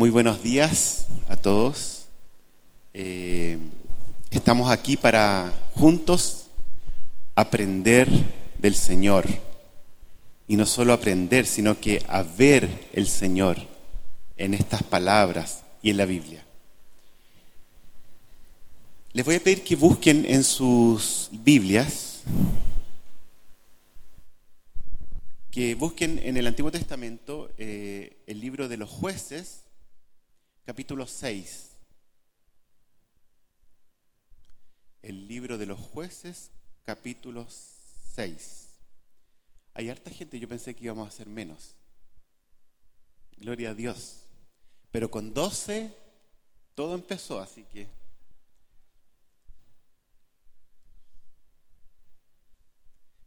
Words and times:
Muy 0.00 0.08
buenos 0.08 0.42
días 0.42 1.08
a 1.28 1.36
todos. 1.36 2.06
Eh, 2.94 3.58
estamos 4.30 4.70
aquí 4.70 4.96
para 4.96 5.52
juntos 5.74 6.46
aprender 7.34 8.08
del 8.56 8.74
Señor. 8.74 9.26
Y 10.48 10.56
no 10.56 10.64
solo 10.64 10.94
aprender, 10.94 11.44
sino 11.44 11.78
que 11.78 12.02
a 12.08 12.22
ver 12.22 12.88
el 12.94 13.08
Señor 13.08 13.58
en 14.38 14.54
estas 14.54 14.82
palabras 14.82 15.64
y 15.82 15.90
en 15.90 15.98
la 15.98 16.06
Biblia. 16.06 16.42
Les 19.12 19.26
voy 19.26 19.34
a 19.34 19.40
pedir 19.40 19.62
que 19.62 19.76
busquen 19.76 20.24
en 20.24 20.44
sus 20.44 21.28
Biblias, 21.30 22.22
que 25.50 25.74
busquen 25.74 26.18
en 26.24 26.38
el 26.38 26.46
Antiguo 26.46 26.72
Testamento 26.72 27.50
eh, 27.58 28.16
el 28.26 28.40
libro 28.40 28.66
de 28.66 28.78
los 28.78 28.88
jueces, 28.88 29.64
capítulo 30.64 31.06
6. 31.06 31.70
El 35.02 35.28
libro 35.28 35.58
de 35.58 35.66
los 35.66 35.78
jueces, 35.78 36.50
capítulo 36.84 37.46
6. 38.14 38.68
Hay 39.74 39.88
harta 39.88 40.10
gente, 40.10 40.38
yo 40.38 40.48
pensé 40.48 40.74
que 40.74 40.84
íbamos 40.84 41.06
a 41.06 41.08
hacer 41.08 41.26
menos. 41.26 41.74
Gloria 43.36 43.70
a 43.70 43.74
Dios. 43.74 44.20
Pero 44.90 45.10
con 45.10 45.32
12 45.32 45.94
todo 46.74 46.94
empezó, 46.94 47.40
así 47.40 47.64
que... 47.64 47.86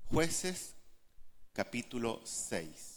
Jueces, 0.09 0.73
capítulo 1.53 2.21
6. 2.23 2.92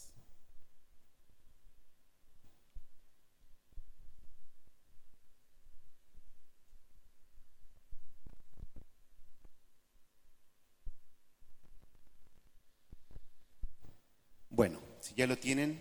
Bueno, 14.56 14.80
si 15.00 15.14
ya 15.14 15.26
lo 15.26 15.36
tienen, 15.36 15.78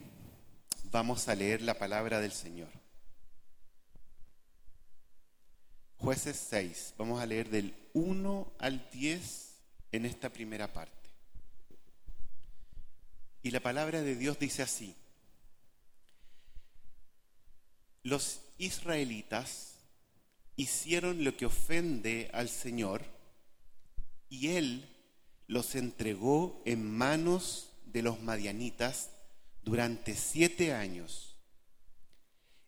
vamos 0.91 1.29
a 1.29 1.35
leer 1.35 1.61
la 1.61 1.79
palabra 1.79 2.19
del 2.19 2.33
Señor. 2.33 2.67
Jueces 5.95 6.35
6, 6.49 6.95
vamos 6.97 7.21
a 7.21 7.25
leer 7.25 7.49
del 7.49 7.73
1 7.93 8.51
al 8.59 8.89
10 8.91 9.55
en 9.93 10.05
esta 10.05 10.29
primera 10.29 10.73
parte. 10.73 11.09
Y 13.43 13.51
la 13.51 13.61
palabra 13.61 14.01
de 14.01 14.17
Dios 14.17 14.37
dice 14.39 14.61
así, 14.61 14.93
los 18.03 18.41
israelitas 18.57 19.77
hicieron 20.57 21.23
lo 21.23 21.37
que 21.37 21.45
ofende 21.45 22.29
al 22.33 22.49
Señor 22.49 23.05
y 24.27 24.49
Él 24.49 24.93
los 25.47 25.75
entregó 25.75 26.61
en 26.65 26.85
manos 26.85 27.71
de 27.95 28.01
los 28.01 28.21
madianitas 28.21 29.09
durante 29.63 30.15
siete 30.15 30.73
años. 30.73 31.37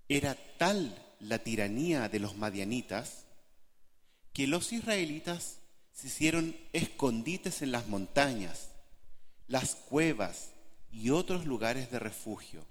Era 0.07 0.37
tal 0.57 1.05
la 1.19 1.39
tiranía 1.39 2.07
de 2.07 2.21
los 2.21 2.37
madianitas 2.37 3.25
que 4.31 4.47
los 4.47 4.71
israelitas 4.71 5.57
se 5.91 6.07
hicieron 6.07 6.55
escondites 6.71 7.61
en 7.61 7.73
las 7.73 7.87
montañas, 7.87 8.69
las 9.47 9.75
cuevas 9.75 10.51
y 10.91 11.09
otros 11.09 11.45
lugares 11.45 11.91
de 11.91 11.99
refugio. 11.99 12.65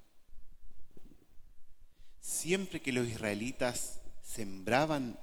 Siempre 2.23 2.81
que 2.81 2.93
los 2.93 3.07
israelitas 3.07 4.01
sembraban, 4.23 5.19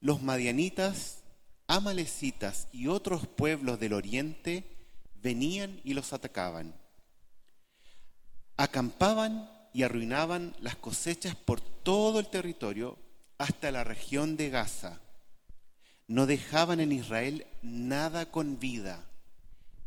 los 0.00 0.20
madianitas, 0.22 1.22
amalecitas 1.68 2.66
y 2.72 2.88
otros 2.88 3.28
pueblos 3.28 3.78
del 3.78 3.92
oriente 3.92 4.81
venían 5.22 5.80
y 5.84 5.94
los 5.94 6.12
atacaban. 6.12 6.74
Acampaban 8.56 9.48
y 9.72 9.84
arruinaban 9.84 10.54
las 10.60 10.76
cosechas 10.76 11.36
por 11.36 11.60
todo 11.60 12.18
el 12.18 12.26
territorio 12.26 12.98
hasta 13.38 13.70
la 13.70 13.84
región 13.84 14.36
de 14.36 14.50
Gaza. 14.50 15.00
No 16.06 16.26
dejaban 16.26 16.80
en 16.80 16.92
Israel 16.92 17.46
nada 17.62 18.30
con 18.30 18.58
vida, 18.58 19.04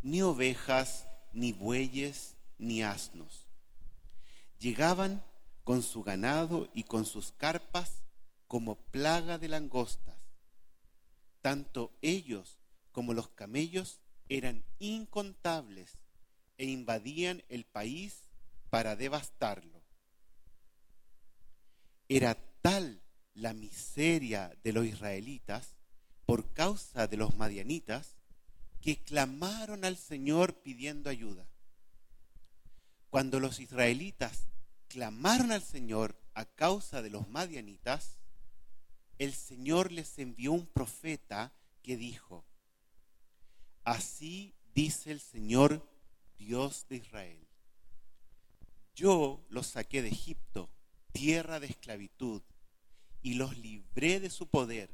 ni 0.01 0.21
ovejas, 0.21 1.07
ni 1.33 1.51
bueyes, 1.51 2.35
ni 2.57 2.81
asnos. 2.81 3.45
Llegaban 4.59 5.23
con 5.63 5.83
su 5.83 6.03
ganado 6.03 6.69
y 6.73 6.83
con 6.83 7.05
sus 7.05 7.31
carpas 7.33 8.03
como 8.47 8.75
plaga 8.75 9.37
de 9.37 9.49
langostas. 9.49 10.15
Tanto 11.41 11.91
ellos 12.01 12.57
como 12.91 13.13
los 13.13 13.27
camellos 13.29 13.99
eran 14.29 14.63
incontables 14.79 15.97
e 16.57 16.65
invadían 16.65 17.43
el 17.49 17.65
país 17.65 18.29
para 18.69 18.95
devastarlo. 18.95 19.81
Era 22.07 22.35
tal 22.61 23.01
la 23.33 23.53
miseria 23.53 24.55
de 24.63 24.73
los 24.73 24.85
israelitas 24.85 25.75
por 26.25 26.53
causa 26.53 27.07
de 27.07 27.17
los 27.17 27.35
madianitas 27.35 28.15
que 28.81 28.97
clamaron 28.97 29.85
al 29.85 29.97
Señor 29.97 30.61
pidiendo 30.61 31.09
ayuda. 31.09 31.47
Cuando 33.09 33.39
los 33.39 33.59
israelitas 33.59 34.47
clamaron 34.87 35.51
al 35.51 35.61
Señor 35.61 36.15
a 36.33 36.45
causa 36.45 37.01
de 37.01 37.09
los 37.09 37.27
madianitas, 37.29 38.17
el 39.17 39.33
Señor 39.33 39.91
les 39.91 40.19
envió 40.19 40.51
un 40.51 40.67
profeta 40.67 41.53
que 41.81 41.97
dijo, 41.97 42.45
Así 43.85 44.55
dice 44.73 45.11
el 45.11 45.19
Señor 45.21 45.87
Dios 46.39 46.87
de 46.89 46.97
Israel. 46.97 47.47
Yo 48.95 49.45
los 49.49 49.67
saqué 49.67 50.01
de 50.01 50.09
Egipto, 50.09 50.69
tierra 51.11 51.59
de 51.59 51.67
esclavitud, 51.67 52.41
y 53.21 53.35
los 53.35 53.57
libré 53.57 54.19
de 54.19 54.31
su 54.31 54.47
poder. 54.47 54.89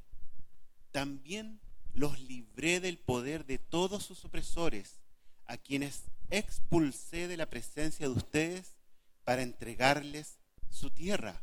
También 0.91 1.61
los 1.93 2.19
libré 2.19 2.81
del 2.81 2.97
poder 2.97 3.45
de 3.45 3.57
todos 3.57 4.03
sus 4.03 4.25
opresores, 4.25 4.99
a 5.45 5.57
quienes 5.57 6.03
expulsé 6.29 7.29
de 7.29 7.37
la 7.37 7.49
presencia 7.49 8.07
de 8.07 8.13
ustedes 8.13 8.75
para 9.23 9.41
entregarles 9.41 10.39
su 10.69 10.89
tierra. 10.89 11.41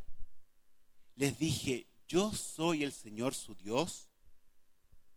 Les 1.15 1.39
dije, 1.39 1.87
yo 2.07 2.31
soy 2.31 2.83
el 2.83 2.91
Señor 2.91 3.33
su 3.33 3.55
Dios. 3.55 4.09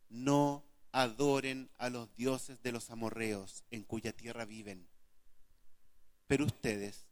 No 0.08 0.64
adoren 0.92 1.70
a 1.78 1.88
los 1.88 2.14
dioses 2.14 2.62
de 2.62 2.70
los 2.70 2.90
amorreos 2.90 3.64
en 3.70 3.82
cuya 3.82 4.12
tierra 4.12 4.44
viven. 4.44 4.86
Pero 6.26 6.44
ustedes 6.44 7.06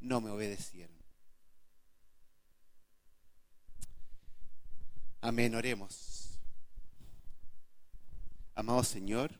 no 0.00 0.20
me 0.20 0.30
obedecieron. 0.30 0.96
Amén, 5.20 5.54
oremos. 5.56 6.38
Amado 8.54 8.82
Señor, 8.84 9.32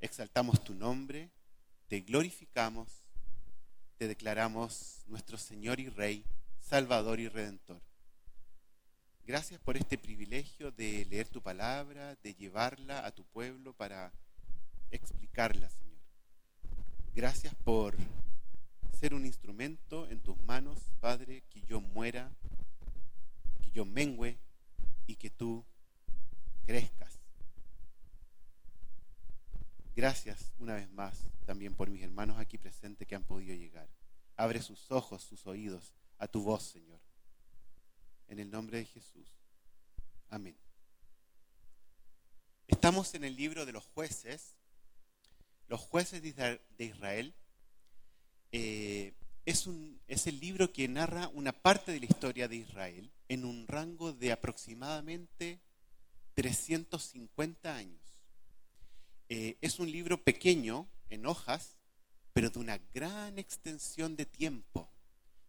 exaltamos 0.00 0.62
tu 0.62 0.74
nombre, 0.74 1.30
te 1.88 2.00
glorificamos, 2.00 2.88
te 3.96 4.08
declaramos 4.08 5.02
nuestro 5.06 5.38
Señor 5.38 5.80
y 5.80 5.88
Rey, 5.88 6.24
Salvador 6.60 7.20
y 7.20 7.28
Redentor. 7.28 7.80
Gracias 9.26 9.58
por 9.58 9.76
este 9.76 9.98
privilegio 9.98 10.70
de 10.70 11.04
leer 11.06 11.26
tu 11.26 11.42
palabra, 11.42 12.14
de 12.22 12.32
llevarla 12.34 13.04
a 13.04 13.10
tu 13.10 13.24
pueblo 13.24 13.72
para 13.72 14.12
explicarla, 14.92 15.68
Señor. 15.68 15.98
Gracias 17.12 17.52
por 17.56 17.96
ser 19.00 19.14
un 19.14 19.26
instrumento 19.26 20.08
en 20.10 20.20
tus 20.20 20.40
manos, 20.42 20.78
Padre, 21.00 21.42
que 21.50 21.60
yo 21.62 21.80
muera, 21.80 22.30
que 23.64 23.72
yo 23.72 23.84
mengüe 23.84 24.38
y 25.08 25.16
que 25.16 25.30
tú 25.30 25.64
crezcas. 26.64 27.18
Gracias 29.96 30.52
una 30.60 30.74
vez 30.74 30.88
más 30.92 31.26
también 31.46 31.74
por 31.74 31.90
mis 31.90 32.04
hermanos 32.04 32.38
aquí 32.38 32.58
presentes 32.58 33.08
que 33.08 33.16
han 33.16 33.24
podido 33.24 33.56
llegar. 33.56 33.88
Abre 34.36 34.62
sus 34.62 34.92
ojos, 34.92 35.24
sus 35.24 35.48
oídos 35.48 35.94
a 36.16 36.28
tu 36.28 36.44
voz, 36.44 36.62
Señor 36.62 37.05
en 38.28 38.38
el 38.38 38.50
nombre 38.50 38.78
de 38.78 38.84
Jesús. 38.86 39.28
Amén. 40.28 40.56
Estamos 42.66 43.14
en 43.14 43.24
el 43.24 43.36
libro 43.36 43.66
de 43.66 43.72
los 43.72 43.84
jueces. 43.86 44.56
Los 45.68 45.80
jueces 45.80 46.22
de 46.22 46.84
Israel 46.84 47.34
eh, 48.52 49.14
es, 49.44 49.66
un, 49.66 50.00
el 50.08 50.40
libro 50.40 50.72
que 50.72 50.88
narra 50.88 51.28
una 51.28 51.52
parte 51.52 51.92
de 51.92 52.00
la 52.00 52.06
historia 52.06 52.48
de 52.48 52.56
Israel 52.56 53.12
en 53.28 53.44
un 53.44 53.66
rango 53.66 54.12
de 54.12 54.32
aproximadamente 54.32 55.60
350 56.34 57.74
años. 57.76 58.00
Eh, 59.28 59.58
es 59.60 59.78
un 59.78 59.90
libro 59.90 60.22
pequeño, 60.22 60.88
en 61.10 61.26
hojas, 61.26 61.76
pero 62.32 62.50
de 62.50 62.58
una 62.58 62.78
gran 62.92 63.38
extensión 63.38 64.16
de 64.16 64.26
tiempo. 64.26 64.90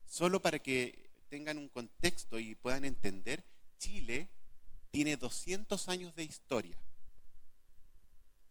Solo 0.05 0.41
para 0.41 0.59
que 0.59 1.06
tengan 1.29 1.57
un 1.57 1.69
contexto 1.69 2.39
y 2.39 2.55
puedan 2.55 2.85
entender, 2.85 3.43
Chile 3.77 4.29
tiene 4.91 5.17
200 5.17 5.89
años 5.89 6.15
de 6.15 6.23
historia. 6.23 6.77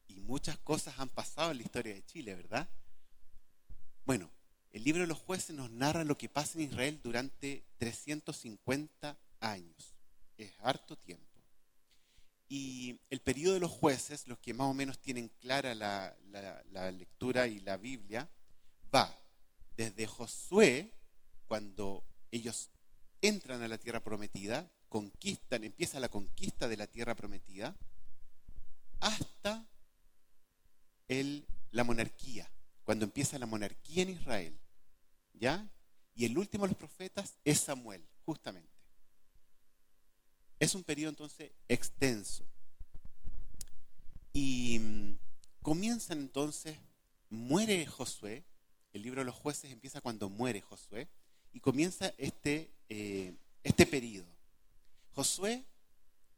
Y 0.08 0.20
muchas 0.20 0.58
cosas 0.58 0.98
han 0.98 1.08
pasado 1.08 1.50
en 1.50 1.58
la 1.58 1.62
historia 1.62 1.94
de 1.94 2.04
Chile, 2.04 2.34
¿verdad? 2.34 2.68
Bueno, 4.04 4.30
el 4.70 4.84
libro 4.84 5.02
de 5.02 5.08
los 5.08 5.18
jueces 5.18 5.54
nos 5.56 5.70
narra 5.70 6.04
lo 6.04 6.16
que 6.16 6.28
pasa 6.28 6.58
en 6.58 6.66
Israel 6.66 7.00
durante 7.02 7.64
350 7.78 9.18
años. 9.40 9.94
Es 10.36 10.52
harto 10.60 10.96
tiempo. 10.96 11.24
Y 12.48 13.00
el 13.10 13.20
periodo 13.20 13.54
de 13.54 13.60
los 13.60 13.72
jueces, 13.72 14.28
los 14.28 14.38
que 14.38 14.54
más 14.54 14.68
o 14.68 14.74
menos 14.74 15.00
tienen 15.00 15.28
clara 15.40 15.74
la, 15.74 16.16
la 16.70 16.90
lectura 16.92 17.48
y 17.48 17.58
la 17.60 17.76
Biblia, 17.76 18.28
va 18.94 19.12
desde 19.76 20.06
Josué, 20.06 20.92
cuando 21.46 22.04
ellos 22.36 22.70
entran 23.22 23.62
a 23.62 23.68
la 23.68 23.78
tierra 23.78 24.02
prometida, 24.02 24.70
conquistan, 24.88 25.64
empieza 25.64 26.00
la 26.00 26.08
conquista 26.08 26.68
de 26.68 26.76
la 26.76 26.86
tierra 26.86 27.14
prometida, 27.14 27.76
hasta 29.00 29.66
la 31.70 31.84
monarquía, 31.84 32.50
cuando 32.84 33.04
empieza 33.04 33.38
la 33.38 33.46
monarquía 33.46 34.02
en 34.02 34.10
Israel. 34.10 34.58
¿Ya? 35.34 35.68
Y 36.14 36.24
el 36.24 36.38
último 36.38 36.64
de 36.64 36.70
los 36.70 36.78
profetas 36.78 37.36
es 37.44 37.60
Samuel, 37.60 38.06
justamente. 38.24 38.72
Es 40.58 40.74
un 40.74 40.82
periodo 40.82 41.10
entonces 41.10 41.52
extenso. 41.68 42.46
Y 44.32 44.78
mm, 44.78 45.18
comienzan 45.60 46.18
entonces, 46.18 46.78
muere 47.28 47.84
Josué, 47.86 48.44
el 48.92 49.02
libro 49.02 49.20
de 49.20 49.26
los 49.26 49.34
jueces 49.34 49.70
empieza 49.70 50.00
cuando 50.00 50.30
muere 50.30 50.62
Josué, 50.62 51.08
y 51.56 51.60
comienza 51.60 52.12
este, 52.18 52.70
eh, 52.90 53.34
este 53.64 53.86
periodo. 53.86 54.28
Josué 55.14 55.64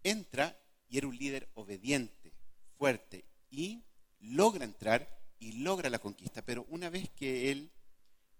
entra 0.04 0.56
y 0.88 0.96
era 0.96 1.08
un 1.08 1.18
líder 1.18 1.48
obediente, 1.54 2.32
fuerte, 2.76 3.24
y 3.50 3.82
logra 4.20 4.64
entrar 4.64 5.20
y 5.40 5.54
logra 5.54 5.90
la 5.90 5.98
conquista. 5.98 6.40
Pero 6.42 6.66
una 6.68 6.88
vez 6.88 7.10
que 7.10 7.50
él 7.50 7.72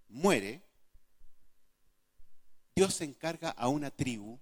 muere, 0.07 0.63
Dios 2.77 2.95
se 2.95 3.03
encarga 3.03 3.51
a 3.51 3.67
una 3.67 3.91
tribu 3.91 4.39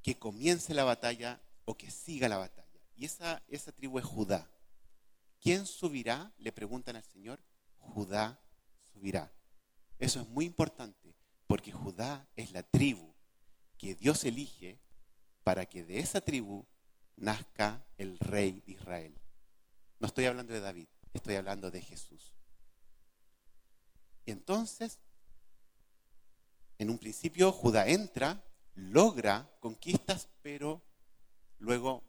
que 0.00 0.18
comience 0.18 0.72
la 0.72 0.84
batalla 0.84 1.38
o 1.66 1.76
que 1.76 1.90
siga 1.90 2.30
la 2.30 2.38
batalla. 2.38 2.80
Y 2.96 3.04
esa, 3.04 3.42
esa 3.46 3.72
tribu 3.72 3.98
es 3.98 4.06
Judá. 4.06 4.50
¿Quién 5.38 5.66
subirá? 5.66 6.32
Le 6.38 6.50
preguntan 6.50 6.96
al 6.96 7.04
Señor. 7.04 7.38
Judá 7.76 8.40
subirá. 8.90 9.30
Eso 9.98 10.22
es 10.22 10.28
muy 10.28 10.46
importante 10.46 11.07
porque 11.48 11.72
Judá 11.72 12.28
es 12.36 12.52
la 12.52 12.62
tribu 12.62 13.12
que 13.78 13.96
Dios 13.96 14.22
elige 14.24 14.78
para 15.42 15.66
que 15.66 15.82
de 15.82 15.98
esa 15.98 16.20
tribu 16.20 16.66
nazca 17.16 17.84
el 17.96 18.18
rey 18.18 18.62
de 18.66 18.72
Israel. 18.72 19.18
No 19.98 20.06
estoy 20.06 20.26
hablando 20.26 20.52
de 20.52 20.60
David, 20.60 20.88
estoy 21.14 21.36
hablando 21.36 21.70
de 21.70 21.80
Jesús. 21.80 22.34
Y 24.26 24.30
entonces, 24.30 24.98
en 26.76 26.90
un 26.90 26.98
principio, 26.98 27.50
Judá 27.50 27.88
entra, 27.88 28.44
logra 28.74 29.50
conquistas, 29.58 30.28
pero 30.42 30.82
luego 31.58 32.04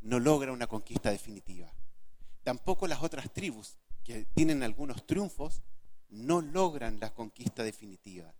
no 0.00 0.20
logra 0.20 0.52
una 0.52 0.68
conquista 0.68 1.10
definitiva. 1.10 1.74
Tampoco 2.44 2.86
las 2.86 3.02
otras 3.02 3.32
tribus, 3.32 3.78
que 4.04 4.26
tienen 4.26 4.62
algunos 4.62 5.04
triunfos, 5.06 5.60
no 6.12 6.42
logran 6.42 7.00
la 7.00 7.12
conquista 7.12 7.62
definitiva. 7.62 8.32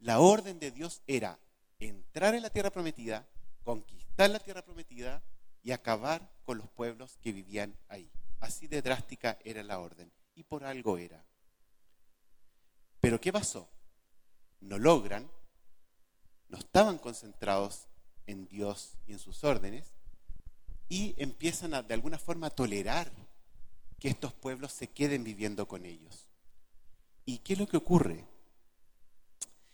La 0.00 0.18
orden 0.18 0.58
de 0.58 0.72
Dios 0.72 1.02
era 1.06 1.38
entrar 1.78 2.34
en 2.34 2.42
la 2.42 2.50
tierra 2.50 2.70
prometida, 2.70 3.26
conquistar 3.64 4.28
la 4.30 4.40
tierra 4.40 4.62
prometida 4.62 5.22
y 5.62 5.70
acabar 5.70 6.28
con 6.44 6.58
los 6.58 6.68
pueblos 6.70 7.16
que 7.22 7.32
vivían 7.32 7.76
ahí. 7.88 8.10
Así 8.40 8.66
de 8.66 8.82
drástica 8.82 9.38
era 9.44 9.62
la 9.62 9.78
orden. 9.78 10.12
Y 10.34 10.42
por 10.42 10.64
algo 10.64 10.98
era. 10.98 11.24
Pero 13.00 13.20
¿qué 13.20 13.32
pasó? 13.32 13.68
No 14.60 14.78
logran, 14.78 15.30
no 16.48 16.58
estaban 16.58 16.98
concentrados 16.98 17.86
en 18.26 18.46
Dios 18.48 18.94
y 19.06 19.12
en 19.12 19.18
sus 19.18 19.44
órdenes, 19.44 19.94
y 20.88 21.14
empiezan 21.18 21.74
a, 21.74 21.82
de 21.82 21.94
alguna 21.94 22.18
forma 22.18 22.48
a 22.48 22.50
tolerar 22.50 23.10
que 23.98 24.08
estos 24.08 24.32
pueblos 24.32 24.72
se 24.72 24.88
queden 24.88 25.22
viviendo 25.22 25.68
con 25.68 25.84
ellos. 25.84 26.31
¿Y 27.42 27.44
qué 27.44 27.54
es 27.54 27.58
lo 27.58 27.66
que 27.66 27.76
ocurre? 27.76 28.24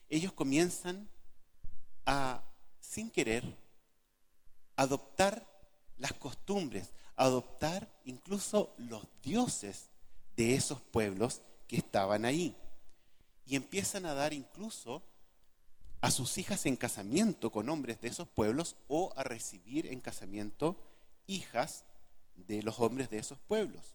Ellos 0.09 0.33
comienzan 0.33 1.07
a, 2.07 2.43
sin 2.81 3.11
querer, 3.11 3.45
adoptar 4.75 5.47
las 5.99 6.15
costumbres, 6.15 6.95
adoptar 7.15 7.87
incluso 8.07 8.75
los 8.79 9.07
dioses 9.23 9.91
de 10.35 10.55
esos 10.55 10.81
pueblos 10.81 11.43
que 11.67 11.77
estaban 11.77 12.25
ahí. 12.25 12.57
Y 13.45 13.55
empiezan 13.55 14.07
a 14.07 14.15
dar 14.15 14.33
incluso 14.33 15.03
a 16.01 16.11
sus 16.11 16.39
hijas 16.39 16.65
en 16.65 16.77
casamiento 16.77 17.53
con 17.53 17.69
hombres 17.69 18.01
de 18.01 18.09
esos 18.09 18.29
pueblos 18.29 18.77
o 18.89 19.13
a 19.15 19.25
recibir 19.25 19.89
en 19.89 20.01
casamiento 20.01 20.83
hijas 21.27 21.85
de 22.35 22.63
los 22.63 22.81
hombres 22.81 23.11
de 23.11 23.19
esos 23.19 23.39
pueblos. 23.41 23.95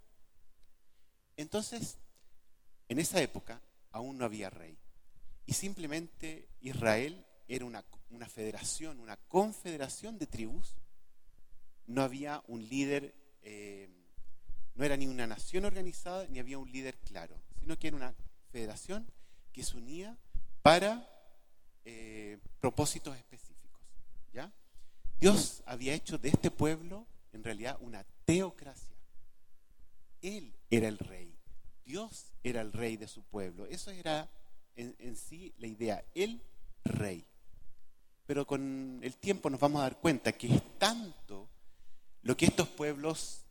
Entonces, 1.38 1.98
en 2.94 3.00
esa 3.00 3.22
época 3.22 3.60
aún 3.92 4.20
no 4.20 4.26
había 4.26 4.52
rey. 4.52 4.78
Y 5.48 5.54
simplemente 5.54 6.48
Israel 6.62 7.26
era 7.48 7.66
una, 7.66 7.84
federación, 8.30 9.00
una 9.00 9.18
confederación 9.18 10.20
de 10.20 10.28
tribus. 10.28 10.76
No 11.88 12.04
había 12.04 12.44
un 12.48 12.68
líder, 12.70 13.16
eh, 13.42 13.90
no 14.76 14.86
era 14.86 14.96
ni 14.96 15.08
una 15.08 15.26
nación 15.26 15.66
organizada, 15.66 16.28
ni 16.28 16.38
había 16.38 16.60
un 16.60 16.72
líder 16.72 16.96
claro, 17.00 17.36
sino 17.60 17.78
que 17.80 17.88
era 17.88 17.98
una 17.98 18.14
federación 18.52 19.08
que 19.52 19.64
se 19.64 19.76
unía 19.76 20.16
para 20.62 21.10
eh, 21.86 22.38
propósitos 22.60 23.18
específicos. 23.18 23.82
¿ya? 24.34 24.54
Dios 25.20 25.64
había 25.66 25.96
hecho 25.96 26.20
de 26.20 26.30
este 26.30 26.52
pueblo 26.52 27.08
en 27.32 27.44
realidad 27.44 27.76
una 27.82 28.06
teocracia. 28.26 28.96
Él 30.22 30.54
era 30.70 30.88
el 30.88 31.00
rey. 31.00 31.33
Dios 31.86 32.32
era 32.44 32.62
el 32.62 32.72
rey 32.72 32.98
de 32.98 33.08
su 33.08 33.24
pueblo. 33.24 33.66
Eso 33.66 33.92
era 33.92 34.30
en, 34.76 35.16
sí 35.16 35.54
la 35.58 35.68
idea. 35.68 36.04
El 36.14 36.42
rey. 36.84 37.26
Pero 38.26 38.48
con 38.48 39.00
el 39.04 39.16
tiempo 39.18 39.50
nos 39.50 39.60
vamos 39.60 39.80
a 39.80 39.84
dar 39.84 40.00
cuenta 40.00 40.32
que 40.32 40.54
es 40.54 40.62
tanto 40.78 41.50
lo 42.22 42.38
que 42.38 42.46
estos 42.46 42.70
pueblos 42.70 43.44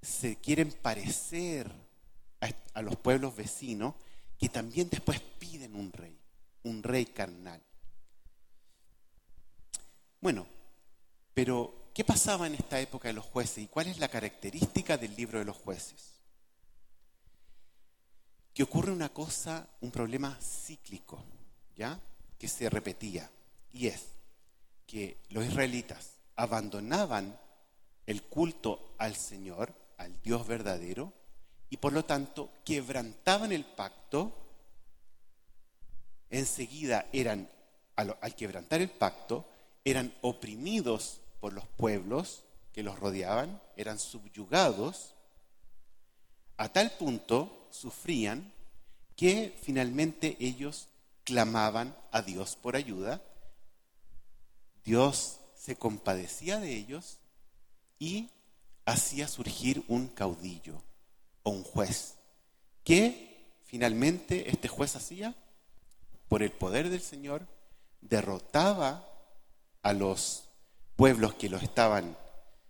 se 0.00 0.36
quieren 0.36 0.72
parecer 0.72 1.70
a, 2.74 2.82
los 2.82 2.96
pueblos 2.96 3.36
vecinos 3.36 3.94
que 4.38 4.48
también 4.48 4.88
después 4.88 5.20
piden 5.20 5.76
un 5.76 5.92
rey, 5.92 6.18
un 6.64 6.82
rey 6.82 7.06
carnal. 7.06 7.62
Bueno, 10.20 10.46
pero 11.34 11.90
¿qué 11.94 12.04
pasaba 12.04 12.46
en 12.46 12.54
esta 12.54 12.80
época 12.80 13.08
de 13.08 13.14
los 13.14 13.24
jueces 13.24 13.64
y 13.64 13.66
cuál 13.66 13.88
es 13.88 13.98
la 13.98 14.08
característica 14.08 14.96
del 14.96 15.14
libro 15.16 15.38
de 15.38 15.44
los 15.44 15.56
jueces? 15.56 16.11
Que 18.54 18.62
ocurre 18.62 18.92
una 18.92 19.08
cosa, 19.08 19.66
un 19.80 19.90
problema 19.90 20.38
cíclico, 20.40 21.22
¿ya? 21.76 21.98
Que 22.38 22.48
se 22.48 22.68
repetía 22.68 23.30
y 23.72 23.86
es 23.86 24.08
que 24.86 25.16
los 25.30 25.44
israelitas 25.44 26.10
abandonaban 26.36 27.38
el 28.06 28.22
culto 28.22 28.94
al 28.98 29.16
Señor, 29.16 29.72
al 29.96 30.20
Dios 30.22 30.46
verdadero, 30.46 31.12
y 31.70 31.78
por 31.78 31.92
lo 31.92 32.04
tanto 32.04 32.50
quebrantaban 32.64 33.52
el 33.52 33.64
pacto, 33.64 34.32
enseguida 36.28 37.06
eran, 37.12 37.48
al, 37.96 38.34
quebrantar 38.34 38.82
el 38.82 38.90
pacto, 38.90 39.46
eran 39.84 40.14
oprimidos 40.20 41.20
por 41.40 41.52
los 41.52 41.66
pueblos 41.66 42.44
que 42.74 42.82
los 42.82 42.98
rodeaban, 42.98 43.60
eran 43.76 43.98
subyugados, 43.98 45.14
a 46.56 46.68
tal 46.68 46.90
punto 46.92 47.68
sufrían 47.70 48.52
que 49.16 49.56
finalmente 49.62 50.36
ellos 50.40 50.88
clamaban 51.24 51.96
a 52.10 52.22
Dios 52.22 52.56
por 52.56 52.76
ayuda 52.76 53.22
Dios 54.84 55.38
se 55.54 55.76
compadecía 55.76 56.58
de 56.58 56.74
ellos 56.74 57.18
y 57.98 58.30
hacía 58.84 59.28
surgir 59.28 59.84
un 59.88 60.08
caudillo 60.08 60.82
o 61.42 61.50
un 61.50 61.62
juez. 61.62 62.16
que 62.84 63.30
finalmente 63.64 64.50
este 64.50 64.68
juez 64.68 64.96
hacía? 64.96 65.34
Por 66.28 66.42
el 66.42 66.50
poder 66.50 66.90
del 66.90 67.00
Señor, 67.00 67.46
derrotaba 68.00 69.08
a 69.82 69.92
los 69.92 70.44
pueblos 70.96 71.34
que 71.34 71.48
lo 71.48 71.58
estaban 71.58 72.16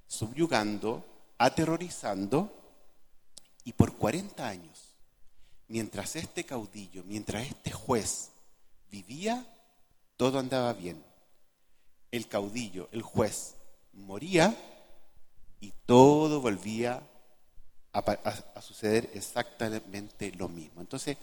subyugando, 0.07 1.05
aterrorizando, 1.39 2.62
y 3.65 3.73
por 3.73 3.97
40 3.97 4.47
años, 4.47 4.95
mientras 5.69 6.17
este 6.17 6.45
caudillo, 6.45 7.03
mientras 7.05 7.47
este 7.47 7.71
juez 7.71 8.31
vivía, 8.91 9.47
todo 10.17 10.39
andaba 10.39 10.73
bien. 10.73 11.03
El 12.11 12.29
caudillo, 12.29 12.89
el 12.93 13.03
juez, 13.03 13.55
moría 13.93 14.55
y 15.61 15.73
todo 15.87 16.41
volvía 16.41 17.03
a, 17.93 18.63
suceder 18.63 19.11
exactamente 19.15 20.33
lo 20.33 20.49
mismo. 20.49 20.81
Entonces, 20.81 21.17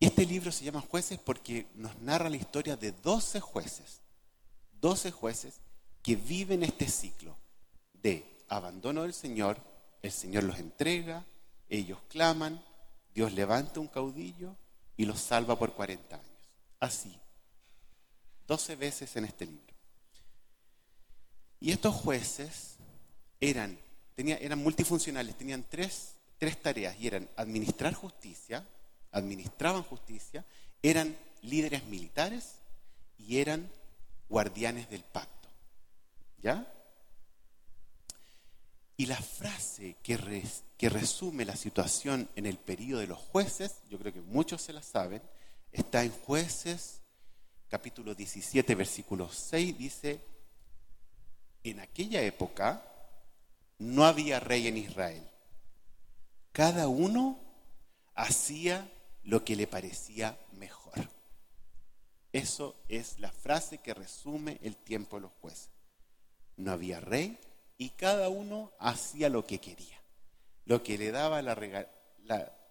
este 0.00 0.26
libro 0.26 0.50
se 0.50 0.64
llama 0.64 0.80
Jueces 0.80 1.18
porque 1.18 1.66
nos 1.74 1.96
narra 2.00 2.28
la 2.28 2.36
historia 2.36 2.76
de 2.76 2.92
12 2.92 3.40
jueces, 3.40 4.00
12 4.80 5.10
jueces 5.12 5.60
que 6.02 6.16
viven 6.16 6.62
este 6.62 6.88
ciclo 6.88 7.36
de 7.92 8.44
abandono 8.48 9.02
del 9.02 9.14
Señor, 9.14 9.58
el 10.02 10.10
Señor 10.10 10.44
los 10.44 10.58
entrega, 10.58 11.24
ellos 11.68 11.98
claman, 12.08 12.62
Dios 13.14 13.32
levanta 13.32 13.80
un 13.80 13.88
caudillo 13.88 14.56
y 14.96 15.04
los 15.04 15.20
salva 15.20 15.58
por 15.58 15.72
40 15.74 16.16
años. 16.16 16.28
Así, 16.80 17.18
12 18.46 18.76
veces 18.76 19.16
en 19.16 19.24
este 19.24 19.46
libro. 19.46 19.74
Y 21.60 21.70
estos 21.70 21.94
jueces 21.94 22.76
eran, 23.40 23.78
eran 24.16 24.58
multifuncionales, 24.58 25.36
tenían 25.36 25.64
tres, 25.68 26.16
tres 26.38 26.60
tareas 26.60 26.98
y 26.98 27.06
eran 27.06 27.28
administrar 27.36 27.94
justicia, 27.94 28.66
administraban 29.12 29.84
justicia, 29.84 30.44
eran 30.82 31.16
líderes 31.42 31.84
militares 31.84 32.56
y 33.16 33.38
eran 33.38 33.70
guardianes 34.28 34.90
del 34.90 35.04
pacto. 35.04 35.48
¿Ya? 36.42 36.66
Y 39.02 39.06
la 39.06 39.16
frase 39.16 39.96
que, 40.00 40.16
resume 40.88 41.44
la 41.44 41.56
situación 41.56 42.28
en 42.36 42.46
el 42.46 42.56
periodo 42.56 43.00
de 43.00 43.08
los 43.08 43.18
jueces, 43.18 43.82
yo 43.90 43.98
creo 43.98 44.12
que 44.12 44.20
muchos 44.20 44.62
se 44.62 44.72
la 44.72 44.80
saben, 44.80 45.20
está 45.72 46.04
en 46.04 46.12
jueces 46.12 47.00
capítulo 47.68 48.14
17, 48.14 48.76
versículo 48.76 49.28
6, 49.28 49.76
dice, 49.76 50.20
en 51.64 51.80
aquella 51.80 52.22
época 52.22 52.80
no 53.80 54.04
había 54.04 54.38
rey 54.38 54.68
en 54.68 54.76
Israel. 54.76 55.28
Cada 56.52 56.86
uno 56.86 57.40
hacía 58.14 58.88
lo 59.24 59.44
que 59.44 59.56
le 59.56 59.66
parecía 59.66 60.38
mejor. 60.52 61.10
Eso 62.32 62.76
es 62.86 63.18
la 63.18 63.32
frase 63.32 63.78
que 63.78 63.94
resume 63.94 64.60
el 64.62 64.76
tiempo 64.76 65.16
de 65.16 65.22
los 65.22 65.32
jueces. 65.40 65.70
No 66.56 66.70
había 66.70 67.00
rey 67.00 67.36
y 67.82 67.90
cada 67.90 68.28
uno 68.28 68.70
hacía 68.78 69.28
lo 69.28 69.44
que 69.44 69.58
quería, 69.58 70.00
lo 70.66 70.84
que 70.84 70.96
le 70.96 71.10
daba 71.10 71.42
la, 71.42 71.56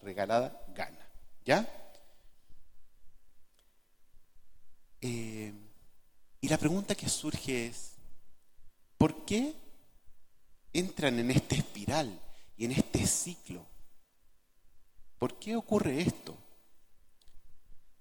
regalada 0.01 0.63
gana. 0.69 1.05
¿Ya? 1.43 1.67
Eh, 5.01 5.51
y 6.39 6.47
la 6.47 6.57
pregunta 6.57 6.95
que 6.95 7.09
surge 7.09 7.67
es, 7.67 7.95
¿por 8.97 9.25
qué 9.25 9.53
entran 10.71 11.19
en 11.19 11.31
esta 11.31 11.55
espiral 11.55 12.17
y 12.55 12.63
en 12.63 12.71
este 12.71 13.05
ciclo? 13.05 13.65
¿Por 15.19 15.37
qué 15.39 15.57
ocurre 15.57 16.03
esto? 16.03 16.37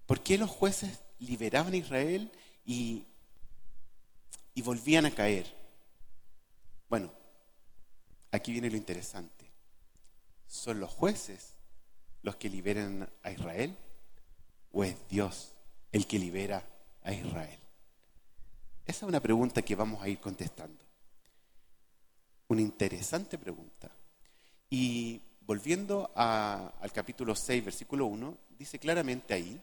¿Por 0.06 0.22
qué 0.22 0.38
los 0.38 0.48
jueces 0.48 1.00
liberaban 1.18 1.72
a 1.72 1.78
Israel 1.78 2.30
y, 2.64 3.04
y 4.54 4.62
volvían 4.62 5.06
a 5.06 5.10
caer? 5.10 5.59
Bueno, 6.90 7.12
aquí 8.32 8.50
viene 8.50 8.68
lo 8.68 8.76
interesante. 8.76 9.46
¿Son 10.48 10.80
los 10.80 10.90
jueces 10.90 11.54
los 12.22 12.34
que 12.34 12.50
liberan 12.50 13.08
a 13.22 13.30
Israel 13.30 13.76
o 14.72 14.82
es 14.82 14.96
Dios 15.08 15.52
el 15.92 16.08
que 16.08 16.18
libera 16.18 16.68
a 17.04 17.12
Israel? 17.12 17.60
Esa 18.84 19.06
es 19.06 19.08
una 19.08 19.20
pregunta 19.20 19.62
que 19.62 19.76
vamos 19.76 20.02
a 20.02 20.08
ir 20.08 20.18
contestando. 20.18 20.84
Una 22.48 22.60
interesante 22.60 23.38
pregunta. 23.38 23.88
Y 24.68 25.22
volviendo 25.42 26.10
al 26.16 26.92
capítulo 26.92 27.36
6, 27.36 27.64
versículo 27.64 28.06
1, 28.06 28.36
dice 28.58 28.80
claramente 28.80 29.32
ahí 29.32 29.62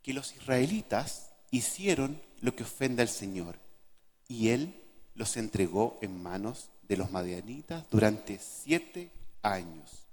que 0.00 0.14
los 0.14 0.34
israelitas 0.34 1.32
hicieron 1.50 2.18
lo 2.40 2.56
que 2.56 2.62
ofende 2.62 3.02
al 3.02 3.10
Señor 3.10 3.58
y 4.26 4.48
Él 4.48 4.85
los 5.16 5.36
entregó 5.36 5.98
en 6.02 6.22
manos 6.22 6.68
de 6.82 6.96
los 6.96 7.10
madianitas 7.10 7.84
durante 7.90 8.38
siete 8.38 9.10
años. 9.42 10.06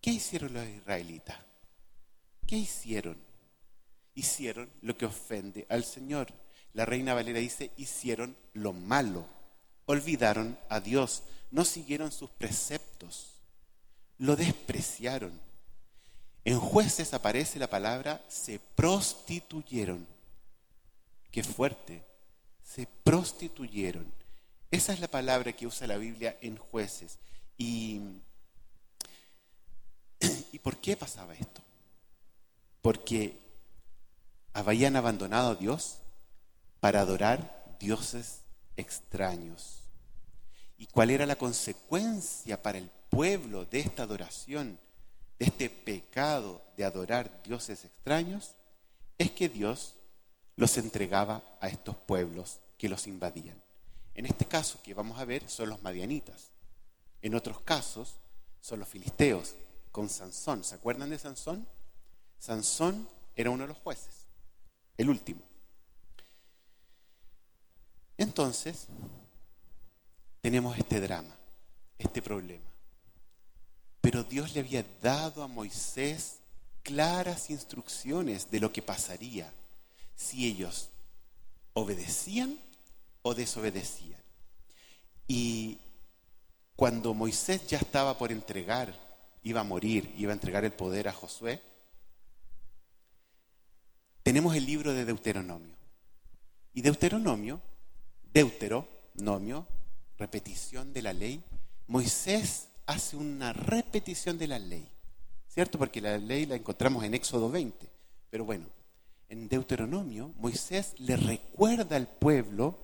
¿Qué 0.00 0.10
hicieron 0.10 0.52
los 0.52 0.66
israelitas? 0.66 1.38
¿Qué 2.46 2.56
hicieron? 2.56 3.16
Hicieron 4.14 4.68
lo 4.82 4.98
que 4.98 5.06
ofende 5.06 5.66
al 5.68 5.84
Señor. 5.84 6.28
La 6.74 6.84
reina 6.84 7.14
Valera 7.14 7.38
dice, 7.38 7.70
hicieron 7.76 8.36
lo 8.52 8.72
malo, 8.72 9.26
olvidaron 9.86 10.58
a 10.68 10.80
Dios, 10.80 11.22
no 11.50 11.64
siguieron 11.64 12.10
sus 12.10 12.30
preceptos, 12.30 13.34
lo 14.18 14.36
despreciaron. 14.36 15.38
En 16.44 16.58
jueces 16.58 17.14
aparece 17.14 17.58
la 17.58 17.70
palabra 17.70 18.24
se 18.28 18.58
prostituyeron. 18.74 20.06
Qué 21.30 21.44
fuerte, 21.44 22.02
se 22.74 22.88
prostituyeron. 23.04 24.10
Esa 24.70 24.94
es 24.94 25.00
la 25.00 25.08
palabra 25.08 25.52
que 25.52 25.66
usa 25.66 25.86
la 25.86 25.98
Biblia 25.98 26.38
en 26.40 26.56
jueces. 26.56 27.18
¿Y, 27.58 28.00
¿y 30.52 30.58
por 30.58 30.78
qué 30.78 30.96
pasaba 30.96 31.34
esto? 31.34 31.60
Porque 32.80 33.38
habían 34.54 34.96
abandonado 34.96 35.50
a 35.50 35.54
Dios 35.54 35.98
para 36.80 37.00
adorar 37.00 37.76
dioses 37.78 38.40
extraños. 38.76 39.82
¿Y 40.78 40.86
cuál 40.86 41.10
era 41.10 41.26
la 41.26 41.36
consecuencia 41.36 42.62
para 42.62 42.78
el 42.78 42.90
pueblo 43.10 43.66
de 43.66 43.80
esta 43.80 44.04
adoración, 44.04 44.78
de 45.38 45.44
este 45.44 45.68
pecado 45.68 46.62
de 46.78 46.84
adorar 46.86 47.42
dioses 47.42 47.84
extraños? 47.84 48.52
Es 49.18 49.30
que 49.30 49.50
Dios 49.50 49.94
los 50.56 50.78
entregaba 50.78 51.42
a 51.60 51.68
estos 51.68 51.96
pueblos 51.96 52.61
que 52.82 52.88
los 52.88 53.06
invadían. 53.06 53.62
En 54.12 54.26
este 54.26 54.44
caso 54.44 54.80
que 54.82 54.92
vamos 54.92 55.16
a 55.20 55.24
ver 55.24 55.48
son 55.48 55.68
los 55.68 55.80
madianitas. 55.84 56.50
En 57.20 57.36
otros 57.36 57.60
casos 57.60 58.16
son 58.60 58.80
los 58.80 58.88
filisteos 58.88 59.54
con 59.92 60.08
Sansón. 60.08 60.64
¿Se 60.64 60.74
acuerdan 60.74 61.10
de 61.10 61.16
Sansón? 61.16 61.64
Sansón 62.40 63.08
era 63.36 63.50
uno 63.50 63.62
de 63.62 63.68
los 63.68 63.78
jueces, 63.78 64.26
el 64.98 65.10
último. 65.10 65.42
Entonces, 68.18 68.88
tenemos 70.40 70.76
este 70.76 71.00
drama, 71.00 71.36
este 71.98 72.20
problema. 72.20 72.68
Pero 74.00 74.24
Dios 74.24 74.54
le 74.54 74.60
había 74.60 74.84
dado 75.00 75.44
a 75.44 75.46
Moisés 75.46 76.40
claras 76.82 77.48
instrucciones 77.48 78.50
de 78.50 78.58
lo 78.58 78.72
que 78.72 78.82
pasaría 78.82 79.52
si 80.16 80.48
ellos 80.48 80.88
obedecían 81.74 82.58
o 83.22 83.34
desobedecían. 83.34 84.20
Y 85.26 85.78
cuando 86.76 87.14
Moisés 87.14 87.66
ya 87.66 87.78
estaba 87.78 88.18
por 88.18 88.32
entregar, 88.32 88.94
iba 89.42 89.60
a 89.60 89.64
morir, 89.64 90.14
iba 90.16 90.32
a 90.32 90.34
entregar 90.34 90.64
el 90.64 90.72
poder 90.72 91.08
a 91.08 91.12
Josué, 91.12 91.60
tenemos 94.22 94.54
el 94.54 94.66
libro 94.66 94.92
de 94.92 95.04
Deuteronomio. 95.04 95.76
Y 96.74 96.82
Deuteronomio 96.82 97.60
Deuteronomio, 98.32 99.66
repetición 100.16 100.92
de 100.92 101.02
la 101.02 101.12
ley, 101.12 101.42
Moisés 101.86 102.68
hace 102.86 103.16
una 103.16 103.52
repetición 103.52 104.38
de 104.38 104.46
la 104.46 104.58
ley, 104.58 104.88
¿cierto? 105.48 105.78
Porque 105.78 106.00
la 106.00 106.16
ley 106.18 106.46
la 106.46 106.56
encontramos 106.56 107.04
en 107.04 107.14
Éxodo 107.14 107.50
20, 107.50 107.88
pero 108.30 108.44
bueno, 108.44 108.66
en 109.28 109.48
Deuteronomio 109.48 110.32
Moisés 110.38 110.94
le 110.98 111.16
recuerda 111.16 111.96
al 111.96 112.08
pueblo 112.08 112.78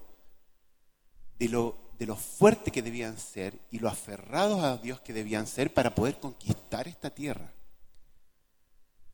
de 1.39 1.49
lo, 1.49 1.77
de 1.99 2.07
fuerte 2.15 2.71
que 2.71 2.83
debían 2.83 3.19
ser 3.19 3.59
y 3.71 3.79
lo 3.79 3.89
aferrados 3.89 4.63
a 4.63 4.77
Dios 4.77 5.01
que 5.01 5.13
debían 5.13 5.47
ser 5.47 5.73
para 5.73 5.95
poder 5.95 6.19
conquistar 6.19 6.89
esta 6.89 7.11
tierra. 7.11 7.53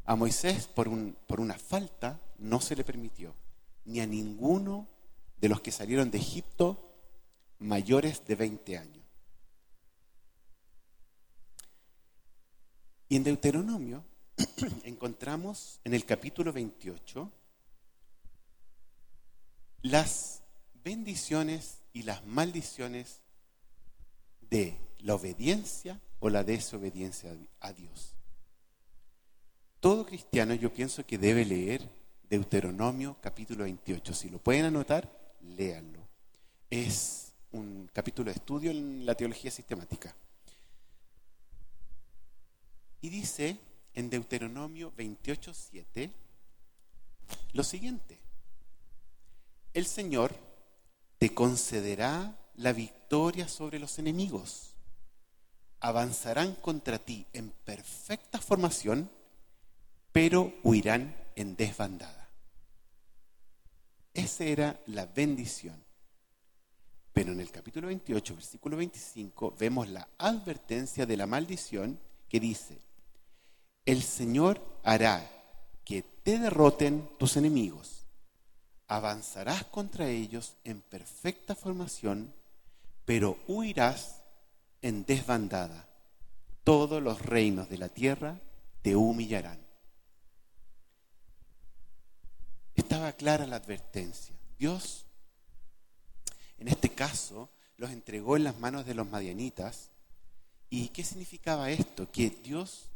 A 0.05 0.17
Moisés 0.17 0.67
por, 0.67 0.89
un, 0.89 1.17
por 1.27 1.41
una 1.41 1.55
falta 1.55 2.21
no 2.39 2.61
se 2.61 2.77
le 2.77 2.85
permitió, 2.85 3.35
ni 3.85 4.01
a 4.01 4.07
ninguno 4.07 4.87
de 5.41 5.49
los 5.49 5.61
que 5.61 5.73
salieron 5.73 6.11
de 6.11 6.19
Egipto 6.19 6.91
mayores 7.59 8.27
de 8.27 8.35
20 8.35 8.79
años. 8.79 9.05
Y 13.09 13.17
en 13.17 13.25
Deuteronomio 13.25 14.05
encontramos 14.85 15.81
en 15.85 15.95
el 15.95 16.05
capítulo 16.05 16.53
28 16.53 17.31
las 19.83 20.44
bendiciones 20.85 21.79
y 21.93 22.03
las 22.03 22.25
maldiciones 22.27 23.23
de 24.43 24.79
la 25.01 25.15
obediencia 25.15 26.01
o 26.21 26.29
la 26.29 26.45
desobediencia 26.45 27.35
a 27.61 27.73
Dios. 27.73 28.15
Todo 29.81 30.07
cristiano 30.07 30.55
yo 30.55 30.73
pienso 30.73 31.05
que 31.05 31.19
debe 31.19 31.45
leer 31.45 31.89
Deuteronomio 32.29 33.17
capítulo 33.21 33.65
28. 33.65 34.15
Si 34.15 34.29
lo 34.29 34.39
pueden 34.39 34.67
anotar, 34.67 35.37
léanlo. 35.43 36.01
Es 36.71 37.33
un 37.53 37.91
capítulo 37.93 38.31
de 38.31 38.37
estudio 38.37 38.71
en 38.71 39.05
la 39.05 39.15
teología 39.15 39.51
sistemática. 39.51 40.15
Y 43.01 43.09
dice 43.11 43.59
en 43.93 44.11
Deuteronomio 44.11 44.93
28.7 44.97 46.11
lo 47.53 47.63
siguiente. 47.63 48.19
El 49.73 49.87
Señor 49.87 50.35
te 51.25 51.33
concederá 51.33 52.37
la 52.57 52.75
victoria 52.75 53.49
sobre 53.49 53.79
los 53.79 53.99
enemigos. 53.99 54.75
Avanzarán 55.81 56.55
contra 56.57 56.99
ti 56.99 57.27
en 57.33 57.49
perfecta 57.65 58.39
formación, 58.43 59.09
pero 60.13 60.53
huirán 60.63 61.17
en 61.35 61.57
desbandada. 61.57 62.29
Esa 64.13 64.45
era 64.45 64.79
la 64.85 65.07
bendición. 65.07 65.83
Pero 67.15 67.33
en 67.33 67.41
el 67.41 67.51
capítulo 67.51 67.87
28, 67.87 68.35
versículo 68.35 68.77
25, 68.77 69.57
vemos 69.59 69.89
la 69.89 70.07
advertencia 70.19 71.07
de 71.07 71.17
la 71.17 71.27
maldición 71.27 71.99
que 72.29 72.39
dice, 72.39 72.83
el 73.87 74.03
Señor 74.03 74.61
hará 74.83 75.27
que 75.87 76.03
te 76.03 76.39
derroten 76.39 77.09
tus 77.19 77.39
enemigos. 77.39 78.04
Avanzarás 78.89 79.65
contra 79.65 80.09
ellos 80.09 80.57
en 80.65 80.81
perfecta 80.81 81.55
formación, 81.55 82.35
pero 83.05 83.39
huirás 83.47 84.23
en 84.83 85.05
desbandada. 85.05 85.89
Todos 86.65 87.03
los 87.03 87.21
reinos 87.23 87.69
de 87.69 87.79
la 87.79 87.89
tierra 87.89 88.41
te 88.83 88.97
humillarán. 88.97 89.65
Estaba 92.75 93.13
clara 93.13 93.47
la 93.47 93.57
advertencia. 93.57 94.35
Dios, 94.59 95.07
en 96.59 96.69
este 96.69 96.91
caso, 96.91 97.51
los 97.77 97.91
entregó 97.91 98.37
en 98.37 98.45
las 98.45 98.59
manos 98.59 98.87
de 98.87 98.95
los 98.95 99.09
madianitas. 99.09 99.91
¿Y 100.71 100.89
qué 100.89 101.05
significaba 101.05 101.71
esto? 101.71 102.11
Que 102.11 102.31
Dios 102.31 102.91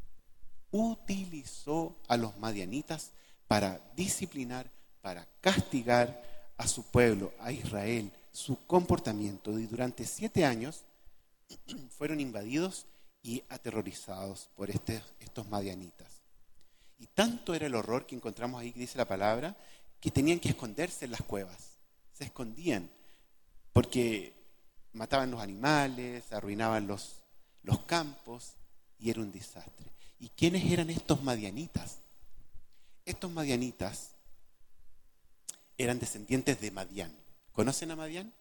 utilizó 0.70 1.96
a 2.08 2.16
los 2.16 2.36
madianitas 2.38 3.12
para 3.46 3.80
disciplinar, 3.96 4.70
para 5.08 5.26
castigar 5.40 6.22
a 6.58 6.68
su 6.68 6.82
pueblo, 6.82 7.32
a 7.40 7.50
Israel, 7.50 8.12
su 8.30 8.66
comportamiento. 8.66 9.58
Y 9.58 9.64
durante 9.64 10.04
siete 10.04 10.44
años 10.44 10.84
fueron 11.96 12.20
invadidos 12.20 12.84
y 13.22 13.42
aterrorizados 13.48 14.50
por 14.54 14.68
este, 14.68 15.02
estos 15.18 15.48
madianitas. 15.48 16.20
Y 16.98 17.06
tanto 17.06 17.54
era 17.54 17.64
el 17.64 17.74
horror 17.74 18.04
que 18.04 18.16
encontramos 18.16 18.60
ahí, 18.60 18.70
que 18.70 18.80
dice 18.80 18.98
la 18.98 19.08
palabra, 19.08 19.56
que 19.98 20.10
tenían 20.10 20.40
que 20.40 20.50
esconderse 20.50 21.06
en 21.06 21.12
las 21.12 21.22
cuevas. 21.22 21.78
Se 22.12 22.24
escondían 22.24 22.90
porque 23.72 24.34
mataban 24.92 25.30
los 25.30 25.40
animales, 25.40 26.30
arruinaban 26.34 26.86
los, 26.86 27.22
los 27.62 27.78
campos 27.84 28.56
y 28.98 29.08
era 29.08 29.22
un 29.22 29.32
desastre. 29.32 29.90
¿Y 30.20 30.28
quiénes 30.28 30.70
eran 30.70 30.90
estos 30.90 31.22
madianitas? 31.22 31.96
Estos 33.06 33.30
madianitas 33.30 34.17
eran 35.78 36.00
descendientes 36.00 36.60
de 36.60 36.72
Madián. 36.72 37.16
¿Conocen 37.52 37.92
a 37.92 37.96
Madián? 37.96 38.34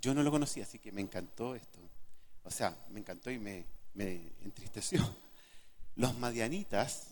Yo 0.00 0.12
no 0.14 0.22
lo 0.22 0.30
conocía, 0.30 0.64
así 0.64 0.78
que 0.78 0.92
me 0.92 1.00
encantó 1.00 1.54
esto. 1.54 1.78
O 2.42 2.50
sea, 2.50 2.76
me 2.90 3.00
encantó 3.00 3.30
y 3.30 3.38
me, 3.38 3.64
me 3.94 4.32
entristeció. 4.42 5.00
Los 5.96 6.16
madianitas, 6.18 7.08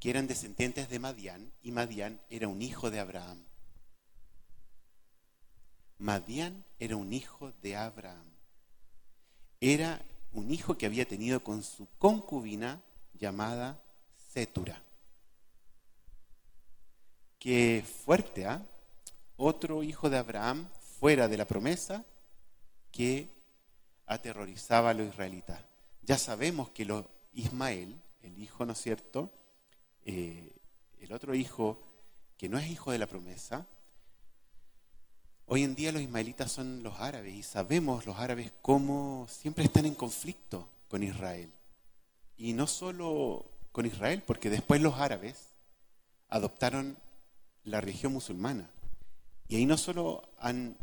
que 0.00 0.10
eran 0.10 0.26
descendientes 0.26 0.88
de 0.88 0.98
Madián, 0.98 1.52
y 1.62 1.72
Madián 1.72 2.20
era 2.30 2.48
un 2.48 2.62
hijo 2.62 2.90
de 2.90 3.00
Abraham. 3.00 3.44
Madián 5.98 6.64
era 6.78 6.96
un 6.96 7.12
hijo 7.12 7.52
de 7.62 7.76
Abraham. 7.76 8.26
Era 9.60 10.04
un 10.32 10.50
hijo 10.50 10.76
que 10.76 10.86
había 10.86 11.08
tenido 11.08 11.42
con 11.42 11.62
su 11.62 11.88
concubina 11.98 12.82
llamada 13.14 13.80
Cetura. 14.32 14.85
Qué 17.46 17.84
fuerte, 18.04 18.44
¿ah? 18.44 18.60
Otro 19.36 19.84
hijo 19.84 20.10
de 20.10 20.18
Abraham 20.18 20.68
fuera 20.98 21.28
de 21.28 21.36
la 21.36 21.44
promesa 21.44 22.04
que 22.90 23.30
aterrorizaba 24.04 24.90
a 24.90 24.94
los 24.94 25.06
israelitas. 25.06 25.60
Ya 26.02 26.18
sabemos 26.18 26.70
que 26.70 26.84
lo, 26.84 27.08
Ismael, 27.34 28.02
el 28.24 28.42
hijo, 28.42 28.66
¿no 28.66 28.72
es 28.72 28.80
cierto? 28.80 29.30
Eh, 30.04 30.56
el 30.98 31.12
otro 31.12 31.36
hijo 31.36 31.80
que 32.36 32.48
no 32.48 32.58
es 32.58 32.66
hijo 32.66 32.90
de 32.90 32.98
la 32.98 33.06
promesa, 33.06 33.64
Hoy 35.44 35.62
en 35.62 35.76
día 35.76 35.92
los 35.92 36.02
ismaelitas 36.02 36.50
son 36.50 36.82
los 36.82 36.98
árabes 36.98 37.32
y 37.32 37.44
sabemos 37.44 38.06
los 38.06 38.18
árabes 38.18 38.50
cómo 38.60 39.28
siempre 39.30 39.62
están 39.62 39.86
en 39.86 39.94
conflicto 39.94 40.68
con 40.88 41.04
Israel. 41.04 41.52
Y 42.36 42.54
no 42.54 42.66
solo 42.66 43.44
con 43.70 43.86
Israel, 43.86 44.24
porque 44.26 44.50
después 44.50 44.80
los 44.80 44.94
árabes 44.94 45.50
adoptaron 46.28 46.96
la 47.66 47.80
religión 47.80 48.12
musulmana. 48.12 48.70
Y 49.48 49.56
ahí 49.56 49.66
no 49.66 49.76
solo 49.76 50.22
han 50.38 50.76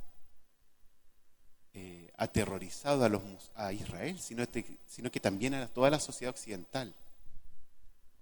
eh, 1.73 2.11
aterrorizado 2.17 3.09
a, 3.55 3.73
Israel, 3.73 4.19
sino, 4.19 4.45
sino 4.85 5.09
que 5.09 5.19
también 5.19 5.53
a 5.55 5.67
toda 5.67 5.89
la 5.89 5.99
sociedad 5.99 6.33
occidental. 6.33 6.93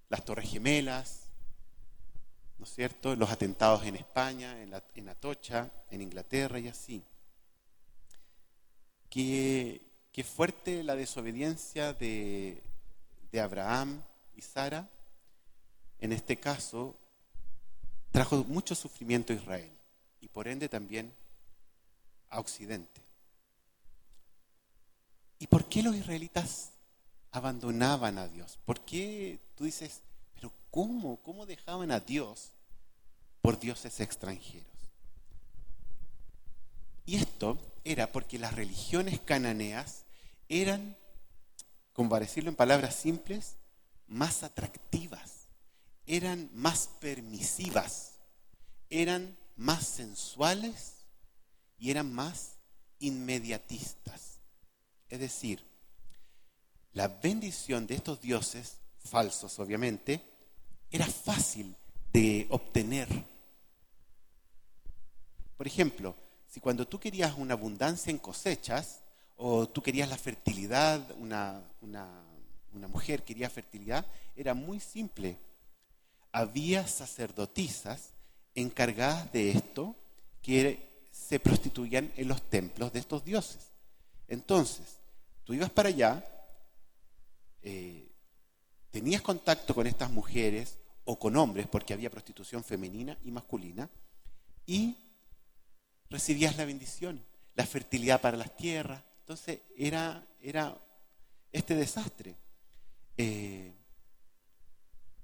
Las 0.10 0.24
Torres 0.24 0.50
Gemelas, 0.50 1.24
¿no 2.58 2.66
es 2.66 2.74
cierto? 2.74 3.16
Los 3.16 3.32
atentados 3.32 3.84
en 3.86 3.96
España, 3.96 4.62
en, 4.62 5.10
Atocha, 5.10 5.72
en 5.90 6.02
Inglaterra 6.02 6.60
y 6.60 6.68
así. 6.68 7.04
Qué, 9.10 9.82
fuerte 10.24 10.84
la 10.84 10.96
desobediencia 10.96 11.94
de, 11.94 12.62
de 13.32 13.42
Abraham 13.42 14.04
y 14.36 14.42
Sara, 14.42 14.88
en 16.00 16.12
este 16.14 16.40
caso, 16.40 16.96
trajo 18.12 18.44
mucho 18.44 18.76
sufrimiento 18.76 19.34
a 19.34 19.38
Israel 19.38 19.72
y 20.20 20.28
por 20.28 20.48
ende 20.48 20.70
también 20.70 21.14
a 22.30 22.40
Occidente. 22.40 23.02
¿Y 25.40 25.48
por 25.48 25.68
qué 25.68 25.82
los 25.82 25.96
israelitas 25.96 26.72
abandonaban 27.32 28.18
a 28.18 28.28
Dios? 28.28 28.60
¿Por 28.66 28.82
qué 28.82 29.40
tú 29.56 29.64
dices, 29.64 30.02
pero 30.36 30.52
¿cómo? 30.70 31.18
¿Cómo 31.24 31.46
dejaban 31.46 31.92
a 31.92 32.00
Dios 32.00 32.52
por 33.42 33.60
dioses 33.60 34.00
extranjeros? 34.00 34.68
Y 37.06 37.16
esto 37.16 37.58
era 37.84 38.12
porque 38.12 38.38
las 38.38 38.54
religiones 38.54 39.20
cananeas 39.20 40.04
eran, 40.48 40.96
como 41.94 42.10
para 42.10 42.26
decirlo 42.26 42.50
en 42.50 42.56
palabras 42.56 42.96
simples, 42.96 43.56
más 44.08 44.44
atractivas, 44.44 45.41
eran 46.06 46.50
más 46.54 46.90
permisivas, 47.00 48.20
eran 48.90 49.38
más 49.56 49.86
sensuales 49.86 51.06
y 51.78 51.92
eran 51.92 52.14
más 52.14 52.58
inmediatistas. 53.00 54.40
Es 55.10 55.20
decir, 55.20 55.64
la 56.94 57.08
bendición 57.08 57.88
de 57.88 57.96
estos 57.96 58.22
dioses, 58.22 58.78
falsos 59.04 59.60
obviamente, 59.60 60.22
era 60.90 61.06
fácil 61.06 61.76
de 62.12 62.48
obtener. 62.50 63.08
Por 65.56 65.68
ejemplo, 65.68 66.16
si 66.48 66.60
cuando 66.60 66.88
tú 66.88 67.00
querías 67.00 67.36
una 67.38 67.54
abundancia 67.54 68.12
en 68.12 68.18
cosechas, 68.18 69.02
o 69.38 69.68
tú 69.68 69.82
querías 69.82 70.08
la 70.08 70.18
fertilidad, 70.18 71.02
una, 71.18 71.64
mujer 72.90 73.24
quería 73.24 73.50
fertilidad, 73.50 74.06
era 74.36 74.54
muy 74.54 74.80
simple. 74.80 75.38
Había 76.32 76.88
sacerdotisas 76.88 78.14
encargadas 78.56 79.32
de 79.32 79.52
esto 79.52 79.96
que 80.42 81.08
se 81.12 81.40
prostituían 81.40 82.12
en 82.16 82.28
los 82.28 82.42
templos 82.50 82.92
de 82.94 83.00
estos 83.00 83.24
dioses. 83.24 83.72
Entonces, 84.28 85.00
tú 85.44 85.54
ibas 85.54 85.70
para 85.70 85.90
allá, 85.90 86.26
eh, 87.62 88.12
tenías 88.90 89.22
contacto 89.22 89.76
con 89.76 89.88
estas 89.88 90.10
mujeres 90.10 90.78
o 91.06 91.18
con 91.20 91.36
hombres, 91.36 91.68
porque 91.68 91.94
había 91.94 92.10
prostitución 92.10 92.64
femenina 92.64 93.18
y 93.24 93.32
masculina, 93.32 93.90
y 94.66 94.96
recibías 96.10 96.58
la 96.58 96.66
bendición, 96.66 97.24
la 97.56 97.66
fertilidad 97.66 98.22
para 98.22 98.38
las 98.38 98.56
tierras. 98.56 99.04
Entonces 99.22 99.60
era, 99.78 100.26
era 100.42 100.78
este 101.52 101.76
desastre. 101.76 102.36
Eh, 103.18 103.74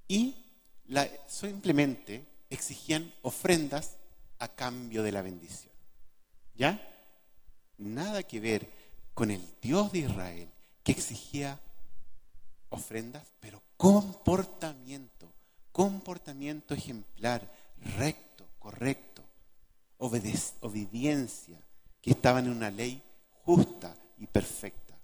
y 0.08 0.47
simplemente 1.26 2.24
exigían 2.50 3.12
ofrendas 3.22 3.96
a 4.38 4.48
cambio 4.48 5.02
de 5.02 5.12
la 5.12 5.22
bendición. 5.22 5.72
¿Ya? 6.54 6.80
Nada 7.76 8.22
que 8.22 8.40
ver 8.40 8.68
con 9.14 9.30
el 9.30 9.42
Dios 9.60 9.92
de 9.92 10.00
Israel 10.00 10.48
que 10.82 10.92
exigía 10.92 11.60
ofrendas, 12.70 13.32
pero 13.40 13.62
comportamiento 13.76 15.18
comportamiento 15.78 16.74
ejemplar, 16.74 17.48
recto, 17.96 18.48
correcto, 18.58 19.22
obediencia, 19.98 21.62
que 22.02 22.10
estaban 22.10 22.46
en 22.46 22.50
una 22.50 22.68
ley 22.68 23.00
justa 23.44 23.96
y 24.16 24.26
perfecta. 24.26 24.98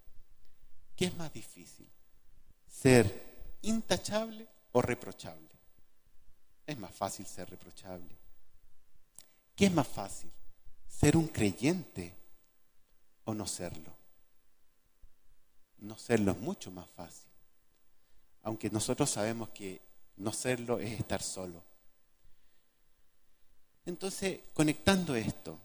¿Qué 0.97 1.05
es 1.05 1.16
más 1.16 1.33
difícil? 1.33 1.88
¿Ser 2.66 3.59
intachable 3.62 4.49
o 4.73 4.83
reprochable? 4.83 5.53
Es 6.66 6.79
más 6.79 6.94
fácil 6.94 7.27
ser 7.27 7.50
reprochable. 7.50 8.16
¿Qué 9.55 9.66
es 9.66 9.72
más 9.72 9.87
fácil? 9.87 10.31
¿Ser 10.88 11.16
un 11.16 11.29
creyente 11.29 12.14
o 13.24 13.35
no 13.35 13.46
serlo? 13.46 13.94
No 15.79 15.98
serlo 15.98 16.33
es 16.33 16.38
mucho 16.38 16.70
más 16.70 16.88
fácil. 16.90 17.29
Aunque 18.42 18.70
nosotros 18.70 19.11
sabemos 19.11 19.50
que 19.50 19.81
no 20.16 20.33
serlo 20.33 20.79
es 20.79 20.98
estar 20.98 21.22
solo. 21.22 21.62
Entonces, 23.87 24.40
conectando 24.55 25.14
esto, 25.14 25.59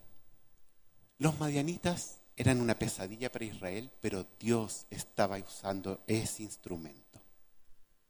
los 1.19 1.39
madianitas 1.39 2.19
eran 2.35 2.61
una 2.61 2.75
pesadilla 2.75 3.31
para 3.31 3.45
Israel, 3.45 3.91
pero 4.01 4.25
Dios 4.39 4.85
estaba 4.89 5.37
usando 5.37 6.01
ese 6.07 6.43
instrumento 6.43 7.21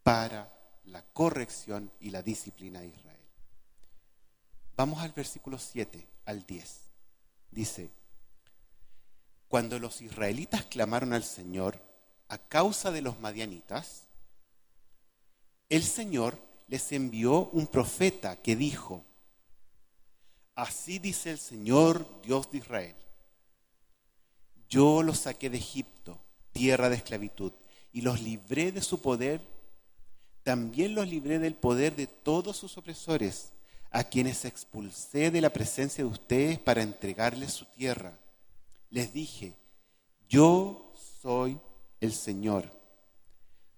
para 0.04 0.59
la 0.90 1.04
corrección 1.14 1.92
y 2.00 2.10
la 2.10 2.22
disciplina 2.22 2.82
de 2.82 2.88
Israel. 2.88 3.20
Vamos 4.76 5.02
al 5.02 5.12
versículo 5.12 5.58
7 5.58 6.08
al 6.26 6.46
10. 6.46 6.80
Dice, 7.52 7.92
cuando 9.48 9.80
los 9.80 10.02
israelitas 10.02 10.66
clamaron 10.66 11.14
al 11.14 11.24
Señor 11.24 11.82
a 12.28 12.38
causa 12.38 12.92
de 12.92 13.02
los 13.02 13.20
madianitas, 13.20 14.04
el 15.70 15.84
Señor 15.84 16.40
les 16.68 16.92
envió 16.92 17.50
un 17.50 17.68
profeta 17.68 18.36
que 18.38 18.56
dijo, 18.56 19.04
Así 20.56 21.00
dice 21.00 21.32
el 21.32 21.40
Señor, 21.40 22.06
Dios 22.22 22.52
de 22.52 22.58
Israel. 22.58 22.96
Yo 24.68 25.04
los 25.04 25.20
saqué 25.20 25.50
de 25.50 25.58
Egipto, 25.58 26.20
tierra 26.52 26.90
de 26.90 26.98
esclavitud, 26.98 27.54
y 27.94 28.02
los 28.02 28.22
libré 28.22 28.72
de 28.72 28.82
su 28.82 29.02
poder. 29.02 29.42
También 30.50 30.96
los 30.96 31.08
libré 31.08 31.38
del 31.38 31.54
poder 31.54 31.96
de 31.96 32.08
todos 32.08 32.58
sus 32.58 32.76
opresores, 32.76 33.52
a 33.92 34.04
quienes 34.04 34.46
expulsé 34.46 35.30
de 35.30 35.42
la 35.42 35.52
presencia 35.52 36.04
de 36.04 36.10
ustedes 36.10 36.58
para 36.58 36.82
entregarles 36.82 37.54
su 37.54 37.66
tierra. 37.66 38.18
Les 38.90 39.14
dije, 39.14 39.54
yo 40.28 40.92
soy 41.22 41.60
el 42.02 42.14
Señor, 42.14 42.66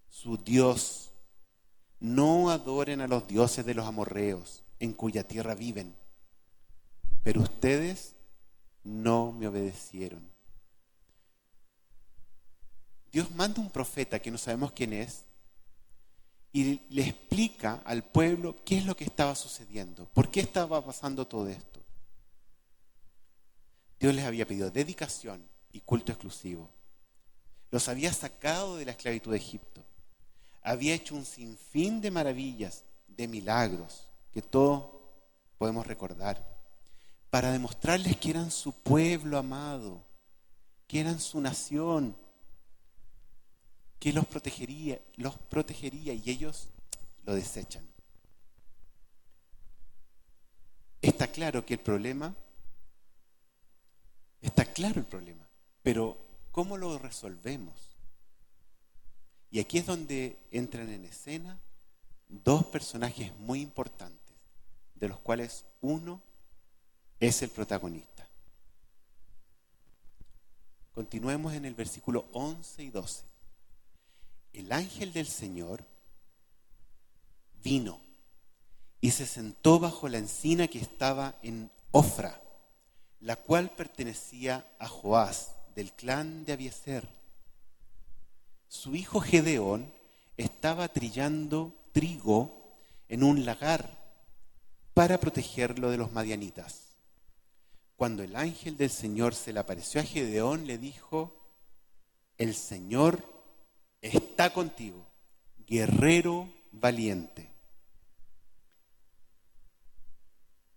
su 0.07 0.37
Dios. 0.37 1.11
No 1.99 2.49
adoren 2.51 3.01
a 3.01 3.07
los 3.09 3.27
dioses 3.27 3.65
de 3.65 3.73
los 3.73 3.85
amorreos, 3.85 4.63
en 4.79 4.93
cuya 4.93 5.27
tierra 5.27 5.55
viven 5.55 5.93
pero 7.21 7.41
ustedes 7.41 8.15
no 8.85 9.33
me 9.33 9.45
obedecieron. 9.45 10.31
Dios 13.11 13.29
manda 13.31 13.59
un 13.59 13.69
profeta 13.69 14.21
que 14.21 14.31
no 14.31 14.37
sabemos 14.37 14.71
quién 14.71 14.93
es 14.93 15.25
y 16.53 16.81
le 16.89 17.03
explica 17.03 17.81
al 17.85 18.03
pueblo 18.03 18.57
qué 18.65 18.77
es 18.77 18.85
lo 18.85 18.95
que 18.95 19.05
estaba 19.05 19.35
sucediendo, 19.35 20.05
por 20.13 20.29
qué 20.29 20.41
estaba 20.41 20.83
pasando 20.83 21.25
todo 21.25 21.47
esto. 21.47 21.79
Dios 23.99 24.13
les 24.13 24.25
había 24.25 24.47
pedido 24.47 24.71
dedicación 24.71 25.47
y 25.71 25.81
culto 25.81 26.11
exclusivo. 26.11 26.69
Los 27.69 27.87
había 27.87 28.11
sacado 28.11 28.75
de 28.75 28.85
la 28.85 28.91
esclavitud 28.91 29.31
de 29.31 29.37
Egipto. 29.37 29.81
Había 30.61 30.93
hecho 30.93 31.15
un 31.15 31.25
sinfín 31.25 32.01
de 32.01 32.11
maravillas, 32.11 32.83
de 33.07 33.27
milagros, 33.27 34.07
que 34.33 34.41
todos 34.41 34.91
podemos 35.57 35.85
recordar 35.87 36.51
para 37.29 37.51
demostrarles 37.51 38.17
que 38.17 38.31
eran 38.31 38.51
su 38.51 38.73
pueblo 38.73 39.37
amado, 39.37 40.03
que 40.85 40.99
eran 40.99 41.19
su 41.19 41.39
nación, 41.39 42.17
que 44.01 44.11
los 44.11 44.25
protegería, 44.25 44.99
los 45.17 45.37
protegería 45.37 46.15
y 46.15 46.23
ellos 46.25 46.69
lo 47.23 47.35
desechan. 47.35 47.87
Está 51.03 51.27
claro 51.27 51.63
que 51.67 51.75
el 51.75 51.81
problema, 51.81 52.35
está 54.41 54.65
claro 54.65 54.99
el 54.99 55.05
problema, 55.05 55.47
pero 55.83 56.17
¿cómo 56.51 56.77
lo 56.77 56.97
resolvemos? 56.97 57.95
Y 59.51 59.59
aquí 59.59 59.77
es 59.77 59.85
donde 59.85 60.35
entran 60.49 60.89
en 60.89 61.05
escena 61.05 61.61
dos 62.27 62.65
personajes 62.65 63.31
muy 63.37 63.61
importantes, 63.61 64.35
de 64.95 65.09
los 65.09 65.19
cuales 65.19 65.63
uno 65.79 66.23
es 67.19 67.43
el 67.43 67.51
protagonista. 67.51 68.27
Continuemos 70.91 71.53
en 71.53 71.65
el 71.65 71.75
versículo 71.75 72.27
11 72.31 72.83
y 72.83 72.89
12. 72.89 73.30
El 74.53 74.71
ángel 74.71 75.13
del 75.13 75.27
Señor 75.27 75.85
vino 77.63 78.01
y 78.99 79.11
se 79.11 79.25
sentó 79.25 79.79
bajo 79.79 80.09
la 80.09 80.17
encina 80.17 80.67
que 80.67 80.79
estaba 80.79 81.35
en 81.41 81.71
Ofra, 81.91 82.41
la 83.19 83.35
cual 83.35 83.71
pertenecía 83.71 84.67
a 84.79 84.87
Joás, 84.87 85.55
del 85.75 85.91
clan 85.93 86.45
de 86.45 86.53
Abieser. 86.53 87.07
Su 88.67 88.95
hijo 88.95 89.19
Gedeón 89.21 89.91
estaba 90.37 90.87
trillando 90.89 91.73
trigo 91.91 92.77
en 93.07 93.23
un 93.23 93.45
lagar 93.45 94.01
para 94.93 95.19
protegerlo 95.19 95.89
de 95.89 95.97
los 95.97 96.11
madianitas. 96.11 96.95
Cuando 97.95 98.23
el 98.23 98.35
ángel 98.35 98.77
del 98.77 98.89
Señor 98.89 99.35
se 99.35 99.53
le 99.53 99.59
apareció 99.59 100.01
a 100.01 100.03
Gedeón, 100.03 100.67
le 100.67 100.77
dijo, 100.77 101.37
el 102.37 102.55
Señor 102.55 103.23
está 104.01 104.51
contigo, 104.51 105.05
guerrero 105.67 106.49
valiente. 106.71 107.49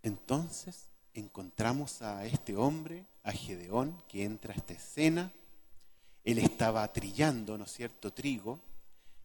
Entonces 0.03 0.91
encontramos 1.15 2.03
a 2.03 2.27
este 2.27 2.57
hombre, 2.57 3.07
a 3.23 3.33
Gedeón, 3.33 4.03
que 4.09 4.25
entra 4.25 4.53
a 4.53 4.57
esta 4.57 4.75
escena. 4.75 5.33
Él 6.25 6.39
estaba 6.39 6.93
trillando, 6.93 7.57
¿no 7.57 7.65
es 7.65 7.73
cierto?, 7.73 8.13
trigo, 8.13 8.61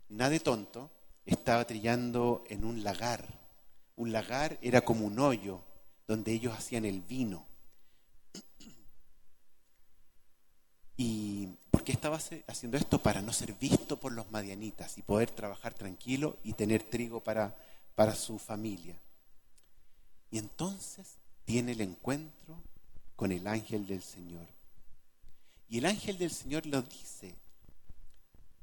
nada 0.07 0.29
de 0.29 0.39
tonto, 0.39 0.89
estaba 1.25 1.65
trillando 1.65 2.43
en 2.47 2.63
un 2.63 2.83
lagar. 2.83 3.25
Un 3.95 4.12
lagar 4.12 4.57
era 4.62 4.81
como 4.81 5.05
un 5.05 5.19
hoyo 5.19 5.62
donde 6.07 6.31
ellos 6.31 6.57
hacían 6.57 6.85
el 6.85 7.01
vino. 7.01 7.45
¿Y 10.97 11.49
por 11.80 11.86
qué 11.86 11.94
estaba 11.94 12.20
haciendo 12.48 12.78
esto? 12.78 13.00
Para 13.00 13.22
no 13.22 13.32
ser 13.32 13.54
visto 13.54 13.98
por 13.98 14.12
los 14.12 14.30
madianitas 14.32 14.98
y 14.98 15.02
poder 15.02 15.32
trabajar 15.32 15.74
tranquilo 15.74 16.36
y 16.44 16.52
tener 16.52 16.84
trigo 16.84 17.22
para, 17.22 17.56
para 17.96 18.15
su 18.15 18.38
familia. 18.38 19.00
Y 20.30 20.39
entonces 20.39 21.15
tiene 21.46 21.72
el 21.72 21.80
encuentro 21.80 22.62
con 23.15 23.32
el 23.32 23.48
ángel 23.48 23.88
del 23.88 24.02
Señor. 24.02 24.46
Y 25.70 25.78
el 25.78 25.86
ángel 25.86 26.18
del 26.18 26.32
Señor 26.32 26.65
lo 26.65 26.82
dice, 26.82 27.34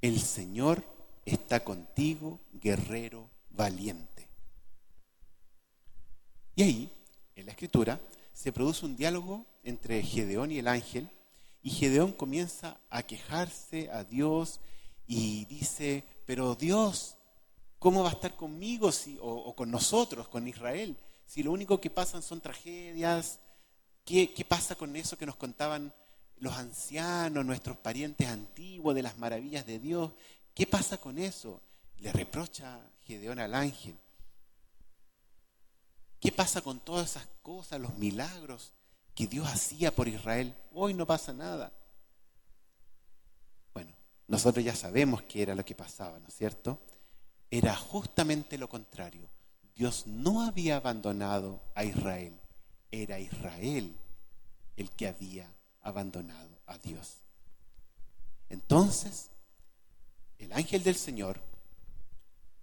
el 0.03 0.21
Señor 0.21 0.85
está 1.25 1.65
contigo, 1.65 2.39
guerrero 2.53 3.31
valiente. 3.49 4.29
Y 6.55 6.65
ahí, 6.65 6.93
en 7.35 7.47
la 7.47 7.53
escritura, 7.53 7.99
se 8.35 8.53
produce 8.53 8.85
un 8.85 8.95
diálogo 8.95 9.47
entre 9.65 10.03
Gedeón 10.03 10.53
y 10.53 10.59
el 10.59 10.69
ángel 10.69 11.09
y 11.67 11.71
Gedeón 11.71 12.13
comienza 12.13 12.79
a 12.91 13.03
quejarse 13.03 13.91
a 13.91 14.05
Dios 14.05 14.61
y 15.09 15.47
dice, 15.47 16.05
pero 16.25 16.55
Dios, 16.55 17.17
¿cómo 17.81 18.05
va 18.05 18.11
a 18.11 18.13
estar 18.13 18.37
conmigo 18.37 18.89
o, 19.21 19.57
con 19.57 19.73
nosotros, 19.73 20.29
con 20.29 20.47
Israel? 20.47 20.97
Si 21.27 21.43
lo 21.43 21.51
único 21.51 21.81
que 21.81 21.91
pasan 21.91 22.23
son 22.23 22.41
tragedias, 22.41 23.41
¿qué, 24.05 24.33
¿qué 24.33 24.45
pasa 24.45 24.77
con 24.77 24.95
eso 24.95 25.19
que 25.19 25.27
nos 25.27 25.35
contaban 25.35 25.93
los 26.39 26.55
ancianos, 26.55 27.45
nuestros 27.45 27.77
parientes 27.79 28.29
antiguos 28.29 28.95
de 28.95 29.03
las 29.03 29.19
maravillas 29.19 29.67
de 29.67 29.81
Dios? 29.81 30.13
¿Qué 30.55 30.69
pasa 30.69 30.99
con 30.99 31.19
eso? 31.19 31.61
Le 31.99 32.13
reprocha 32.13 32.79
Gedeón 33.05 33.41
al 33.41 33.57
ángel. 33.57 33.97
¿Qué 36.21 36.31
pasa 36.31 36.61
con 36.61 36.79
todas 36.79 37.11
esas 37.11 37.27
cosas, 37.43 37.81
los 37.81 37.99
milagros 37.99 38.73
que 39.17 39.27
Dios 39.27 39.49
hacía 39.49 39.93
por 39.93 40.07
Israel, 40.07 40.55
hoy 40.73 40.95
no 40.95 41.07
pasa 41.07 41.33
nada. 41.33 41.73
Bueno, 43.75 43.93
nosotros 44.29 44.65
ya 44.65 44.77
sabemos 44.77 45.23
qué 45.23 45.43
era 45.43 45.57
lo 45.57 45.65
que 45.65 45.75
pasaba, 45.75 46.21
¿no 46.21 46.29
es 46.29 46.35
cierto? 46.35 46.79
Era 47.51 47.75
justamente 47.75 48.59
lo 48.59 48.69
contrario. 48.69 49.29
Dios 49.75 50.07
no 50.07 50.43
había 50.43 50.77
abandonado 50.77 51.61
a 51.75 51.83
Israel, 51.83 52.39
era 52.93 53.19
Israel 53.19 53.97
el 54.77 54.91
que 54.93 55.09
había 55.09 55.51
abandonado 55.81 56.61
a 56.67 56.79
Dios. 56.79 57.23
Entonces, 58.51 59.31
el 60.39 60.53
ángel 60.53 60.85
del 60.85 60.95
Señor 60.95 61.41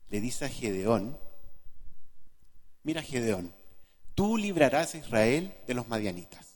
le 0.10 0.22
dice 0.22 0.46
a 0.46 0.50
Gedeón 0.50 1.18
mira 2.84 3.02
Gedeón, 3.02 3.54
tú 4.16 4.38
librarás 4.38 4.94
a 4.94 4.98
Israel 4.98 5.54
de 5.68 5.74
los 5.74 5.88
madianitas. 5.88 6.54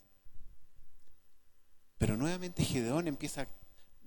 Pero 1.97 2.15
nuevamente 2.15 2.63
Gedeón 2.63 3.07
empieza, 3.07 3.47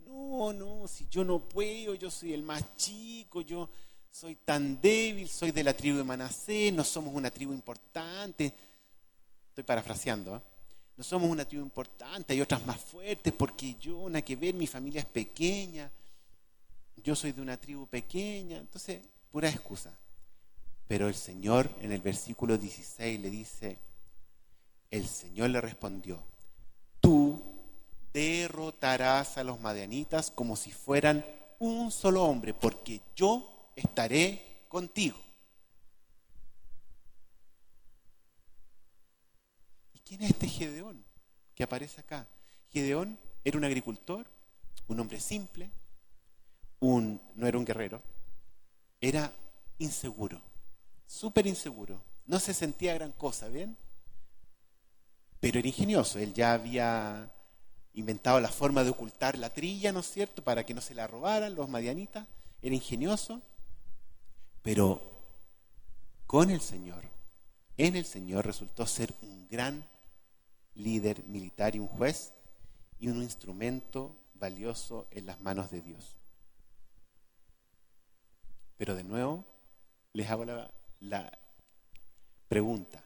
no, 0.06 0.52
no, 0.52 0.86
si 0.86 1.08
yo 1.08 1.24
no 1.24 1.40
puedo, 1.40 1.94
yo 1.94 2.10
soy 2.10 2.32
el 2.32 2.42
más 2.42 2.76
chico, 2.76 3.40
yo 3.42 3.68
soy 4.10 4.36
tan 4.36 4.80
débil, 4.80 5.28
soy 5.28 5.50
de 5.50 5.64
la 5.64 5.74
tribu 5.74 5.98
de 5.98 6.04
Manasés, 6.04 6.72
no 6.72 6.84
somos 6.84 7.14
una 7.14 7.30
tribu 7.30 7.52
importante. 7.52 8.54
Estoy 9.48 9.64
parafraseando, 9.64 10.36
¿eh? 10.36 10.40
no 10.96 11.04
somos 11.04 11.30
una 11.30 11.44
tribu 11.44 11.64
importante, 11.64 12.34
hay 12.34 12.40
otras 12.40 12.64
más 12.66 12.78
fuertes 12.78 13.32
porque 13.32 13.74
yo, 13.80 14.08
nada 14.08 14.22
que 14.22 14.36
ver, 14.36 14.54
mi 14.54 14.66
familia 14.66 15.00
es 15.00 15.06
pequeña, 15.06 15.90
yo 17.02 17.16
soy 17.16 17.32
de 17.32 17.40
una 17.40 17.56
tribu 17.56 17.86
pequeña, 17.86 18.58
entonces, 18.58 19.00
pura 19.32 19.48
excusa. 19.48 19.92
Pero 20.90 21.07
el 21.07 21.14
Señor 21.14 21.70
en 21.83 21.92
el 21.92 22.00
versículo 22.00 22.59
16 22.59 23.20
le 23.20 23.31
dice, 23.31 23.79
el 24.90 25.07
Señor 25.07 25.50
le 25.50 25.61
respondió, 25.61 26.20
tú 27.00 27.40
derrotarás 28.12 29.38
a 29.38 29.44
los 29.44 29.61
madianitas 29.61 30.33
como 30.33 30.57
si 30.57 30.72
fueran 30.72 31.24
un 31.61 31.92
solo 31.92 32.24
hombre, 32.24 32.55
porque 32.55 33.03
yo 33.14 33.70
estaré 33.76 34.64
contigo. 34.66 35.16
¿Y 39.94 40.00
quién 40.00 40.22
es 40.24 40.31
este 40.31 40.48
Gedeón 40.48 41.05
que 41.55 41.62
aparece 41.62 42.00
acá? 42.00 42.26
Gedeón 42.72 43.16
era 43.44 43.57
un 43.57 43.64
agricultor, 43.64 44.29
un 44.88 44.98
hombre 44.98 45.20
simple, 45.20 45.70
no 46.81 47.46
era 47.46 47.59
un 47.59 47.64
guerrero, 47.64 48.03
era 49.00 49.33
inseguro 49.79 50.49
súper 51.10 51.46
inseguro. 51.46 52.00
No 52.26 52.38
se 52.38 52.54
sentía 52.54 52.94
gran 52.94 53.12
cosa, 53.12 53.48
¿bien? 53.48 53.76
Pero 55.40 55.58
era 55.58 55.66
ingenioso. 55.66 56.18
Él 56.18 56.32
ya 56.32 56.52
había 56.52 57.32
inventado 57.94 58.40
la 58.40 58.48
forma 58.48 58.84
de 58.84 58.90
ocultar 58.90 59.36
la 59.36 59.52
trilla, 59.52 59.90
¿no 59.90 60.00
es 60.00 60.10
cierto?, 60.10 60.44
para 60.44 60.64
que 60.64 60.72
no 60.72 60.80
se 60.80 60.94
la 60.94 61.08
robaran 61.08 61.56
los 61.56 61.68
madianitas. 61.68 62.26
Era 62.62 62.74
ingenioso. 62.74 63.42
Pero 64.62 65.02
con 66.26 66.50
el 66.50 66.60
Señor, 66.60 67.02
en 67.76 67.96
el 67.96 68.04
Señor 68.04 68.46
resultó 68.46 68.86
ser 68.86 69.12
un 69.22 69.48
gran 69.48 69.84
líder 70.74 71.24
militar 71.24 71.74
y 71.74 71.80
un 71.80 71.88
juez 71.88 72.32
y 73.00 73.08
un 73.08 73.22
instrumento 73.22 74.16
valioso 74.34 75.08
en 75.10 75.26
las 75.26 75.40
manos 75.40 75.70
de 75.70 75.80
Dios. 75.80 76.14
Pero 78.76 78.94
de 78.94 79.02
nuevo, 79.02 79.44
les 80.12 80.30
hago 80.30 80.44
la, 80.44 80.70
la 81.00 81.38
pregunta, 82.48 83.02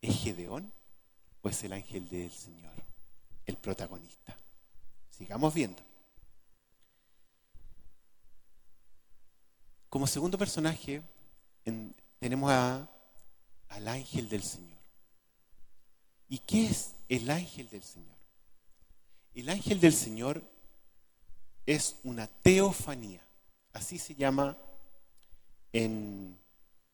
¿es 0.00 0.22
Gedeón 0.22 0.72
o 1.42 1.48
es 1.48 1.64
el 1.64 1.72
ángel 1.72 2.08
del 2.08 2.30
Señor 2.30 2.72
el 3.46 3.56
protagonista? 3.56 4.36
Sigamos 5.10 5.52
viendo. 5.54 5.82
Como 9.88 10.06
segundo 10.06 10.36
personaje 10.36 11.02
tenemos 12.18 12.50
al 12.50 13.88
ángel 13.88 14.28
del 14.28 14.42
Señor. 14.42 14.78
¿Y 16.28 16.38
qué 16.40 16.66
es 16.66 16.94
el 17.08 17.30
ángel 17.30 17.70
del 17.70 17.82
Señor? 17.82 18.16
El 19.34 19.48
ángel 19.48 19.80
del 19.80 19.94
Señor 19.94 20.42
es 21.64 21.96
una 22.02 22.26
teofanía, 22.26 23.20
así 23.72 23.98
se 23.98 24.14
llama 24.14 24.56
en 25.72 26.38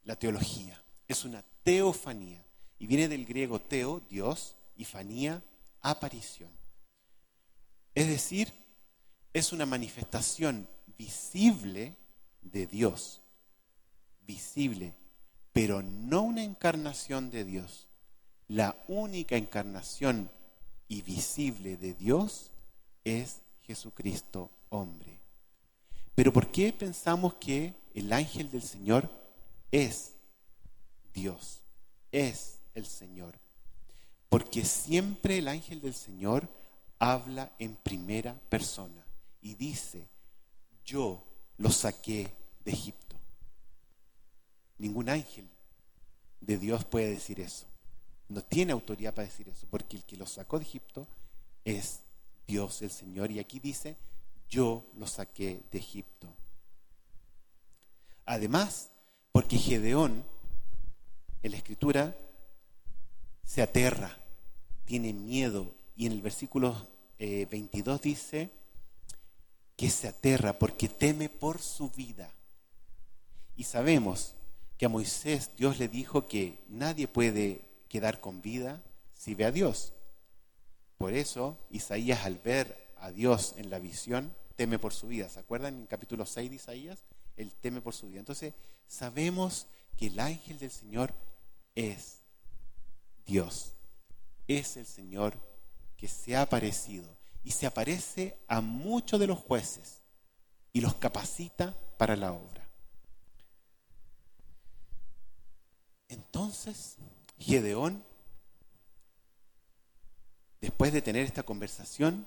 la 0.05 0.17
teología. 0.17 0.83
Es 1.09 1.25
una 1.25 1.45
teofanía. 1.63 2.45
Y 2.79 2.87
viene 2.87 3.09
del 3.09 3.27
griego 3.27 3.61
teo, 3.61 4.01
Dios, 4.09 4.57
y 4.77 4.85
fanía, 4.85 5.43
aparición. 5.81 6.51
Es 7.95 8.09
decir, 8.09 8.53
es 9.33 9.53
una 9.53 9.67
manifestación 9.67 10.69
visible 10.99 11.97
de 12.43 12.67
Dios. 12.67 13.21
Visible, 14.27 14.95
pero 15.53 15.83
no 15.83 16.23
una 16.23 16.43
encarnación 16.43 17.31
de 17.31 17.45
Dios. 17.45 17.89
La 18.49 18.77
única 18.89 19.37
encarnación 19.37 20.31
y 20.89 21.03
visible 21.03 21.77
de 21.77 21.95
Dios 21.95 22.51
es 23.05 23.43
Jesucristo 23.63 24.51
hombre. 24.69 25.21
Pero 26.15 26.33
¿por 26.33 26.51
qué 26.51 26.73
pensamos 26.73 27.35
que 27.35 27.75
el 27.95 28.13
ángel 28.13 28.51
del 28.51 28.63
Señor 28.63 29.11
es 29.75 30.15
Dios, 31.13 31.61
es 32.13 32.61
el 32.75 32.87
Señor. 32.87 33.37
Porque 34.29 34.65
siempre 34.65 35.39
el 35.39 35.49
ángel 35.49 35.81
del 35.81 35.95
Señor 35.95 36.49
habla 37.01 37.53
en 37.59 37.75
primera 37.75 38.35
persona 38.49 39.05
y 39.41 39.57
dice, 39.57 40.09
yo 40.85 41.25
lo 41.59 41.71
saqué 41.71 42.33
de 42.65 42.71
Egipto. 42.71 43.17
Ningún 44.79 45.09
ángel 45.09 45.49
de 46.41 46.57
Dios 46.57 46.85
puede 46.85 47.11
decir 47.11 47.41
eso. 47.41 47.67
No 48.29 48.43
tiene 48.43 48.73
autoridad 48.73 49.13
para 49.13 49.27
decir 49.27 49.49
eso, 49.49 49.67
porque 49.69 49.97
el 49.97 50.05
que 50.05 50.17
lo 50.17 50.27
sacó 50.27 50.59
de 50.59 50.67
Egipto 50.67 51.09
es 51.65 52.01
Dios 52.47 52.81
el 52.83 52.91
Señor. 52.91 53.33
Y 53.33 53.41
aquí 53.41 53.59
dice, 53.59 53.97
yo 54.49 54.87
lo 54.97 55.09
saqué 55.09 55.61
de 55.73 55.79
Egipto. 55.79 56.33
Además, 58.25 58.93
porque 59.35 59.59
Gedeón, 59.59 60.25
en 61.43 61.51
la 61.51 61.57
escritura, 61.57 62.17
se 63.45 63.63
aterra, 63.63 64.17
tiene 64.85 65.13
miedo. 65.13 65.75
Y 65.97 66.07
en 66.07 66.13
el 66.13 66.23
versículo 66.23 66.87
22 67.19 67.99
eh, 67.99 68.01
dice 68.01 68.51
que 69.75 69.91
se 69.91 70.07
aterra 70.07 70.57
porque 70.57 70.89
teme 70.89 71.29
por 71.29 71.61
su 71.61 71.91
vida. 71.91 72.33
Y 73.57 73.65
sabemos 73.65 74.35
que 74.79 74.87
a 74.87 74.89
Moisés 74.89 75.51
Dios 75.57 75.81
le 75.81 75.89
dijo 75.89 76.29
que 76.29 76.61
nadie 76.69 77.09
puede 77.09 77.61
quedar 77.89 78.21
con 78.21 78.41
vida 78.41 78.85
si 79.15 79.35
ve 79.35 79.47
a 79.47 79.51
Dios. 79.51 79.95
Por 80.97 81.13
eso 81.13 81.59
Isaías 81.71 82.25
al 82.25 82.39
ver 82.39 82.87
a 82.99 83.11
Dios 83.11 83.55
en 83.57 83.69
la 83.69 83.81
visión 83.81 84.33
teme 84.55 84.79
por 84.79 84.95
su 84.95 85.09
vida. 85.09 85.29
¿Se 85.29 85.41
acuerdan 85.41 85.75
en 85.75 85.81
el 85.81 85.89
capítulo 85.89 86.25
6 86.25 86.51
de 86.51 86.57
Isaías? 86.57 87.03
Él 87.37 87.53
teme 87.61 87.81
por 87.81 87.95
su 87.95 88.07
vida. 88.07 88.21
Entonces, 88.21 88.55
sabemos 88.87 89.67
que 89.97 90.07
el 90.07 90.21
ángel 90.21 90.59
del 90.59 90.71
Señor 90.71 91.15
es 91.75 92.19
Dios. 93.27 93.73
Es 94.47 94.77
el 94.77 94.87
Señor 94.87 95.35
que 95.97 96.09
se 96.09 96.37
ha 96.37 96.43
aparecido 96.43 97.17
y 97.43 97.51
se 97.53 97.67
aparece 97.67 98.39
a 98.49 98.61
muchos 98.61 99.21
de 99.21 99.27
los 99.27 99.39
jueces 99.39 100.03
y 100.73 100.81
los 100.81 100.95
capacita 100.95 101.77
para 101.97 102.17
la 102.17 102.33
obra. 102.33 102.69
Entonces, 106.09 106.97
Gedeón, 107.39 108.05
después 110.61 110.93
de 110.93 111.03
tener 111.03 111.25
esta 111.25 111.43
conversación, 111.43 112.27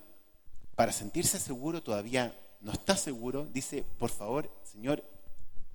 para 0.76 0.92
sentirse 0.92 1.40
seguro, 1.40 1.82
todavía 1.82 2.38
no 2.62 2.72
está 2.72 2.96
seguro, 2.96 3.46
dice, 3.48 3.84
por 3.98 4.10
favor, 4.10 4.52
Señor, 4.64 5.04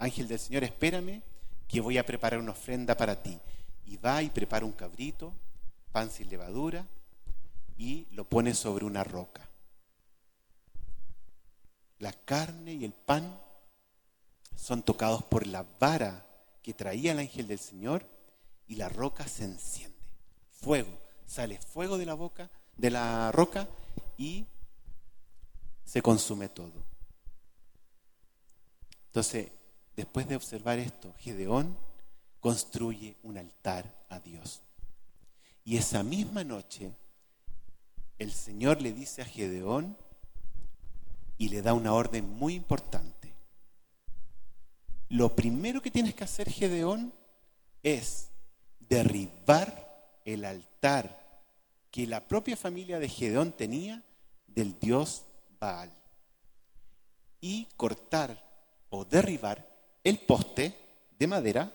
ángel 0.02 0.28
del 0.28 0.38
Señor, 0.38 0.64
espérame, 0.64 1.22
que 1.68 1.80
voy 1.80 1.96
a 1.96 2.04
preparar 2.04 2.40
una 2.40 2.52
ofrenda 2.52 2.96
para 2.96 3.22
ti. 3.22 3.38
Y 3.86 3.96
va 3.96 4.22
y 4.22 4.30
prepara 4.30 4.66
un 4.66 4.72
cabrito, 4.72 5.32
pan 5.92 6.10
sin 6.10 6.28
levadura, 6.28 6.86
y 7.78 8.06
lo 8.10 8.24
pone 8.24 8.54
sobre 8.54 8.84
una 8.84 9.04
roca. 9.04 9.48
La 11.98 12.12
carne 12.12 12.74
y 12.74 12.84
el 12.84 12.92
pan 12.92 13.40
son 14.56 14.82
tocados 14.82 15.22
por 15.22 15.46
la 15.46 15.64
vara 15.78 16.26
que 16.62 16.74
traía 16.74 17.12
el 17.12 17.20
ángel 17.20 17.46
del 17.46 17.58
Señor 17.58 18.06
y 18.66 18.74
la 18.74 18.88
roca 18.88 19.26
se 19.28 19.44
enciende. 19.44 19.96
Fuego, 20.50 20.98
sale 21.26 21.60
fuego 21.60 21.98
de 21.98 22.06
la 22.06 22.14
boca, 22.14 22.50
de 22.76 22.90
la 22.90 23.30
roca 23.32 23.68
y 24.16 24.46
se 25.84 26.02
consume 26.02 26.48
todo. 26.48 26.84
Entonces, 29.06 29.52
después 29.96 30.28
de 30.28 30.36
observar 30.36 30.78
esto, 30.78 31.14
Gedeón 31.18 31.76
construye 32.40 33.16
un 33.22 33.38
altar 33.38 34.04
a 34.08 34.20
Dios. 34.20 34.62
Y 35.64 35.76
esa 35.76 36.02
misma 36.02 36.42
noche, 36.44 36.92
el 38.18 38.32
Señor 38.32 38.82
le 38.82 38.92
dice 38.92 39.22
a 39.22 39.24
Gedeón 39.24 39.96
y 41.38 41.48
le 41.48 41.62
da 41.62 41.72
una 41.74 41.92
orden 41.92 42.28
muy 42.36 42.54
importante. 42.54 43.32
Lo 45.08 45.36
primero 45.36 45.82
que 45.82 45.90
tienes 45.90 46.14
que 46.14 46.24
hacer, 46.24 46.50
Gedeón, 46.50 47.12
es 47.82 48.30
derribar 48.80 50.20
el 50.24 50.44
altar 50.44 51.22
que 51.90 52.06
la 52.06 52.26
propia 52.26 52.56
familia 52.56 52.98
de 52.98 53.08
Gedeón 53.08 53.52
tenía 53.52 54.02
del 54.46 54.78
dios 54.78 55.24
Baal 55.60 55.92
y 57.40 57.66
cortar 57.76 58.42
o 58.88 59.04
derribar 59.04 59.71
el 60.04 60.18
poste 60.18 60.74
de 61.18 61.26
madera 61.26 61.72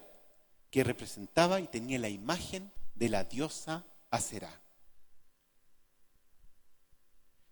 que 0.69 0.83
representaba 0.83 1.59
y 1.59 1.67
tenía 1.67 1.99
la 1.99 2.09
imagen 2.09 2.71
de 2.95 3.09
la 3.09 3.23
diosa 3.23 3.85
Aserá. 4.09 4.61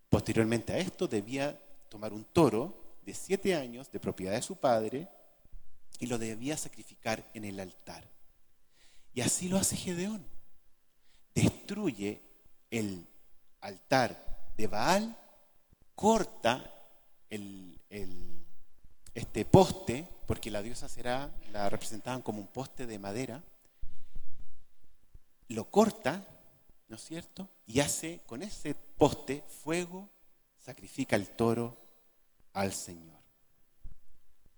Posteriormente 0.08 0.72
a 0.72 0.78
esto 0.78 1.06
debía 1.06 1.60
tomar 1.88 2.12
un 2.12 2.24
toro 2.24 2.98
de 3.04 3.14
siete 3.14 3.54
años 3.54 3.90
de 3.92 4.00
propiedad 4.00 4.32
de 4.32 4.42
su 4.42 4.56
padre 4.56 5.08
y 5.98 6.06
lo 6.06 6.18
debía 6.18 6.56
sacrificar 6.56 7.28
en 7.34 7.44
el 7.44 7.60
altar. 7.60 8.08
Y 9.14 9.20
así 9.20 9.48
lo 9.48 9.56
hace 9.56 9.76
Gedeón. 9.76 10.26
Destruye 11.34 12.22
el 12.70 13.06
altar 13.60 14.52
de 14.56 14.66
Baal, 14.66 15.16
corta 15.94 16.72
el, 17.30 17.80
este 19.16 19.46
poste, 19.46 20.06
porque 20.26 20.50
la 20.50 20.62
diosa 20.62 20.88
será, 20.88 21.30
la 21.50 21.70
representaban 21.70 22.20
como 22.20 22.38
un 22.38 22.46
poste 22.46 22.86
de 22.86 22.98
madera, 22.98 23.42
lo 25.48 25.70
corta, 25.70 26.22
¿no 26.88 26.96
es 26.96 27.02
cierto? 27.02 27.48
Y 27.66 27.80
hace 27.80 28.20
con 28.26 28.42
ese 28.42 28.74
poste 28.74 29.42
fuego, 29.62 30.10
sacrifica 30.58 31.16
el 31.16 31.28
toro 31.28 31.78
al 32.52 32.74
Señor. 32.74 33.16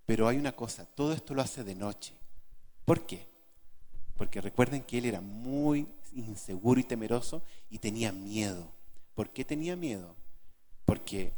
Pero 0.05 0.27
hay 0.27 0.37
una 0.37 0.51
cosa, 0.51 0.85
todo 0.85 1.13
esto 1.13 1.33
lo 1.33 1.41
hace 1.41 1.63
de 1.63 1.75
noche. 1.75 2.13
¿Por 2.83 3.05
qué? 3.05 3.25
Porque 4.17 4.41
recuerden 4.41 4.83
que 4.83 4.97
él 4.97 5.05
era 5.05 5.21
muy 5.21 5.87
inseguro 6.13 6.81
y 6.81 6.83
temeroso 6.83 7.41
y 7.69 7.77
tenía 7.77 8.11
miedo. 8.11 8.69
¿Por 9.15 9.29
qué 9.29 9.45
tenía 9.45 9.77
miedo? 9.77 10.15
Porque 10.83 11.31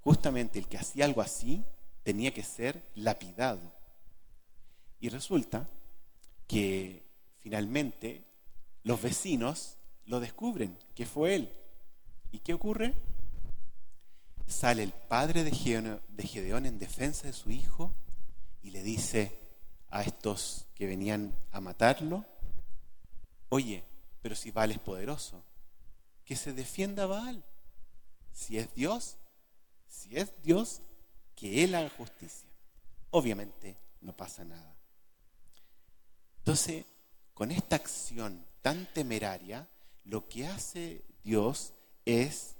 justamente 0.00 0.58
el 0.58 0.68
que 0.68 0.78
hacía 0.78 1.04
algo 1.04 1.20
así 1.20 1.62
tenía 2.02 2.32
que 2.32 2.42
ser 2.42 2.82
lapidado. 2.94 3.60
Y 5.00 5.08
resulta 5.08 5.68
que 6.46 7.02
finalmente 7.38 8.24
los 8.82 9.00
vecinos 9.00 9.76
lo 10.06 10.20
descubren, 10.20 10.76
que 10.94 11.06
fue 11.06 11.34
él. 11.34 11.52
¿Y 12.32 12.40
qué 12.40 12.54
ocurre? 12.54 12.94
Sale 14.46 14.82
el 14.82 14.92
padre 14.92 15.44
de 15.44 15.52
Gedeón, 15.52 16.66
en 16.66 16.78
defensa 16.78 17.26
de 17.26 17.32
su 17.32 17.50
hijo 17.50 17.94
y 18.62 18.70
le 18.70 18.82
dice 18.82 19.38
a 19.90 20.02
estos 20.02 20.66
que 20.74 20.86
venían 20.86 21.34
a 21.52 21.60
matarlo, 21.60 22.24
oye, 23.48 23.84
pero 24.22 24.34
si 24.34 24.50
Baal 24.50 24.72
es 24.72 24.78
poderoso, 24.78 25.42
que 26.24 26.36
se 26.36 26.52
defienda 26.52 27.06
Baal. 27.06 27.44
Si 28.32 28.58
es 28.58 28.72
Dios, 28.74 29.16
si 29.88 30.16
es 30.16 30.32
Dios, 30.42 30.82
que 31.40 31.64
Él 31.64 31.74
haga 31.74 31.88
justicia. 31.88 32.50
Obviamente 33.10 33.78
no 34.02 34.14
pasa 34.14 34.44
nada. 34.44 34.76
Entonces, 36.38 36.84
con 37.32 37.50
esta 37.50 37.76
acción 37.76 38.44
tan 38.60 38.86
temeraria, 38.92 39.66
lo 40.04 40.28
que 40.28 40.46
hace 40.46 41.02
Dios 41.24 41.72
es 42.04 42.56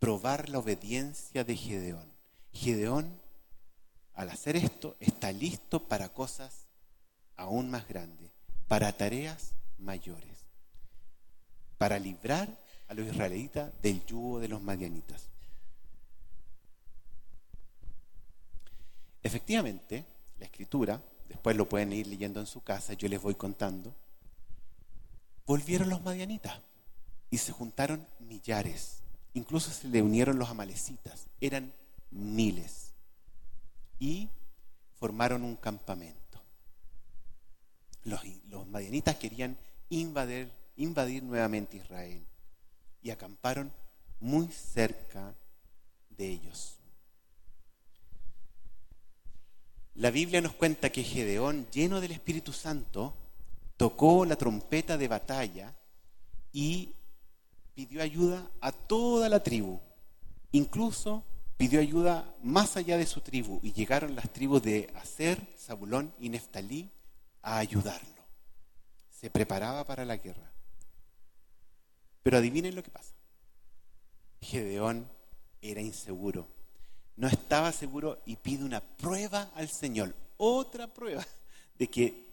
probar 0.00 0.48
la 0.48 0.58
obediencia 0.58 1.44
de 1.44 1.56
Gedeón. 1.56 2.12
Gedeón, 2.52 3.20
al 4.14 4.30
hacer 4.30 4.56
esto, 4.56 4.96
está 4.98 5.30
listo 5.30 5.86
para 5.86 6.08
cosas 6.08 6.66
aún 7.36 7.70
más 7.70 7.86
grandes, 7.86 8.32
para 8.66 8.92
tareas 8.92 9.52
mayores, 9.78 10.46
para 11.78 12.00
librar 12.00 12.48
a 12.88 12.94
los 12.94 13.06
israelitas 13.06 13.72
del 13.80 14.04
yugo 14.06 14.40
de 14.40 14.48
los 14.48 14.60
madianitas. 14.60 15.31
Efectivamente, 19.22 20.04
la 20.38 20.46
escritura, 20.46 21.00
después 21.28 21.56
lo 21.56 21.68
pueden 21.68 21.92
ir 21.92 22.06
leyendo 22.06 22.40
en 22.40 22.46
su 22.46 22.62
casa, 22.62 22.94
yo 22.94 23.08
les 23.08 23.22
voy 23.22 23.34
contando, 23.34 23.94
volvieron 25.46 25.88
los 25.88 26.02
madianitas 26.02 26.60
y 27.30 27.38
se 27.38 27.52
juntaron 27.52 28.06
millares. 28.20 29.02
Incluso 29.34 29.70
se 29.70 29.88
le 29.88 30.02
unieron 30.02 30.38
los 30.38 30.50
amalecitas, 30.50 31.26
eran 31.40 31.72
miles. 32.10 32.92
Y 33.98 34.28
formaron 34.98 35.42
un 35.42 35.56
campamento. 35.56 36.18
Los, 38.04 38.22
madianitas 38.66 39.16
querían 39.16 39.56
invadir, 39.88 40.50
invadir 40.76 41.22
nuevamente 41.22 41.76
Israel 41.76 42.26
y 43.00 43.10
acamparon 43.10 43.72
muy 44.20 44.48
cerca 44.48 45.34
de 46.10 46.28
ellos. 46.28 46.81
La 49.94 50.10
Biblia 50.10 50.40
nos 50.40 50.54
cuenta 50.54 50.90
que 50.90 51.02
Gedeón, 51.02 51.66
lleno 51.70 52.00
del 52.00 52.12
Espíritu 52.12 52.52
Santo, 52.52 53.14
tocó 53.76 54.24
la 54.24 54.36
trompeta 54.36 54.96
de 54.96 55.08
batalla 55.08 55.74
y 56.52 56.94
pidió 57.74 58.02
ayuda 58.02 58.50
a 58.60 58.72
toda 58.72 59.28
la 59.28 59.42
tribu. 59.42 59.80
Incluso 60.52 61.24
pidió 61.56 61.80
ayuda 61.80 62.34
más 62.42 62.76
allá 62.76 62.96
de 62.96 63.06
su 63.06 63.20
tribu 63.20 63.60
y 63.62 63.72
llegaron 63.72 64.14
las 64.16 64.32
tribus 64.32 64.62
de 64.62 64.90
Aser, 64.96 65.38
Zabulón 65.58 66.12
y 66.18 66.28
Neftalí 66.28 66.90
a 67.42 67.58
ayudarlo. 67.58 68.22
Se 69.10 69.30
preparaba 69.30 69.84
para 69.84 70.04
la 70.04 70.16
guerra. 70.16 70.52
Pero 72.22 72.38
adivinen 72.38 72.74
lo 72.74 72.82
que 72.82 72.90
pasa. 72.90 73.14
Gedeón 74.40 75.08
era 75.60 75.80
inseguro. 75.80 76.48
No 77.16 77.28
estaba 77.28 77.72
seguro 77.72 78.22
y 78.26 78.36
pide 78.36 78.64
una 78.64 78.80
prueba 78.80 79.50
al 79.54 79.68
Señor. 79.68 80.14
Otra 80.36 80.92
prueba 80.92 81.26
de 81.78 81.88
que 81.88 82.32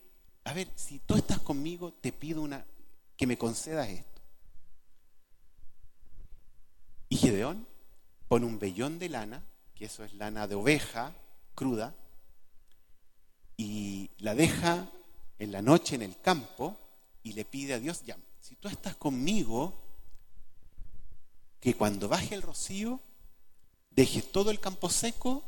a 0.50 0.54
ver, 0.54 0.68
si 0.76 0.98
tú 0.98 1.16
estás 1.16 1.40
conmigo, 1.40 1.94
te 1.94 2.12
pido 2.12 2.42
una, 2.42 2.66
que 3.16 3.28
me 3.28 3.38
concedas 3.38 3.88
esto. 3.88 4.22
Y 7.08 7.18
Gedeón 7.18 7.68
pone 8.28 8.48
un 8.48 8.58
vellón 8.58 8.98
de 8.98 9.10
lana, 9.10 9.44
que 9.76 9.86
eso 9.86 10.04
es 10.04 10.16
lana 10.16 10.48
de 10.48 10.56
oveja 10.56 11.14
cruda, 11.54 11.94
y 13.58 14.10
la 14.18 14.34
deja 14.34 14.90
en 15.38 15.52
la 15.52 15.62
noche 15.62 15.94
en 15.94 16.02
el 16.02 16.20
campo 16.20 16.76
y 17.22 17.34
le 17.34 17.46
pide 17.46 17.76
a 17.76 17.80
Dios, 17.80 18.02
ya, 18.04 18.18
si 18.40 18.56
tú 18.56 18.70
estás 18.70 18.96
conmigo, 18.96 19.84
que 21.60 21.76
cuando 21.76 22.08
baje 22.08 22.34
el 22.34 22.42
rocío, 22.42 23.00
deje 24.00 24.22
todo 24.22 24.50
el 24.50 24.62
campo 24.62 24.90
seco 24.90 25.44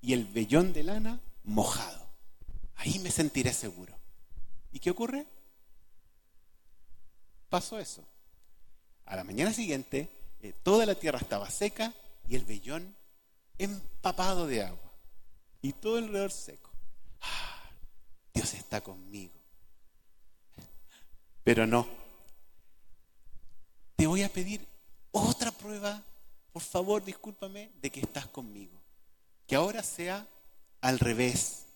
y 0.00 0.14
el 0.14 0.24
vellón 0.24 0.72
de 0.72 0.82
lana 0.82 1.20
mojado. 1.44 2.08
Ahí 2.74 2.98
me 2.98 3.12
sentiré 3.12 3.52
seguro. 3.52 3.96
¿Y 4.72 4.80
qué 4.80 4.90
ocurre? 4.90 5.28
Pasó 7.48 7.78
eso. 7.78 8.04
A 9.04 9.14
la 9.14 9.22
mañana 9.22 9.52
siguiente, 9.52 10.10
eh, 10.40 10.52
toda 10.64 10.84
la 10.86 10.96
tierra 10.96 11.20
estaba 11.20 11.48
seca 11.50 11.94
y 12.26 12.34
el 12.34 12.44
vellón 12.44 12.96
empapado 13.58 14.48
de 14.48 14.64
agua. 14.64 14.92
Y 15.62 15.74
todo 15.74 15.98
alrededor 15.98 16.32
seco. 16.32 16.72
¡Ah! 17.20 17.62
Dios 18.34 18.54
está 18.54 18.80
conmigo. 18.80 19.34
Pero 21.44 21.64
no. 21.64 21.86
Te 23.94 24.08
voy 24.08 24.24
a 24.24 24.32
pedir 24.32 24.66
otra 25.12 25.52
prueba, 25.52 26.02
por 26.52 26.62
favor, 26.62 27.04
discúlpame, 27.04 27.70
de 27.80 27.90
que 27.90 28.00
estás 28.00 28.26
conmigo. 28.26 28.80
Que 29.46 29.56
ahora 29.56 29.82
sea 29.82 30.26
al 30.80 30.98
revés 30.98 31.66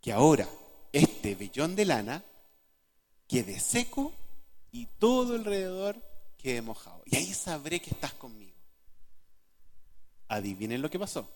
que 0.00 0.12
ahora 0.12 0.48
este 0.92 1.34
vellón 1.34 1.76
de 1.76 1.84
lana 1.84 2.24
quede 3.28 3.60
seco 3.60 4.12
y 4.72 4.86
todo 4.86 5.34
alrededor 5.34 6.02
quede 6.38 6.62
mojado. 6.62 7.02
Y 7.06 7.16
ahí 7.16 7.32
sabré 7.34 7.80
que 7.80 7.90
estás 7.90 8.14
conmigo. 8.14 8.56
Adivinen 10.28 10.80
lo 10.80 10.90
que 10.90 10.98
pasó. 10.98 11.28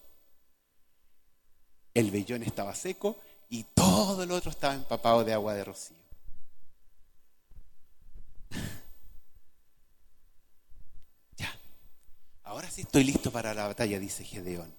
El 1.93 2.11
vellón 2.11 2.43
estaba 2.43 2.75
seco 2.75 3.19
y 3.49 3.65
todo 3.75 4.23
el 4.23 4.31
otro 4.31 4.51
estaba 4.51 4.75
empapado 4.75 5.25
de 5.25 5.33
agua 5.33 5.55
de 5.55 5.65
rocío. 5.65 5.97
ya. 11.37 11.53
Ahora 12.55 12.71
sí 12.71 12.83
estoy 12.83 13.03
listo 13.03 13.33
para 13.33 13.53
la 13.53 13.67
batalla, 13.67 13.99
dice 13.99 14.23
Gedeón. 14.23 14.73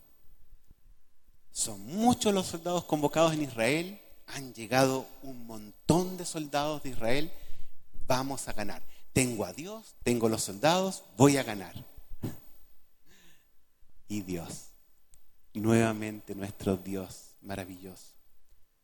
Son 1.51 1.85
muchos 1.85 2.33
los 2.33 2.47
soldados 2.47 2.85
convocados 2.85 3.33
en 3.33 3.41
Israel, 3.41 3.99
han 4.27 4.53
llegado 4.53 5.05
un 5.23 5.45
montón 5.45 6.15
de 6.15 6.25
soldados 6.25 6.83
de 6.83 6.91
Israel, 6.91 7.33
vamos 8.07 8.47
a 8.47 8.53
ganar. 8.53 8.81
Tengo 9.11 9.43
a 9.43 9.51
Dios, 9.51 9.93
tengo 10.03 10.29
los 10.29 10.43
soldados, 10.43 11.03
voy 11.17 11.35
a 11.35 11.43
ganar. 11.43 11.75
Y 14.07 14.21
Dios, 14.21 14.69
nuevamente 15.53 16.33
nuestro 16.33 16.77
Dios 16.77 17.31
maravilloso. 17.41 18.13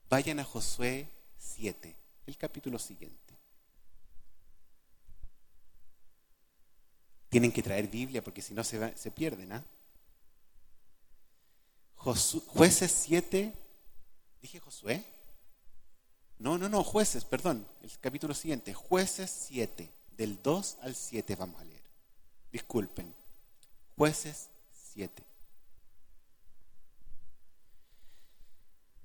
Vayan 0.09 0.41
a 0.41 0.43
Josué 0.43 1.09
7, 1.37 1.95
el 2.27 2.35
capítulo 2.35 2.77
siguiente. 2.77 3.20
Tienen 7.31 7.53
que 7.53 7.63
traer 7.63 7.87
Biblia 7.87 8.21
porque 8.21 8.41
si 8.41 8.53
no 8.53 8.61
se, 8.61 9.11
pierden, 9.11 9.53
¿ah? 9.53 9.63
jueces 11.95 12.91
7, 12.91 13.53
dije 14.41 14.59
Josué, 14.59 15.05
No, 16.39 16.57
no, 16.57 16.67
no, 16.67 16.83
jueces, 16.83 17.23
perdón, 17.23 17.65
el 17.83 17.99
capítulo 17.99 18.33
siguiente, 18.33 18.73
jueces 18.73 19.31
7, 19.47 19.89
del 20.17 20.43
2 20.43 20.79
al 20.81 20.93
7 20.93 21.37
vamos 21.37 21.61
a 21.61 21.63
leer. 21.63 21.81
Disculpen, 22.51 23.15
jueces 23.95 24.49
7. 24.93 25.23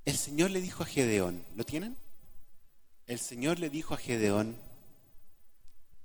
El 0.05 0.17
Señor 0.17 0.51
le 0.51 0.61
dijo 0.61 0.83
a 0.83 0.87
Gedeón, 0.87 1.45
¿lo 1.55 1.63
tienen? 1.63 1.97
El 3.07 3.21
Señor 3.21 3.61
le 3.61 3.71
dijo 3.71 3.95
a 3.95 3.99
Gedeón, 3.99 4.57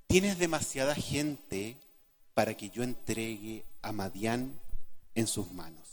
tienes 0.06 0.38
demasiada 0.38 0.94
gente 0.94 1.78
para 2.42 2.58
que 2.58 2.72
yo 2.72 2.82
entregue 2.82 3.64
a 3.84 3.92
Madián 3.92 4.60
en 5.14 5.28
sus 5.28 5.52
manos. 5.52 5.88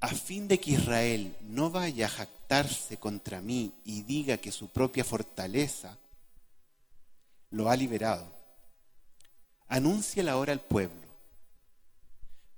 A 0.00 0.08
fin 0.08 0.48
de 0.48 0.58
que 0.58 0.70
Israel 0.70 1.36
no 1.42 1.68
vaya 1.68 2.06
a 2.06 2.08
jactarse 2.08 2.96
contra 2.96 3.42
mí 3.42 3.74
y 3.84 4.00
diga 4.00 4.38
que 4.38 4.50
su 4.50 4.68
propia 4.68 5.04
fortaleza 5.04 5.98
lo 7.50 7.68
ha 7.68 7.76
liberado, 7.76 8.34
anúnciala 9.66 10.32
ahora 10.32 10.54
al 10.54 10.60
pueblo. 10.62 11.06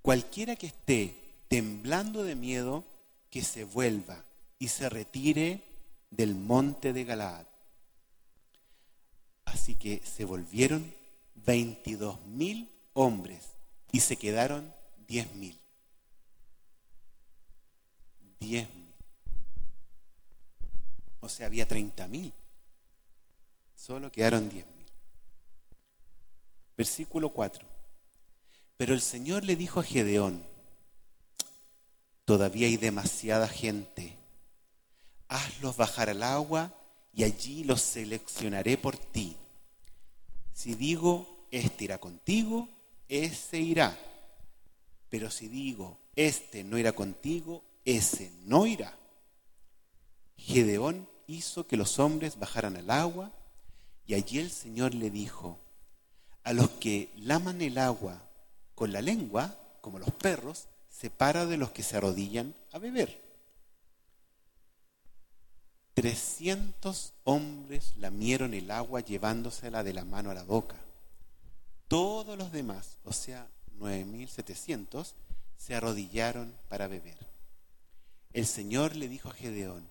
Cualquiera 0.00 0.54
que 0.54 0.68
esté 0.68 1.34
temblando 1.48 2.22
de 2.22 2.36
miedo, 2.36 2.84
que 3.28 3.42
se 3.42 3.64
vuelva 3.64 4.24
y 4.56 4.68
se 4.68 4.88
retire 4.88 5.64
del 6.10 6.36
monte 6.36 6.92
de 6.92 7.02
Galaad. 7.02 7.46
Así 9.46 9.74
que 9.74 10.00
se 10.06 10.24
volvieron 10.24 10.99
22 11.44 12.24
mil 12.26 12.70
hombres 12.92 13.50
y 13.92 14.00
se 14.00 14.16
quedaron 14.16 14.72
10 15.06 15.34
mil. 15.34 15.60
10 18.40 18.74
mil. 18.74 18.94
O 21.20 21.28
sea, 21.28 21.46
había 21.46 21.66
30 21.66 22.08
mil. 22.08 22.32
Solo 23.74 24.10
quedaron 24.10 24.48
10 24.48 24.66
mil. 24.66 24.86
Versículo 26.76 27.30
4. 27.30 27.66
Pero 28.76 28.94
el 28.94 29.02
Señor 29.02 29.44
le 29.44 29.56
dijo 29.56 29.80
a 29.80 29.82
Gedeón, 29.82 30.42
todavía 32.24 32.66
hay 32.66 32.78
demasiada 32.78 33.48
gente. 33.48 34.16
Hazlos 35.28 35.76
bajar 35.76 36.08
al 36.08 36.22
agua 36.22 36.74
y 37.12 37.24
allí 37.24 37.64
los 37.64 37.82
seleccionaré 37.82 38.78
por 38.78 38.96
ti. 38.96 39.36
Si 40.60 40.74
digo, 40.74 41.46
este 41.50 41.84
irá 41.84 41.96
contigo, 41.96 42.68
ese 43.08 43.58
irá. 43.60 43.98
Pero 45.08 45.30
si 45.30 45.48
digo, 45.48 45.98
este 46.14 46.64
no 46.64 46.76
irá 46.76 46.92
contigo, 46.92 47.64
ese 47.86 48.30
no 48.44 48.66
irá. 48.66 48.94
Gedeón 50.36 51.08
hizo 51.26 51.66
que 51.66 51.78
los 51.78 51.98
hombres 51.98 52.38
bajaran 52.38 52.76
al 52.76 52.90
agua 52.90 53.32
y 54.06 54.12
allí 54.12 54.38
el 54.38 54.50
Señor 54.50 54.92
le 54.92 55.08
dijo, 55.08 55.58
a 56.44 56.52
los 56.52 56.68
que 56.72 57.10
laman 57.16 57.62
el 57.62 57.78
agua 57.78 58.28
con 58.74 58.92
la 58.92 59.00
lengua, 59.00 59.56
como 59.80 59.98
los 59.98 60.10
perros, 60.10 60.66
separa 60.90 61.46
de 61.46 61.56
los 61.56 61.70
que 61.70 61.82
se 61.82 61.96
arrodillan 61.96 62.54
a 62.72 62.78
beber. 62.78 63.29
Trescientos 66.00 67.12
hombres 67.24 67.92
lamieron 67.98 68.54
el 68.54 68.70
agua 68.70 69.00
llevándosela 69.00 69.84
de 69.84 69.92
la 69.92 70.06
mano 70.06 70.30
a 70.30 70.34
la 70.34 70.44
boca. 70.44 70.76
Todos 71.88 72.38
los 72.38 72.52
demás, 72.52 72.96
o 73.04 73.12
sea, 73.12 73.46
nueve 73.74 74.06
mil 74.06 74.26
setecientos, 74.30 75.14
se 75.58 75.74
arrodillaron 75.74 76.54
para 76.70 76.88
beber. 76.88 77.18
El 78.32 78.46
Señor 78.46 78.96
le 78.96 79.10
dijo 79.10 79.28
a 79.28 79.34
Gedeón, 79.34 79.86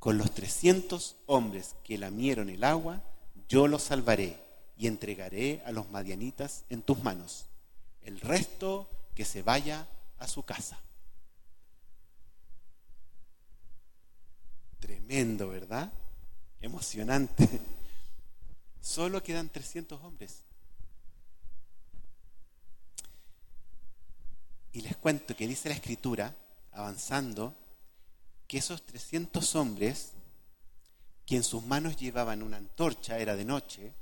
con 0.00 0.18
los 0.18 0.34
trescientos 0.34 1.16
hombres 1.24 1.76
que 1.82 1.96
lamieron 1.96 2.50
el 2.50 2.62
agua, 2.62 3.02
yo 3.48 3.68
los 3.68 3.84
salvaré 3.84 4.38
y 4.76 4.86
entregaré 4.86 5.62
a 5.64 5.72
los 5.72 5.88
madianitas 5.88 6.64
en 6.68 6.82
tus 6.82 7.02
manos. 7.02 7.46
El 8.02 8.20
resto 8.20 8.86
que 9.14 9.24
se 9.24 9.40
vaya 9.40 9.88
a 10.18 10.28
su 10.28 10.42
casa. 10.42 10.78
Tremendo, 14.86 15.48
¿verdad? 15.48 15.92
Emocionante. 16.60 17.48
Solo 18.80 19.20
quedan 19.20 19.48
300 19.48 20.00
hombres. 20.04 20.42
Y 24.72 24.82
les 24.82 24.96
cuento 24.96 25.34
que 25.34 25.48
dice 25.48 25.70
la 25.70 25.74
escritura, 25.74 26.36
avanzando, 26.70 27.56
que 28.46 28.58
esos 28.58 28.86
300 28.86 29.56
hombres, 29.56 30.12
que 31.24 31.34
en 31.34 31.42
sus 31.42 31.64
manos 31.64 31.96
llevaban 31.96 32.44
una 32.44 32.58
antorcha, 32.58 33.18
era 33.18 33.34
de 33.34 33.44
noche, 33.44 33.92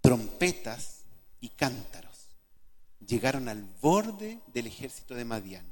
trompetas 0.00 1.04
y 1.40 1.50
cántaros 1.50 2.08
llegaron 3.06 3.48
al 3.48 3.62
borde 3.80 4.40
del 4.48 4.66
ejército 4.66 5.14
de 5.14 5.24
Madián, 5.24 5.66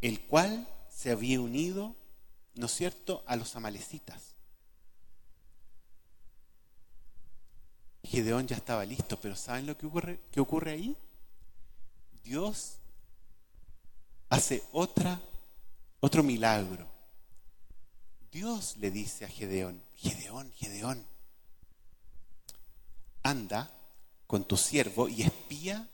el 0.00 0.20
cual 0.26 0.68
se 0.90 1.10
había 1.10 1.40
unido, 1.40 1.96
¿no 2.58 2.66
es 2.66 2.74
cierto?, 2.74 3.22
a 3.26 3.36
los 3.36 3.54
amalecitas. 3.54 4.34
Gedeón 8.02 8.48
ya 8.48 8.56
estaba 8.56 8.84
listo, 8.84 9.18
pero 9.20 9.36
¿saben 9.36 9.66
lo 9.66 9.78
que 9.78 9.86
ocurre, 10.40 10.70
ahí? 10.72 10.96
Dios 12.24 12.78
hace 14.28 14.64
otra, 14.72 15.20
otro 16.00 16.24
milagro. 16.24 16.88
Dios 18.32 18.76
le 18.78 18.90
dice 18.90 19.24
a 19.24 19.28
Gedeón, 19.28 19.80
Gedeón, 19.94 20.52
Gedeón, 20.56 21.06
anda 23.22 23.70
con 24.26 24.44
tu 24.44 24.56
siervo 24.56 25.08
y 25.08 25.22
espía 25.22 25.88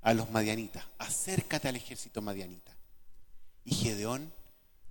a 0.00 0.14
los 0.14 0.30
madianitas, 0.30 0.86
acércate 0.98 1.68
al 1.68 1.76
ejército 1.76 2.22
madianita. 2.22 2.74
Y 3.64 3.74
Gedeón 3.74 4.32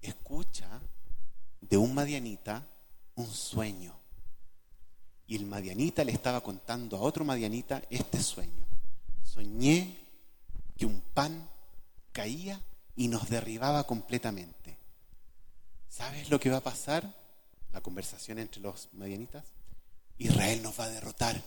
escucha 0.03 0.81
de 1.61 1.77
un 1.77 1.93
madianita 1.93 2.67
un 3.15 3.27
sueño. 3.27 3.95
Y 5.25 5.35
el 5.35 5.45
madianita 5.45 6.03
le 6.03 6.11
estaba 6.11 6.41
contando 6.41 6.97
a 6.97 7.01
otro 7.01 7.23
madianita 7.25 7.81
este 7.89 8.21
sueño. 8.21 8.65
Soñé 9.23 9.97
que 10.77 10.85
un 10.85 11.01
pan 11.01 11.49
caía 12.11 12.61
y 12.95 13.07
nos 13.07 13.29
derribaba 13.29 13.85
completamente. 13.85 14.77
¿Sabes 15.89 16.29
lo 16.29 16.39
que 16.39 16.49
va 16.49 16.57
a 16.57 16.63
pasar? 16.63 17.15
La 17.71 17.81
conversación 17.81 18.39
entre 18.39 18.61
los 18.61 18.89
madianitas. 18.93 19.45
Israel 20.17 20.61
nos 20.61 20.79
va 20.79 20.85
a 20.85 20.89
derrotar. 20.89 21.41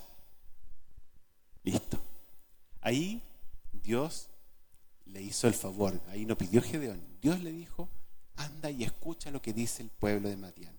Listo. 1.63 1.99
Ahí 2.81 3.23
Dios 3.73 4.29
le 5.07 5.23
hizo 5.23 5.47
el 5.47 5.55
favor, 5.55 6.01
ahí 6.09 6.27
no 6.27 6.37
pidió 6.37 6.63
Gedeón, 6.63 7.01
Dios 7.21 7.41
le 7.41 7.53
dijo, 7.53 7.89
anda 8.37 8.71
y 8.71 8.85
escucha 8.85 9.31
lo 9.31 9.43
que 9.43 9.53
dice 9.53 9.83
el 9.83 9.91
pueblo 9.91 10.29
de 10.29 10.37
Madián. 10.37 10.77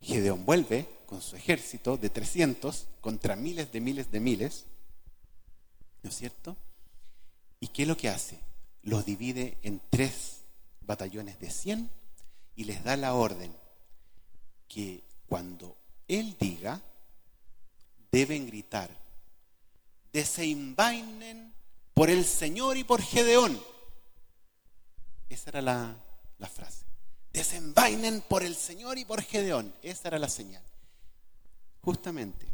Gedeón 0.00 0.44
vuelve 0.44 0.88
con 1.06 1.22
su 1.22 1.36
ejército 1.36 1.96
de 1.96 2.10
300 2.10 2.86
contra 3.00 3.36
miles 3.36 3.70
de 3.72 3.80
miles 3.80 4.10
de 4.10 4.20
miles, 4.20 4.64
¿no 6.02 6.10
es 6.10 6.16
cierto? 6.16 6.56
¿Y 7.60 7.68
qué 7.68 7.82
es 7.82 7.88
lo 7.88 7.96
que 7.96 8.08
hace? 8.08 8.40
Los 8.82 9.04
divide 9.04 9.58
en 9.62 9.80
tres 9.90 10.42
batallones 10.80 11.38
de 11.38 11.50
100 11.50 11.90
y 12.56 12.64
les 12.64 12.82
da 12.82 12.96
la 12.96 13.14
orden 13.14 13.54
que 14.66 15.04
cuando 15.28 15.76
él 16.08 16.36
diga, 16.40 16.82
deben 18.10 18.46
gritar 18.46 19.02
desenvainen 20.12 21.54
por 21.94 22.10
el 22.10 22.24
Señor 22.24 22.76
y 22.76 22.84
por 22.84 23.02
Gedeón. 23.02 23.60
Esa 25.32 25.48
era 25.48 25.62
la, 25.62 25.96
frase. 26.46 26.84
Desenvainen 27.32 28.20
por 28.20 28.42
el 28.42 28.54
Señor 28.54 28.98
y 28.98 29.06
por 29.06 29.22
Gedeón. 29.22 29.74
Esa 29.82 30.08
era 30.08 30.18
la 30.18 30.28
señal. 30.28 30.62
Justamente. 31.80 32.46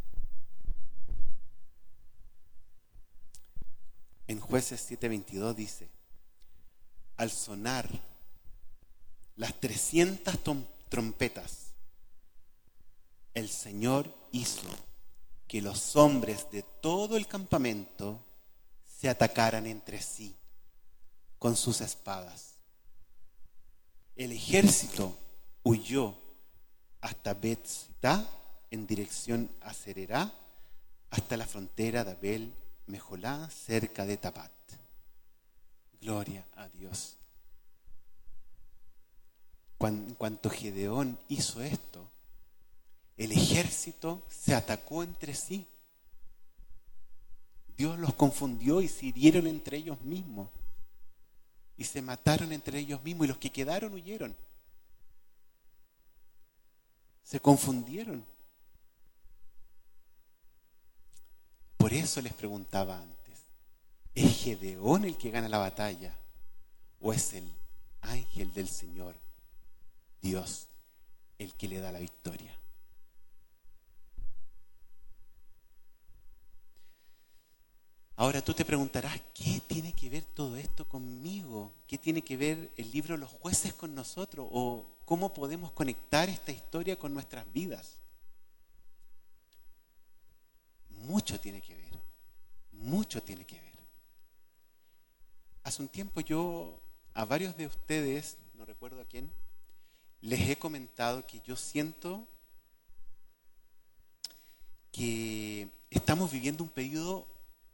En 4.28 4.38
jueces 4.38 4.88
7:22 4.88 5.54
dice, 5.56 5.88
al 7.16 7.32
sonar 7.32 7.88
las 9.34 9.58
300 9.58 10.38
trompetas, 10.88 11.72
el 13.34 13.48
Señor 13.48 14.14
hizo 14.30 14.68
que 15.48 15.62
los 15.62 15.96
hombres 15.96 16.48
de 16.52 16.62
todo 16.62 17.16
el 17.16 17.26
campamento 17.26 18.24
se 19.00 19.08
atacaran 19.08 19.66
entre 19.66 20.00
sí 20.00 20.36
con 21.40 21.56
sus 21.56 21.80
espadas. 21.80 22.57
El 24.18 24.32
ejército 24.32 25.16
huyó 25.62 26.12
hasta 27.00 27.34
Betzita 27.34 28.28
en 28.68 28.84
dirección 28.84 29.48
a 29.60 29.72
Cererá, 29.72 30.34
hasta 31.10 31.36
la 31.36 31.46
frontera 31.46 32.02
de 32.02 32.10
Abel 32.10 32.52
Mejolá, 32.88 33.48
cerca 33.48 34.04
de 34.04 34.16
Tapat. 34.16 34.50
Gloria 36.00 36.44
a 36.56 36.66
Dios. 36.66 37.16
en 39.78 40.14
cuanto 40.14 40.50
Gedeón 40.50 41.16
hizo 41.28 41.62
esto, 41.62 42.04
el 43.16 43.30
ejército 43.30 44.24
se 44.28 44.52
atacó 44.52 45.04
entre 45.04 45.32
sí. 45.32 45.64
Dios 47.76 47.96
los 48.00 48.14
confundió 48.14 48.80
y 48.80 48.88
se 48.88 49.06
hirieron 49.06 49.46
entre 49.46 49.76
ellos 49.76 50.00
mismos. 50.00 50.48
Y 51.78 51.84
se 51.84 52.02
mataron 52.02 52.52
entre 52.52 52.78
ellos 52.78 53.02
mismos 53.02 53.24
y 53.24 53.28
los 53.28 53.38
que 53.38 53.50
quedaron 53.50 53.94
huyeron. 53.94 54.36
Se 57.22 57.40
confundieron. 57.40 58.26
Por 61.76 61.92
eso 61.92 62.20
les 62.20 62.34
preguntaba 62.34 62.98
antes, 62.98 63.46
¿es 64.14 64.42
Gedeón 64.42 65.04
el 65.04 65.16
que 65.16 65.30
gana 65.30 65.48
la 65.48 65.58
batalla 65.58 66.18
o 67.00 67.12
es 67.12 67.32
el 67.32 67.48
ángel 68.00 68.52
del 68.52 68.68
Señor, 68.68 69.14
Dios, 70.20 70.66
el 71.38 71.54
que 71.54 71.68
le 71.68 71.78
da 71.78 71.92
la 71.92 72.00
victoria? 72.00 72.57
Ahora 78.18 78.42
tú 78.42 78.52
te 78.52 78.64
preguntarás, 78.64 79.20
¿qué 79.32 79.62
tiene 79.68 79.92
que 79.92 80.10
ver 80.10 80.24
todo 80.24 80.56
esto 80.56 80.84
conmigo? 80.88 81.72
¿Qué 81.86 81.98
tiene 81.98 82.20
que 82.20 82.36
ver 82.36 82.68
el 82.76 82.90
libro 82.90 83.16
Los 83.16 83.30
jueces 83.30 83.72
con 83.74 83.94
nosotros? 83.94 84.48
¿O 84.50 84.84
cómo 85.04 85.32
podemos 85.32 85.70
conectar 85.70 86.28
esta 86.28 86.50
historia 86.50 86.98
con 86.98 87.14
nuestras 87.14 87.46
vidas? 87.52 87.96
Mucho 90.90 91.38
tiene 91.38 91.62
que 91.62 91.76
ver, 91.76 92.00
mucho 92.72 93.22
tiene 93.22 93.44
que 93.46 93.60
ver. 93.60 93.78
Hace 95.62 95.80
un 95.80 95.88
tiempo 95.88 96.20
yo 96.20 96.80
a 97.14 97.24
varios 97.24 97.56
de 97.56 97.68
ustedes, 97.68 98.36
no 98.54 98.64
recuerdo 98.64 99.00
a 99.00 99.04
quién, 99.04 99.30
les 100.22 100.40
he 100.50 100.58
comentado 100.58 101.24
que 101.24 101.40
yo 101.42 101.54
siento 101.54 102.26
que 104.90 105.68
estamos 105.88 106.32
viviendo 106.32 106.64
un 106.64 106.70
periodo 106.70 107.28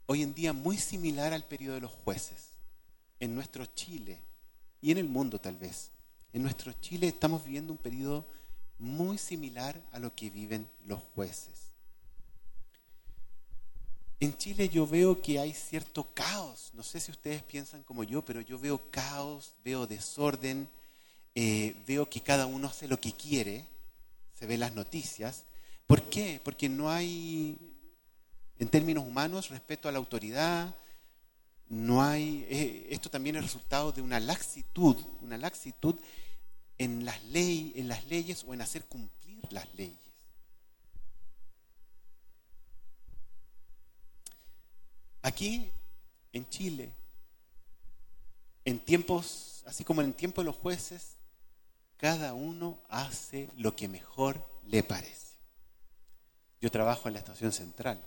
hoy 0.07 0.23
en 0.23 0.35
día 0.35 0.53
muy 0.53 0.77
similar 0.79 1.33
al 1.33 1.45
periodo 1.45 1.75
de 1.75 1.81
los 1.83 1.91
jueces. 1.91 2.53
En 3.21 3.35
nuestro 3.35 3.65
Chile 3.67 4.21
y 4.81 4.91
en 4.91 4.99
el 4.99 5.09
mundo 5.09 5.41
tal 5.41 5.57
vez. 5.57 5.91
En 6.33 6.43
nuestro 6.43 6.73
Chile 6.75 7.09
estamos 7.09 7.45
viviendo 7.45 7.73
un 7.73 7.79
periodo 7.79 8.27
muy 8.79 9.19
similar 9.19 9.81
a 9.93 9.99
lo 9.99 10.15
que 10.15 10.31
viven 10.31 10.69
los 10.85 11.01
jueces. 11.15 11.73
En 14.21 14.37
Chile 14.37 14.69
yo 14.69 14.87
veo 14.87 15.21
que 15.21 15.39
hay 15.39 15.53
cierto 15.53 16.05
caos. 16.15 16.71
No 16.75 16.83
sé 16.83 17.01
si 17.01 17.11
ustedes 17.11 17.43
piensan 17.43 17.83
como 17.83 18.05
yo, 18.05 18.25
pero 18.25 18.41
yo 18.41 18.59
veo 18.59 18.91
caos, 18.91 19.55
veo 19.65 19.87
desorden, 19.87 20.69
eh, 21.35 21.75
veo 21.87 22.09
que 22.09 22.21
cada 22.21 22.47
uno 22.47 22.69
hace 22.69 22.89
lo 22.89 22.99
que 23.01 23.13
quiere, 23.13 23.67
se 24.33 24.47
ve 24.47 24.57
las 24.57 24.75
noticias. 24.75 25.45
¿Por 25.87 26.09
qué? 26.09 26.41
Porque 26.43 26.69
no 26.69 26.91
hay 26.91 27.74
en 28.59 28.69
términos 28.69 29.05
humanos, 29.05 29.49
respeto 29.49 29.89
a 29.89 29.93
la 29.93 29.99
autoridad, 29.99 30.75
no 31.69 32.03
hay, 32.03 32.47
eh, 32.49 32.89
esto 32.91 33.11
también 33.11 33.37
es 33.37 33.43
resultado 33.43 33.91
de 33.93 34.03
una 34.03 34.21
laxitud, 34.21 34.97
una 35.23 35.39
laxitud 35.39 35.97
en 36.79 37.05
las, 37.05 37.23
ley, 37.25 37.73
en 37.77 37.89
las 37.89 38.05
leyes 38.07 38.45
o 38.47 38.55
en 38.55 38.61
hacer 38.61 38.85
cumplir 38.85 39.41
las 39.51 39.73
leyes. 39.75 39.99
Aquí, 45.23 45.71
en 46.33 46.49
Chile, 46.49 46.93
en 48.65 48.79
tiempos, 48.79 49.63
así 49.67 49.83
como 49.83 50.03
en 50.03 50.09
el 50.09 50.15
tiempo 50.15 50.43
de 50.43 50.47
los 50.47 50.57
jueces, 50.57 51.17
cada 51.97 52.35
uno 52.35 52.83
hace 52.89 53.49
lo 53.57 53.75
que 53.75 53.89
mejor 53.89 54.47
le 54.67 54.83
parece. 54.83 55.35
Yo 56.61 56.71
trabajo 56.71 57.09
en 57.09 57.15
la 57.15 57.21
estación 57.21 57.53
central 57.53 58.03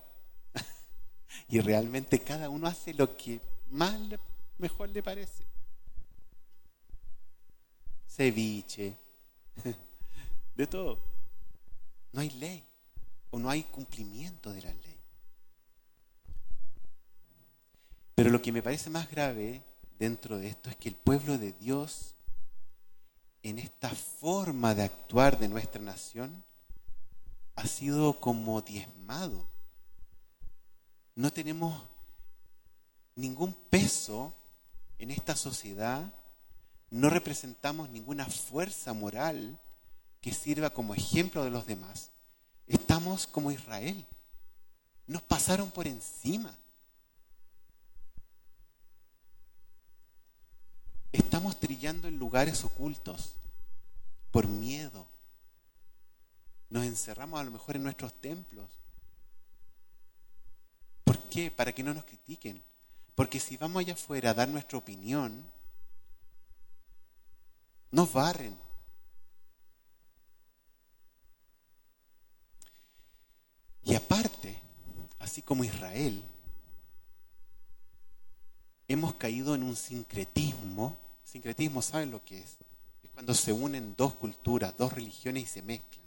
y 1.48 1.60
realmente 1.60 2.20
cada 2.20 2.50
uno 2.50 2.68
hace 2.68 2.94
lo 2.94 3.16
que 3.16 3.40
más 3.70 4.00
mejor 4.58 4.90
le 4.90 5.04
parece. 5.04 5.46
Ceviche, 8.08 8.98
de 10.56 10.68
todo. 10.68 11.00
No 12.14 12.22
hay 12.22 12.30
ley 12.32 12.64
o 13.30 13.40
no 13.40 13.50
hay 13.50 13.64
cumplimiento 13.64 14.52
de 14.52 14.62
la 14.62 14.74
ley. 14.74 14.98
Pero 18.16 18.32
lo 18.32 18.42
que 18.42 18.52
me 18.52 18.64
parece 18.64 18.90
más 18.90 19.10
grave 19.12 19.64
dentro 20.00 20.38
de 20.38 20.48
esto 20.48 20.70
es 20.70 20.76
que 20.76 20.90
el 20.90 20.96
pueblo 20.96 21.38
de 21.38 21.54
Dios, 21.54 22.16
en 23.44 23.60
esta 23.60 23.90
forma 23.90 24.74
de 24.74 24.84
actuar 24.84 25.38
de 25.38 25.48
nuestra 25.48 25.82
nación, 25.82 26.44
ha 27.56 27.68
sido 27.68 28.20
como 28.20 28.62
diezmado 28.62 29.48
no 31.18 31.34
tenemos 31.34 31.82
ningún 33.15 33.51
peso 33.51 34.36
en 34.99 35.09
esta 35.09 35.36
sociedad, 35.36 36.13
no 36.91 37.09
representamos 37.09 37.89
ninguna 37.89 38.28
fuerza 38.28 38.93
moral 38.93 39.59
que 40.22 40.32
sirva 40.32 40.70
como 40.70 40.93
ejemplo 40.93 41.43
de 41.43 41.49
los 41.49 41.65
demás. 41.65 42.11
Estamos 42.68 43.26
como 43.26 43.51
Israel. 43.51 44.05
Nos 45.07 45.24
pasaron 45.24 45.72
por 45.72 45.88
encima. 45.88 46.55
Estamos 51.11 51.59
trillando 51.59 52.07
en 52.07 52.20
lugares 52.20 52.63
ocultos 52.63 53.34
por 54.30 54.47
miedo. 54.47 55.07
Nos 56.70 56.86
encerramos 56.86 57.39
a 57.39 57.43
lo 57.43 57.49
mejor 57.49 57.76
en 57.76 57.84
nuestros 57.84 58.13
templos 58.22 58.77
qué? 61.30 61.52
Para 61.52 61.74
que 61.74 61.84
no 61.84 61.94
nos 61.94 62.06
critiquen. 62.06 62.62
Porque 63.16 63.40
si 63.40 63.58
vamos 63.58 63.80
allá 63.80 63.94
afuera 63.94 64.30
a 64.30 64.34
dar 64.34 64.48
nuestra 64.48 64.78
opinión, 64.78 65.44
nos 67.92 68.14
barren. 68.14 68.58
Y 73.84 73.96
aparte, 73.96 74.60
así 75.18 75.42
como 75.42 75.64
Israel, 75.64 76.24
hemos 78.88 79.16
caído 79.16 79.56
en 79.56 79.64
un 79.64 79.76
sincretismo. 79.76 80.98
Sincretismo, 81.24 81.82
¿saben 81.82 82.12
lo 82.12 82.24
que 82.24 82.38
es? 82.38 82.58
Es 83.02 83.10
cuando 83.12 83.34
se 83.34 83.52
unen 83.52 83.96
dos 83.98 84.14
culturas, 84.14 84.78
dos 84.78 84.94
religiones 84.94 85.44
y 85.44 85.46
se 85.48 85.62
mezclan. 85.62 86.06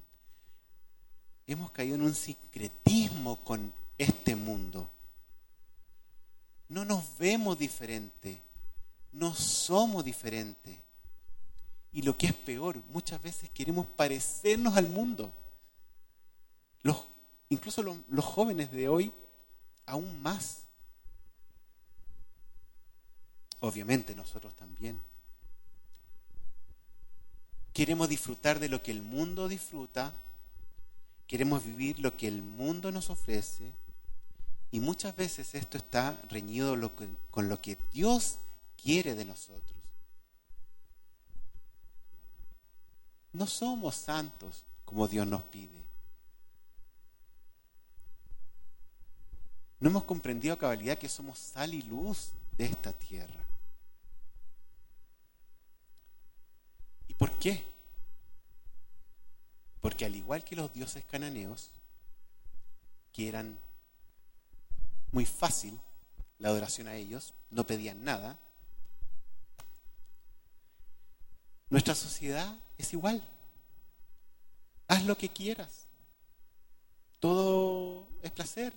Hemos 1.47 1.71
caído 1.73 1.97
en 1.97 2.03
un 2.03 2.15
sincretismo 2.15 3.43
con 3.43 3.73
este 3.99 4.37
mundo 4.37 4.89
no 6.71 6.87
nos 6.87 7.19
vemos 7.19 7.59
diferente, 7.59 8.43
no 9.13 9.35
somos 9.35 10.05
diferentes. 10.05 10.81
Y 11.93 12.03
lo 12.03 12.17
que 12.17 12.29
es 12.29 12.35
peor, 12.35 12.79
muchas 12.89 13.21
veces 13.21 13.51
queremos 13.51 13.87
parecernos 13.87 14.77
al 14.77 14.89
mundo. 14.89 15.35
Incluso 17.51 17.83
los 17.83 18.25
jóvenes 18.25 18.71
de 18.71 18.89
hoy, 18.89 19.13
aún 19.85 20.23
más. 20.23 20.63
Obviamente 23.59 24.15
nosotros 24.15 24.55
también. 24.55 25.01
Queremos 27.73 28.09
disfrutar 28.09 28.61
de 28.61 28.69
lo 28.69 28.83
que 28.85 28.93
el 28.93 29.03
mundo 29.03 29.49
disfruta, 29.49 30.15
queremos 31.27 31.65
vivir 31.65 31.99
lo 31.99 32.17
que 32.17 32.29
el 32.29 32.41
mundo 32.41 32.93
nos 32.93 33.11
ofrece, 33.11 33.73
y 34.71 34.81
muchas 34.81 35.17
veces 35.17 35.55
esto 35.55 35.79
está 35.79 36.21
reñido 36.29 36.77
con 37.31 37.49
lo 37.49 37.61
que 37.61 37.77
Dios 37.93 38.39
quiere 38.81 39.15
de 39.15 39.25
nosotros. 39.25 39.79
No 43.33 43.47
somos 43.47 43.97
santos 43.97 44.65
como 44.85 45.09
Dios 45.09 45.27
nos 45.27 45.43
pide. 45.45 45.81
No 49.81 49.89
hemos 49.89 50.05
comprendido 50.05 50.55
a 50.55 50.59
cabalidad 50.59 50.99
que 50.99 51.09
somos 51.09 51.39
sal 51.39 51.75
y 51.75 51.83
luz 51.83 52.33
de 52.53 52.67
esta 52.67 52.93
tierra. 52.93 53.47
¿Y 57.09 57.15
por 57.15 57.33
qué? 57.39 57.67
Porque 59.81 60.05
al 60.05 60.15
igual 60.15 60.45
que 60.45 60.55
los 60.55 60.73
dioses 60.73 61.05
cananeos, 61.05 61.71
que 63.13 63.29
eran 63.29 63.59
muy 65.13 65.27
fácil 65.27 65.81
la 66.39 66.49
adoración 66.49 66.89
a 66.89 66.95
ellos, 66.95 67.35
no 67.51 67.67
pedían 67.67 68.03
nada. 68.03 68.39
Nuestra 71.69 71.95
sociedad 71.95 72.59
es 72.79 72.93
igual. 72.93 73.23
Haz 74.89 75.05
lo 75.05 75.17
que 75.17 75.29
quieras. 75.29 75.87
Todo 77.21 78.09
es 78.23 78.33
placer. 78.33 78.73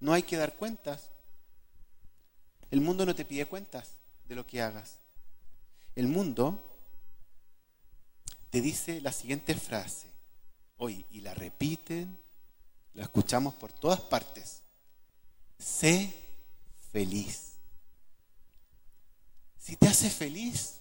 No 0.00 0.12
hay 0.12 0.22
que 0.24 0.36
dar 0.36 0.56
cuentas. 0.56 1.10
El 2.70 2.80
mundo 2.80 3.06
no 3.06 3.14
te 3.14 3.24
pide 3.24 3.46
cuentas 3.46 3.96
de 4.26 4.34
lo 4.34 4.46
que 4.46 4.60
hagas. 4.60 4.98
El 5.94 6.08
mundo 6.08 6.64
te 8.50 8.60
dice 8.60 9.00
la 9.00 9.12
siguiente 9.12 9.54
frase, 9.54 10.10
hoy, 10.76 11.04
y 11.10 11.20
la 11.20 11.34
repiten, 11.34 12.18
la 12.94 13.04
escuchamos 13.04 13.54
por 13.54 13.72
todas 13.72 14.00
partes. 14.00 14.62
Sé 15.58 16.14
feliz. 16.92 17.56
Si 19.58 19.76
te 19.76 19.88
hace 19.88 20.08
feliz, 20.08 20.78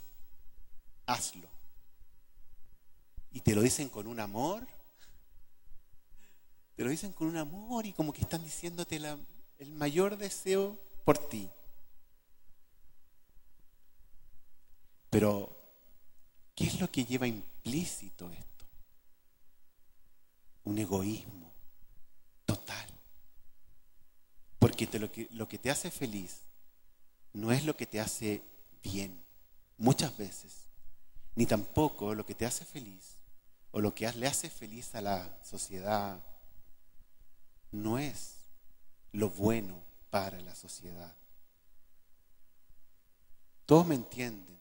hazlo. 1.06 1.50
Y 3.32 3.42
te 3.42 3.56
lo 3.56 3.62
dicen 3.62 3.90
con 3.90 4.08
un 4.08 4.20
amor. 4.20 4.68
Te 6.76 6.84
lo 6.84 6.90
dicen 6.90 7.12
con 7.12 7.28
un 7.28 7.38
amor 7.38 7.86
y 7.86 7.94
como 7.94 8.14
que 8.14 8.22
están 8.22 8.44
diciéndote 8.44 9.02
el 9.58 9.72
mayor 9.74 10.18
deseo 10.18 10.78
por 11.04 11.18
ti. 11.18 11.50
Pero, 15.10 15.50
¿qué 16.56 16.66
es 16.66 16.80
lo 16.80 16.92
que 16.92 17.06
lleva 17.06 17.28
implícito 17.28 18.30
esto? 18.32 18.66
Un 20.66 20.78
egoísmo 20.78 21.47
Lo, 25.00 25.12
que, 25.12 25.28
lo 25.32 25.48
que 25.48 25.58
te 25.58 25.72
hace 25.72 25.90
feliz 25.90 26.42
no 27.34 27.52
es 27.52 27.66
lo 27.66 27.76
que 27.76 27.86
te 27.86 28.00
hace 28.00 28.42
bien, 28.84 29.24
muchas 29.78 30.16
veces, 30.18 30.68
ni 31.36 31.46
tampoco 31.46 32.14
lo 32.14 32.26
que 32.26 32.36
te 32.36 32.46
hace 32.46 32.66
feliz 32.66 33.16
o 33.72 33.82
lo 33.82 33.94
que 33.94 34.12
le 34.14 34.28
hace 34.28 34.50
feliz 34.50 34.94
a 34.96 35.02
la 35.02 35.38
sociedad 35.44 36.22
no 37.72 38.00
es 38.00 38.38
lo 39.12 39.30
bueno 39.30 39.84
para 40.10 40.40
la 40.42 40.56
sociedad. 40.56 41.16
Todos 43.66 43.86
me 43.86 43.96
entienden 43.96 44.60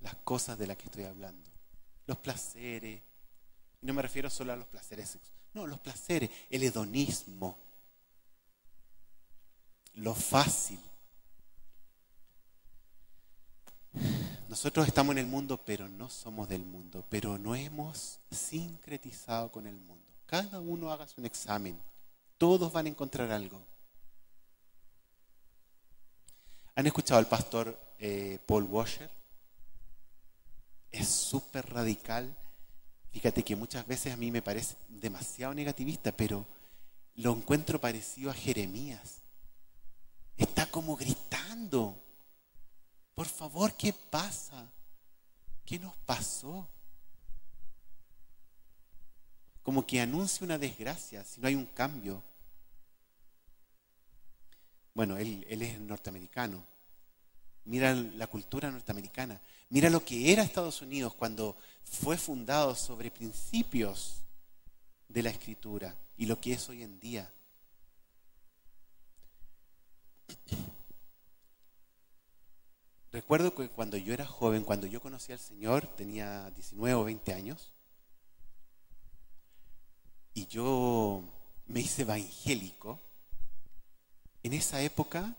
las 0.00 0.14
cosas 0.16 0.58
de 0.58 0.66
las 0.66 0.76
que 0.76 0.84
estoy 0.84 1.04
hablando. 1.04 1.50
Los 2.06 2.18
placeres, 2.18 3.02
y 3.82 3.86
no 3.86 3.92
me 3.92 4.02
refiero 4.02 4.30
solo 4.30 4.52
a 4.52 4.56
los 4.56 4.68
placeres 4.68 5.10
sexuales, 5.10 5.38
no, 5.54 5.66
los 5.66 5.80
placeres, 5.80 6.30
el 6.48 6.62
hedonismo, 6.62 7.58
lo 9.98 10.14
fácil. 10.14 10.80
Nosotros 14.48 14.86
estamos 14.86 15.12
en 15.12 15.18
el 15.18 15.26
mundo, 15.26 15.60
pero 15.64 15.88
no 15.88 16.08
somos 16.08 16.48
del 16.48 16.64
mundo, 16.64 17.04
pero 17.08 17.36
no 17.36 17.54
hemos 17.54 18.18
sincretizado 18.30 19.52
con 19.52 19.66
el 19.66 19.76
mundo. 19.76 20.06
Cada 20.26 20.60
uno 20.60 20.90
haga 20.90 21.06
un 21.16 21.26
examen, 21.26 21.80
todos 22.38 22.72
van 22.72 22.86
a 22.86 22.88
encontrar 22.88 23.30
algo. 23.30 23.60
¿Han 26.74 26.86
escuchado 26.86 27.18
al 27.18 27.26
pastor 27.26 27.78
eh, 27.98 28.38
Paul 28.46 28.64
Washer? 28.64 29.10
Es 30.92 31.08
súper 31.08 31.68
radical. 31.70 32.34
Fíjate 33.10 33.42
que 33.42 33.56
muchas 33.56 33.86
veces 33.86 34.12
a 34.12 34.16
mí 34.16 34.30
me 34.30 34.42
parece 34.42 34.76
demasiado 34.88 35.52
negativista, 35.54 36.12
pero 36.12 36.46
lo 37.16 37.32
encuentro 37.32 37.80
parecido 37.80 38.30
a 38.30 38.34
Jeremías. 38.34 39.22
Como 40.78 40.96
gritando. 40.96 42.00
Por 43.12 43.26
favor, 43.26 43.74
¿qué 43.74 43.92
pasa? 43.92 44.70
¿Qué 45.64 45.76
nos 45.76 45.96
pasó? 46.06 46.68
Como 49.64 49.84
que 49.84 50.00
anuncia 50.00 50.44
una 50.44 50.56
desgracia 50.56 51.24
si 51.24 51.40
no 51.40 51.48
hay 51.48 51.56
un 51.56 51.66
cambio. 51.66 52.22
Bueno, 54.94 55.16
él, 55.16 55.44
él 55.48 55.62
es 55.62 55.80
norteamericano. 55.80 56.62
Mira 57.64 57.92
la 57.92 58.28
cultura 58.28 58.70
norteamericana. 58.70 59.42
Mira 59.70 59.90
lo 59.90 60.04
que 60.04 60.32
era 60.32 60.44
Estados 60.44 60.80
Unidos 60.80 61.12
cuando 61.14 61.56
fue 61.82 62.16
fundado 62.16 62.76
sobre 62.76 63.10
principios 63.10 64.20
de 65.08 65.24
la 65.24 65.30
escritura 65.30 65.96
y 66.16 66.26
lo 66.26 66.40
que 66.40 66.52
es 66.52 66.68
hoy 66.68 66.84
en 66.84 67.00
día. 67.00 67.28
Recuerdo 73.10 73.54
que 73.54 73.68
cuando 73.68 73.96
yo 73.96 74.12
era 74.12 74.26
joven, 74.26 74.64
cuando 74.64 74.86
yo 74.86 75.00
conocí 75.00 75.32
al 75.32 75.38
Señor, 75.38 75.86
tenía 75.86 76.50
19 76.50 76.94
o 76.94 77.04
20 77.04 77.32
años, 77.32 77.72
y 80.34 80.46
yo 80.46 81.24
me 81.66 81.80
hice 81.80 82.02
evangélico. 82.02 83.00
En 84.42 84.52
esa 84.52 84.80
época, 84.82 85.34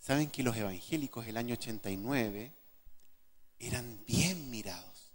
saben 0.00 0.28
que 0.28 0.42
los 0.42 0.56
evangélicos 0.56 1.26
el 1.26 1.36
año 1.36 1.54
89 1.54 2.52
eran 3.60 4.00
bien 4.06 4.50
mirados. 4.50 5.12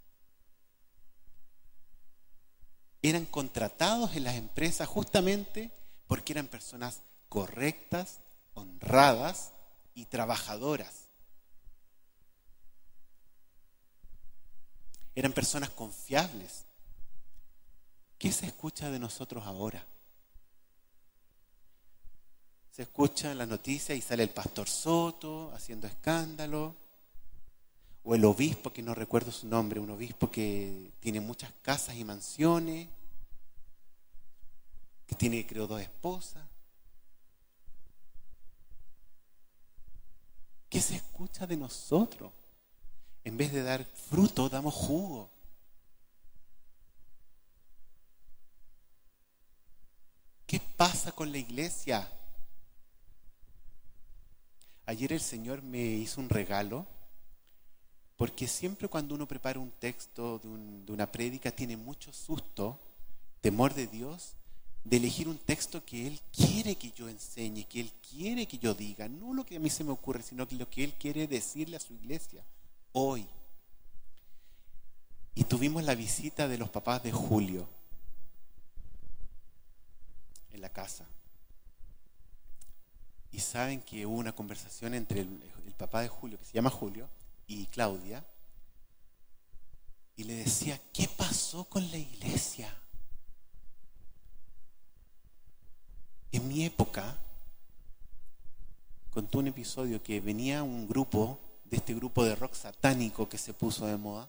Eran 3.02 3.26
contratados 3.26 4.16
en 4.16 4.24
las 4.24 4.36
empresas 4.36 4.88
justamente 4.88 5.72
porque 6.08 6.32
eran 6.32 6.48
personas 6.48 7.02
correctas, 7.28 8.22
honradas 8.54 9.54
y 9.94 10.06
trabajadoras. 10.06 11.10
Eran 15.16 15.34
personas 15.34 15.70
confiables. 15.70 16.66
¿Qué 18.18 18.32
se 18.32 18.46
escucha 18.46 18.90
de 18.90 19.00
nosotros 19.00 19.46
ahora? 19.46 19.86
Se 22.72 22.84
escucha 22.84 23.32
en 23.32 23.38
las 23.38 23.48
noticias 23.48 23.98
y 23.98 24.02
sale 24.02 24.24
el 24.24 24.30
pastor 24.30 24.68
Soto 24.68 25.52
haciendo 25.54 25.86
escándalo, 25.86 26.76
o 28.04 28.16
el 28.16 28.26
obispo, 28.26 28.74
que 28.74 28.82
no 28.82 28.94
recuerdo 28.94 29.32
su 29.32 29.48
nombre, 29.48 29.80
un 29.80 29.92
obispo 29.92 30.30
que 30.30 30.92
tiene 31.00 31.22
muchas 31.22 31.52
casas 31.62 31.96
y 31.96 32.04
mansiones, 32.04 32.90
que 35.08 35.16
tiene 35.16 35.46
creo 35.46 35.68
dos 35.68 35.82
esposas. 35.82 36.44
¿Qué 40.74 40.82
se 40.82 40.96
escucha 40.96 41.46
de 41.46 41.56
nosotros? 41.56 42.32
En 43.24 43.38
vez 43.38 43.52
de 43.52 43.62
dar 43.62 43.86
fruto, 43.86 44.50
damos 44.50 44.74
jugo. 44.74 45.30
¿Qué 50.48 50.60
pasa 50.76 51.12
con 51.12 51.32
la 51.32 51.38
iglesia? 51.38 52.12
Ayer 54.88 55.14
el 55.14 55.22
Señor 55.22 55.62
me 55.62 55.78
hizo 55.78 56.20
un 56.20 56.30
regalo, 56.30 56.88
porque 58.18 58.48
siempre 58.48 58.88
cuando 58.88 59.14
uno 59.14 59.28
prepara 59.28 59.60
un 59.60 59.70
texto 59.70 60.40
de, 60.40 60.92
una 60.92 61.12
prédica 61.12 61.52
tiene 61.52 61.78
mucho 61.78 62.12
susto, 62.12 62.80
temor 63.42 63.76
de 63.76 63.86
Dios, 63.86 64.34
de 64.84 64.98
elegir 64.98 65.30
un 65.30 65.38
texto 65.38 65.84
que 65.86 66.08
Él 66.08 66.20
quiere 66.32 66.76
que 66.76 66.92
yo 66.92 67.08
enseñe, 67.08 67.66
que 67.66 67.80
Él 67.80 67.92
quiere 68.10 68.48
que 68.48 68.58
yo 68.58 68.74
diga, 68.74 69.08
no 69.08 69.34
lo 69.34 69.46
que 69.46 69.56
a 69.56 69.60
mí 69.60 69.70
se 69.70 69.84
me 69.84 69.92
ocurre, 69.92 70.24
sino 70.24 70.46
lo 70.50 70.70
que 70.70 70.84
Él 70.84 70.94
quiere 70.94 71.28
decirle 71.28 71.78
a 71.78 71.80
su 71.80 71.94
iglesia 71.94 72.44
hoy. 72.92 73.26
Y 75.36 75.46
tuvimos 75.46 75.84
la 75.84 75.96
visita 75.96 76.48
de 76.48 76.58
los 76.58 76.70
papás 76.70 77.02
de 77.02 77.12
Julio 77.12 77.68
en 80.52 80.62
la 80.62 80.70
casa. 80.70 81.06
Y 83.32 83.40
saben 83.40 83.82
que 83.82 84.06
hubo 84.06 84.18
una 84.18 84.36
conversación 84.36 84.94
entre 84.94 85.22
el, 85.22 85.52
el 85.66 85.74
papá 85.74 86.02
de 86.02 86.10
Julio, 86.10 86.38
que 86.38 86.46
se 86.46 86.54
llama 86.54 86.70
Julio, 86.70 87.10
y 87.48 87.66
Claudia, 87.68 88.24
y 90.16 90.26
le 90.26 90.36
decía, 90.36 90.80
¿qué 90.94 91.08
pasó 91.08 91.64
con 91.66 91.90
la 91.90 91.98
iglesia? 91.98 92.72
En 96.34 96.48
mi 96.48 96.66
época, 96.66 97.16
contó 99.12 99.38
un 99.38 99.48
episodio 99.48 100.02
que 100.02 100.20
venía 100.20 100.64
un 100.64 100.88
grupo, 100.88 101.40
de 101.66 101.78
este 101.78 101.94
grupo 101.94 102.26
de 102.26 102.36
rock 102.36 102.56
satánico 102.56 103.30
que 103.30 103.38
se 103.38 103.54
puso 103.54 103.86
de 103.86 103.98
moda, 103.98 104.28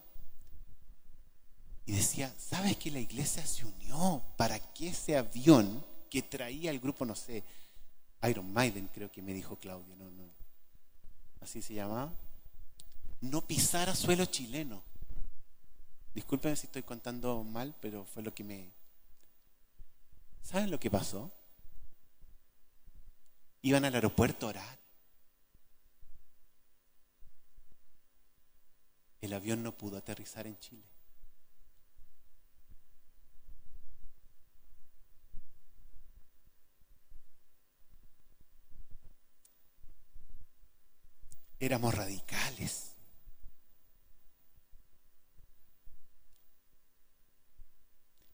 y 1.87 1.93
decía, 1.93 2.31
¿sabes 2.37 2.77
que 2.77 2.91
la 2.91 2.99
iglesia 2.99 3.43
se 3.43 3.65
unió 3.65 4.21
para 4.37 4.59
que 4.59 4.89
ese 4.89 5.17
avión 5.17 5.83
que 6.11 6.21
traía 6.21 6.69
el 6.69 6.79
grupo, 6.79 7.05
no 7.05 7.15
sé, 7.15 7.43
Iron 8.29 8.53
Maiden 8.53 8.87
creo 8.93 9.11
que 9.11 9.23
me 9.23 9.33
dijo 9.33 9.55
Claudia, 9.55 9.95
no, 9.95 10.11
no, 10.11 10.29
así 11.41 11.63
se 11.63 11.73
llamaba, 11.73 12.13
no 13.21 13.41
pisara 13.41 13.95
suelo 13.95 14.25
chileno? 14.25 14.83
Discúlpenme 16.13 16.55
si 16.55 16.67
estoy 16.67 16.83
contando 16.83 17.43
mal, 17.43 17.73
pero 17.81 18.05
fue 18.05 18.21
lo 18.21 18.31
que 18.31 18.43
me... 18.43 18.69
¿Saben 20.43 20.69
lo 20.69 20.79
que 20.79 20.91
pasó? 20.91 21.31
iban 23.65 23.83
al 23.83 23.95
aeropuerto 23.95 24.45
a 24.45 24.49
orar. 24.49 24.79
El 29.21 29.33
avión 29.33 29.63
no 29.63 29.75
pudo 29.75 29.97
aterrizar 29.97 30.45
en 30.45 30.59
Chile. 30.59 30.83
Éramos 41.59 41.95
radicales. 41.95 42.93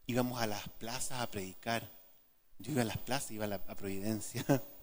Íbamos 0.08 0.42
a 0.42 0.48
las 0.48 0.68
plazas 0.72 1.22
a 1.22 1.32
predicar. 1.32 1.90
Yo 2.60 2.74
iba 2.74 2.82
a 2.82 2.86
las 2.86 2.98
plazas, 2.98 3.32
iba 3.32 3.46
a, 3.46 3.48
la, 3.48 3.56
a 3.56 3.76
Providencia. 3.76 4.44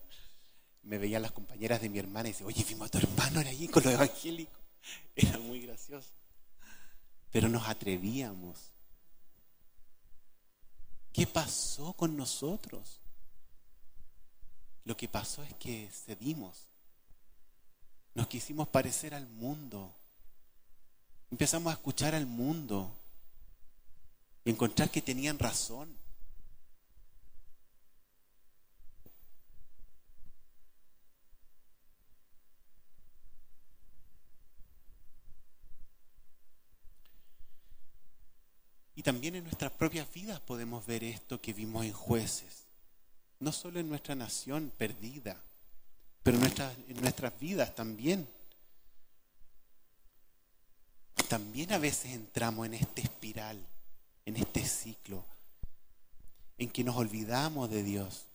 Me 0.88 0.96
veían 0.96 1.20
las 1.20 1.32
compañeras 1.32 1.82
de 1.82 1.90
mi 1.90 1.98
hermana 1.98 2.30
y 2.30 2.32
decía, 2.32 2.46
oye, 2.46 2.64
vimos 2.64 2.86
a 2.86 2.90
tu 2.90 2.96
hermano 2.96 3.40
era 3.40 3.50
allí 3.50 3.68
con 3.68 3.84
los 3.84 3.92
evangélicos. 3.92 4.58
Era 5.14 5.38
muy 5.38 5.60
gracioso. 5.60 6.08
Pero 7.30 7.50
nos 7.50 7.68
atrevíamos. 7.68 8.72
¿Qué 11.12 11.26
pasó 11.26 11.92
con 11.92 12.16
nosotros? 12.16 13.00
Lo 14.84 14.96
que 14.96 15.08
pasó 15.08 15.42
es 15.42 15.52
que 15.56 15.90
cedimos. 15.92 16.68
Nos 18.14 18.26
quisimos 18.28 18.68
parecer 18.68 19.12
al 19.12 19.26
mundo. 19.26 19.94
Empezamos 21.30 21.70
a 21.70 21.74
escuchar 21.74 22.14
al 22.14 22.24
mundo 22.24 22.96
y 24.42 24.50
encontrar 24.50 24.90
que 24.90 25.02
tenían 25.02 25.38
razón. 25.38 25.94
También 39.08 39.36
en 39.36 39.44
nuestras 39.44 39.72
propias 39.72 40.12
vidas 40.12 40.38
podemos 40.38 40.84
ver 40.84 41.02
esto 41.02 41.40
que 41.40 41.54
vimos 41.54 41.82
en 41.86 41.94
jueces. 41.94 42.64
No 43.40 43.52
solo 43.52 43.80
en 43.80 43.88
nuestra 43.88 44.14
nación 44.14 44.70
perdida, 44.76 45.42
pero 46.22 46.36
en 46.36 47.00
nuestras, 47.00 47.40
vidas 47.40 47.74
también. 47.74 48.28
También 51.26 51.72
a 51.72 51.78
veces 51.78 52.12
entramos 52.12 52.66
en 52.66 52.74
esta 52.74 53.00
espiral, 53.00 53.58
en 54.26 54.36
este 54.36 54.62
ciclo, 54.66 55.24
en 56.58 56.68
que 56.68 56.84
nos 56.84 56.96
olvidamos 56.96 57.70
de 57.70 57.82
Dios. 57.82 58.26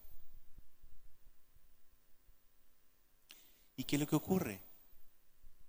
¿Y 3.77 3.83
qué 3.83 3.97
es 3.97 3.99
lo 3.99 4.07
que 4.07 4.15
ocurre? 4.15 4.59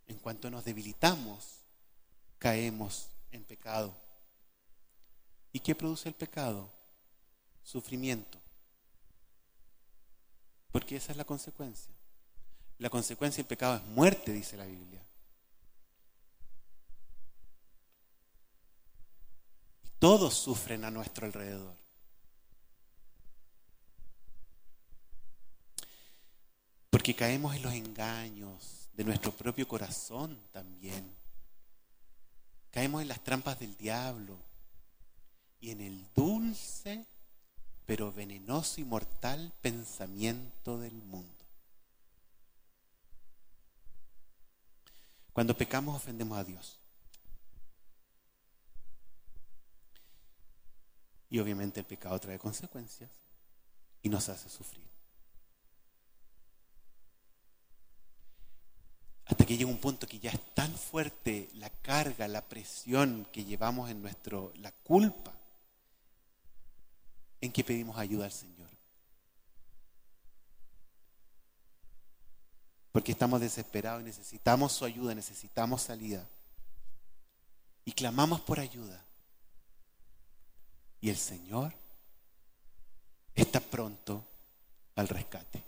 En 0.07 0.17
cuanto 0.17 0.51
nos 0.51 0.65
debilitamos, 0.65 1.59
caemos 2.39 3.09
en 3.33 3.45
pecado. 3.45 4.04
¿Y 5.55 5.61
qué 5.61 5.77
produce 5.77 6.09
el 6.09 6.17
pecado? 6.17 6.69
Sufrimiento. 7.63 8.41
Porque 10.73 10.97
esa 10.97 11.13
es 11.13 11.17
la 11.17 11.25
consecuencia. 11.25 11.95
La 12.79 12.91
consecuencia 12.91 13.41
del 13.41 13.47
pecado 13.47 13.77
es 13.77 13.85
muerte, 13.85 14.33
dice 14.33 14.57
la 14.57 14.67
Biblia. 14.67 15.01
Todos 20.01 20.35
sufren 20.35 20.85
a 20.85 20.91
nuestro 20.91 21.25
alrededor. 21.25 21.77
Porque 26.91 27.15
caemos 27.15 27.55
en 27.55 27.63
los 27.63 27.75
engaños 27.75 28.89
de 28.93 29.05
nuestro 29.05 29.31
propio 29.31 29.69
corazón 29.69 30.37
también. 30.51 31.15
Caemos 32.73 33.03
en 33.03 33.09
las 33.09 33.23
trampas 33.23 33.61
del 33.61 33.77
diablo 33.77 34.37
y 35.65 35.71
en 35.71 35.81
el 35.81 36.07
dulce 36.15 37.07
pero 37.87 38.12
venenoso 38.12 38.83
y 38.83 38.85
mortal 38.85 39.51
pensamiento 39.62 40.79
del 40.79 40.93
mundo. 40.93 41.45
Cuando 45.33 45.57
pecamos 45.57 45.97
ofendemos 45.97 46.37
a 46.37 46.45
Dios. 46.45 46.79
Y 51.31 51.39
obviamente 51.39 51.81
el 51.81 51.87
pecado 51.87 52.19
trae 52.21 52.39
consecuencias 52.39 53.11
y 54.03 54.11
nos 54.11 54.29
hace 54.29 54.51
sufrir. 54.51 54.87
Hasta 59.25 59.47
que 59.47 59.57
llega 59.57 59.71
un 59.71 59.79
punto 59.79 60.07
que 60.07 60.19
ya 60.19 60.31
es 60.31 60.55
tan 60.55 60.73
fuerte 60.75 61.49
la 61.55 61.71
carga, 61.71 62.29
la 62.29 62.47
presión 62.47 63.27
que 63.33 63.47
llevamos 63.47 63.89
en 63.91 64.03
nuestro, 64.03 64.53
la 64.57 64.71
culpa, 64.71 65.35
en 67.45 67.53
que 67.53 67.65
pedimos 67.65 67.99
ayuda 67.99 68.25
al 68.25 68.33
Señor. 68.33 68.69
Porque 72.93 73.13
estamos 73.13 73.41
desesperados 73.41 74.03
y 74.03 74.05
necesitamos 74.05 74.73
su 74.73 74.85
ayuda, 74.85 75.15
necesitamos 75.15 75.83
salida. 75.83 76.27
Y 77.85 77.93
clamamos 77.93 78.41
por 78.41 78.61
ayuda. 78.61 79.05
Y 81.01 81.11
el 81.11 81.17
Señor 81.17 81.75
está 83.35 83.61
pronto 83.61 84.25
al 84.95 85.09
rescate. 85.09 85.63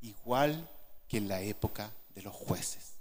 Igual 0.00 0.68
que 1.06 1.18
en 1.18 1.28
la 1.28 1.42
época 1.42 1.92
de 2.14 2.22
los 2.22 2.34
jueces. 2.34 2.92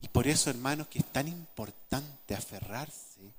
Y 0.00 0.03
por 0.14 0.28
eso, 0.28 0.48
hermanos, 0.48 0.86
que 0.86 1.00
es 1.00 1.06
tan 1.06 1.26
importante 1.26 2.36
aferrarse 2.36 3.34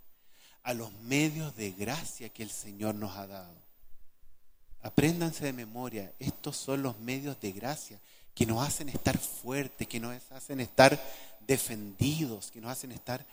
a 0.61 0.73
los 0.73 0.91
medios 1.03 1.55
de 1.55 1.71
gracia 1.71 2.27
que 2.27 2.43
el 2.43 2.49
Señor 2.49 2.95
nos 2.95 3.15
ha 3.15 3.27
dado. 3.27 3.55
Apréndanse 4.81 5.45
de 5.45 5.53
memoria, 5.53 6.11
estos 6.19 6.57
son 6.57 6.83
los 6.83 6.99
medios 6.99 7.39
de 7.39 7.53
gracia 7.53 7.97
que 8.33 8.45
nos 8.45 8.61
hacen 8.67 8.89
estar 8.89 9.17
fuertes, 9.17 9.87
que 9.87 10.01
nos 10.01 10.21
hacen 10.33 10.59
estar 10.59 11.01
defendidos, 11.47 12.51
que 12.51 12.59
nos 12.59 12.71
hacen 12.71 12.91
estar 12.91 13.25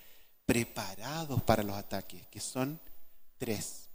preparados 0.47 1.43
para 1.43 1.65
los 1.65 1.75
ataques, 1.75 2.25
que 2.29 2.39
son 2.39 2.79
tres. 3.39 3.89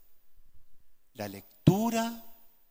La 1.14 1.30
lectura 1.30 2.22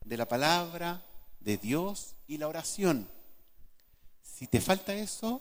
de 0.04 0.16
la 0.18 0.28
palabra 0.28 1.02
de 1.40 1.56
Dios 1.56 2.16
y 2.28 2.36
la 2.36 2.48
oración. 2.48 3.08
Si 4.22 4.46
te 4.46 4.60
falta 4.60 4.92
eso, 4.92 5.40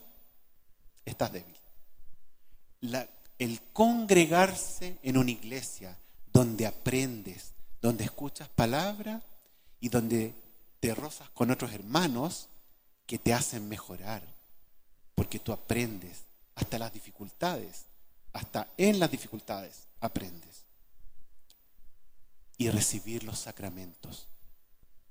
estás 1.06 1.32
débil. 1.32 1.56
el 3.38 3.60
congregarse 3.72 4.98
en 5.02 5.16
una 5.16 5.30
iglesia 5.30 5.96
donde 6.32 6.66
aprendes, 6.66 7.52
donde 7.80 8.04
escuchas 8.04 8.48
palabra 8.48 9.22
y 9.80 9.88
donde 9.88 10.34
te 10.80 10.94
rozas 10.94 11.28
con 11.30 11.50
otros 11.50 11.72
hermanos 11.72 12.48
que 13.06 13.18
te 13.18 13.32
hacen 13.32 13.68
mejorar, 13.68 14.22
porque 15.14 15.38
tú 15.38 15.52
aprendes 15.52 16.24
hasta 16.54 16.78
las 16.78 16.92
dificultades, 16.92 17.84
hasta 18.32 18.68
en 18.76 18.98
las 18.98 19.10
dificultades 19.10 19.86
aprendes. 20.00 20.64
Y 22.58 22.70
recibir 22.70 23.22
los 23.22 23.38
sacramentos, 23.38 24.26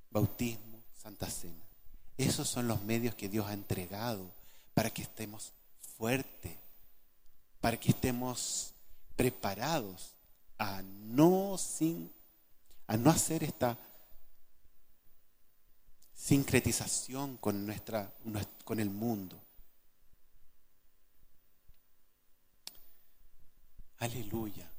bautismo, 0.09 0.81
santa 1.01 1.29
cena. 1.29 1.63
Esos 2.17 2.49
son 2.49 2.67
los 2.67 2.81
medios 2.83 3.13
que 3.15 3.29
Dios 3.29 3.47
ha 3.47 3.53
entregado 3.53 4.31
para 4.73 4.89
que 4.89 5.03
estemos 5.03 5.53
fuerte, 5.97 6.59
para 7.61 7.77
que 7.79 7.91
estemos 7.91 8.73
preparados 9.15 10.15
a 10.57 10.81
no, 10.81 11.57
sin, 11.57 12.11
a 12.87 12.97
no 12.97 13.09
hacer 13.09 13.43
esta 13.43 13.77
sincretización 16.13 17.37
con, 17.37 17.65
nuestra, 17.65 18.13
con 18.63 18.79
el 18.79 18.89
mundo. 18.89 19.41
Aleluya. 23.99 24.69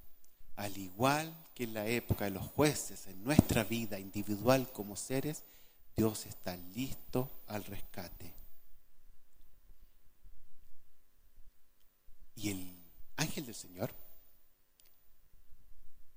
Al 0.56 0.76
igual 0.78 1.34
que 1.54 1.64
en 1.64 1.74
la 1.74 1.86
época 1.86 2.26
de 2.26 2.30
los 2.30 2.46
jueces, 2.48 3.06
en 3.06 3.22
nuestra 3.24 3.64
vida 3.64 3.98
individual 3.98 4.70
como 4.72 4.96
seres, 4.96 5.42
Dios 5.96 6.26
está 6.26 6.56
listo 6.74 7.30
al 7.46 7.64
rescate. 7.64 8.36
Y 12.37 12.51
el 12.51 12.76
ángel 13.16 13.47
del 13.47 13.55
Señor 13.55 13.91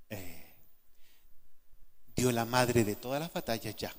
eh, 0.09 0.53
dio 2.15 2.31
la 2.31 2.45
madre 2.45 2.83
de 2.83 2.95
todas 2.95 3.21
las 3.21 3.31
batallas 3.31 3.75
ya. 3.75 3.93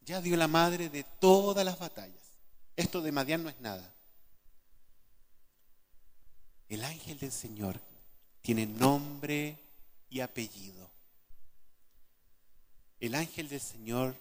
Ya 0.00 0.20
dio 0.20 0.36
la 0.36 0.48
madre 0.48 0.88
de 0.88 1.04
todas 1.04 1.64
las 1.64 1.78
batallas. 1.78 2.22
Esto 2.76 3.02
de 3.02 3.12
Madián 3.12 3.42
no 3.42 3.50
es 3.50 3.60
nada. 3.60 3.94
El 6.68 6.84
ángel 6.84 7.18
del 7.18 7.32
Señor 7.32 7.78
tiene 8.40 8.66
nombre 8.66 9.58
y 10.08 10.20
apellido. 10.20 10.90
El 12.98 13.14
ángel 13.14 13.48
del 13.48 13.60
Señor 13.60 14.16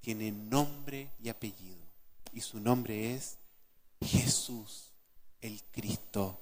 tiene 0.00 0.32
nombre 0.32 1.10
y 1.22 1.28
apellido. 1.28 1.82
Y 2.32 2.40
su 2.40 2.58
nombre 2.58 3.14
es 3.14 3.38
Jesús 4.00 4.93
el 5.44 5.62
Cristo. 5.70 6.40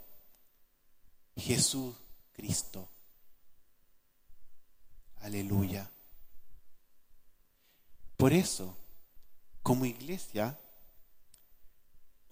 Jesús 1.37 1.95
Cristo. 2.33 2.89
Aleluya. 5.21 5.91
Por 8.17 8.33
eso, 8.33 8.77
como 9.63 9.85
iglesia, 9.85 10.59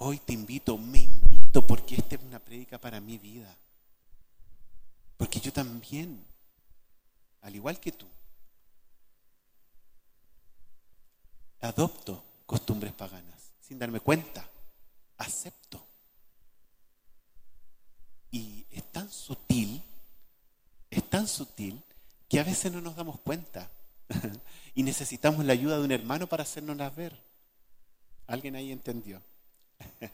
Hoy 0.02 0.16
te 0.16 0.32
invito, 0.32 0.78
me 0.78 1.00
invito 1.00 1.66
porque 1.66 1.96
esta 1.96 2.14
es 2.14 2.22
una 2.22 2.38
prédica 2.38 2.80
para 2.80 3.02
mi 3.02 3.18
vida. 3.18 3.54
Porque 5.18 5.40
yo 5.40 5.52
también, 5.52 6.24
al 7.42 7.54
igual 7.54 7.78
que 7.78 7.92
tú, 7.92 8.06
adopto 11.60 12.24
costumbres 12.46 12.94
paganas 12.94 13.52
sin 13.60 13.78
darme 13.78 14.00
cuenta, 14.00 14.48
acepto. 15.18 15.86
Y 18.30 18.64
es 18.70 18.90
sutil, 19.10 19.82
es 20.90 21.08
tan 21.08 21.26
sutil 21.28 21.82
que 22.28 22.38
a 22.40 22.44
veces 22.44 22.72
no 22.72 22.80
nos 22.80 22.96
damos 22.96 23.18
cuenta 23.20 23.68
y 24.74 24.82
necesitamos 24.82 25.44
la 25.44 25.52
ayuda 25.52 25.78
de 25.78 25.84
un 25.84 25.92
hermano 25.92 26.26
para 26.26 26.42
hacernos 26.44 26.76
ver. 26.94 27.14
¿Alguien 28.26 28.56
ahí 28.56 28.70
entendió? 28.70 29.20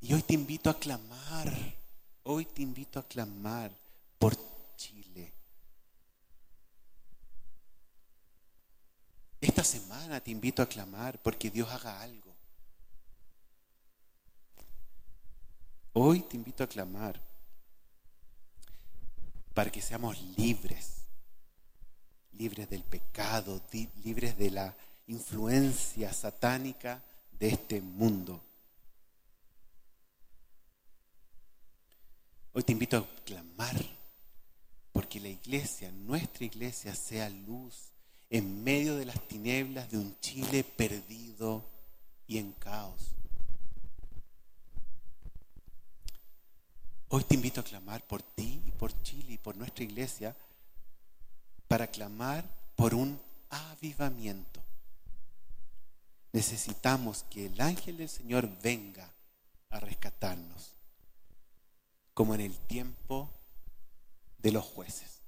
y 0.00 0.12
hoy 0.12 0.22
te 0.22 0.34
invito 0.34 0.68
a 0.70 0.78
clamar, 0.78 1.52
hoy 2.24 2.44
te 2.44 2.62
invito 2.62 2.98
a 2.98 3.04
clamar 3.04 3.70
por 4.18 4.36
Chile. 4.76 5.32
Esta 9.40 9.62
semana 9.62 10.20
te 10.20 10.32
invito 10.32 10.62
a 10.62 10.66
clamar 10.66 11.18
porque 11.22 11.50
Dios 11.50 11.70
haga 11.70 12.00
algo. 12.00 12.23
Hoy 15.96 16.22
te 16.22 16.36
invito 16.36 16.64
a 16.64 16.66
clamar 16.66 17.20
para 19.54 19.70
que 19.70 19.80
seamos 19.80 20.20
libres, 20.36 21.04
libres 22.32 22.68
del 22.68 22.82
pecado, 22.82 23.62
libres 24.02 24.36
de 24.36 24.50
la 24.50 24.76
influencia 25.06 26.12
satánica 26.12 27.00
de 27.38 27.50
este 27.50 27.80
mundo. 27.80 28.42
Hoy 32.52 32.64
te 32.64 32.72
invito 32.72 32.96
a 32.96 33.24
clamar 33.24 33.76
porque 34.90 35.20
la 35.20 35.28
iglesia, 35.28 35.92
nuestra 35.92 36.44
iglesia, 36.44 36.92
sea 36.96 37.30
luz 37.30 37.92
en 38.30 38.64
medio 38.64 38.96
de 38.96 39.04
las 39.04 39.20
tinieblas 39.28 39.88
de 39.92 39.98
un 39.98 40.18
Chile 40.18 40.64
perdido 40.64 41.64
y 42.26 42.38
en 42.38 42.50
caos. 42.50 43.14
Hoy 47.16 47.22
te 47.22 47.36
invito 47.36 47.60
a 47.60 47.62
clamar 47.62 48.04
por 48.08 48.24
ti 48.24 48.60
y 48.66 48.72
por 48.72 48.90
Chile 49.04 49.34
y 49.34 49.38
por 49.38 49.56
nuestra 49.56 49.84
iglesia 49.84 50.34
para 51.68 51.86
clamar 51.86 52.44
por 52.74 52.92
un 52.92 53.20
avivamiento 53.50 54.60
necesitamos 56.32 57.22
que 57.30 57.46
el 57.46 57.60
ángel 57.60 57.98
del 57.98 58.08
Señor 58.08 58.50
venga 58.60 59.08
a 59.70 59.78
rescatarnos, 59.78 60.72
como 62.14 62.34
en 62.34 62.40
el 62.40 62.58
tiempo 62.58 63.30
de 64.38 64.50
los 64.50 64.64
jueces. 64.64 65.20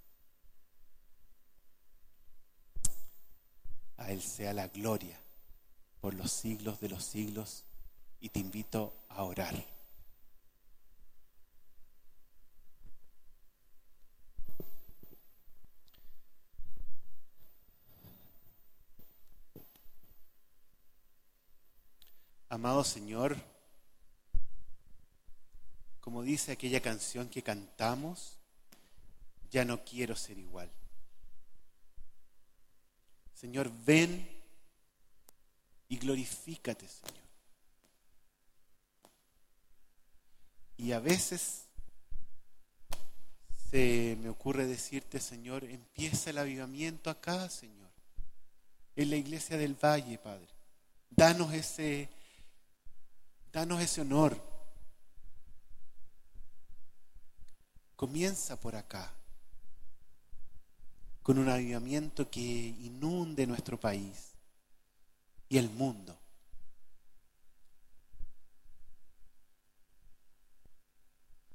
A 3.96 4.10
Él 4.10 4.20
sea 4.22 4.52
la 4.52 4.66
gloria 4.66 5.16
por 6.00 6.14
los 6.14 6.32
siglos 6.32 6.80
de 6.80 6.88
los 6.88 7.04
siglos 7.04 7.62
y 8.18 8.30
te 8.30 8.40
invito 8.40 8.92
a 9.08 9.22
orar. 9.22 9.75
Amado 22.56 22.84
Señor, 22.84 23.36
como 26.00 26.22
dice 26.22 26.52
aquella 26.52 26.80
canción 26.80 27.28
que 27.28 27.42
cantamos, 27.42 28.38
ya 29.50 29.66
no 29.66 29.84
quiero 29.84 30.16
ser 30.16 30.38
igual. 30.38 30.70
Señor, 33.34 33.70
ven 33.84 34.26
y 35.90 35.98
glorifícate, 35.98 36.88
Señor. 36.88 37.26
Y 40.78 40.92
a 40.92 40.98
veces 40.98 41.66
se 43.70 44.16
me 44.22 44.30
ocurre 44.30 44.64
decirte, 44.64 45.20
Señor, 45.20 45.64
empieza 45.64 46.30
el 46.30 46.38
avivamiento 46.38 47.10
acá, 47.10 47.50
Señor, 47.50 47.90
en 48.96 49.10
la 49.10 49.16
iglesia 49.16 49.58
del 49.58 49.74
Valle, 49.74 50.16
Padre. 50.16 50.48
Danos 51.10 51.52
ese 51.52 52.08
Danos 53.56 53.80
ese 53.80 54.02
honor. 54.02 54.38
Comienza 57.96 58.60
por 58.60 58.76
acá, 58.76 59.10
con 61.22 61.38
un 61.38 61.48
avivamiento 61.48 62.28
que 62.30 62.38
inunde 62.38 63.46
nuestro 63.46 63.80
país 63.80 64.34
y 65.48 65.56
el 65.56 65.70
mundo. 65.70 66.14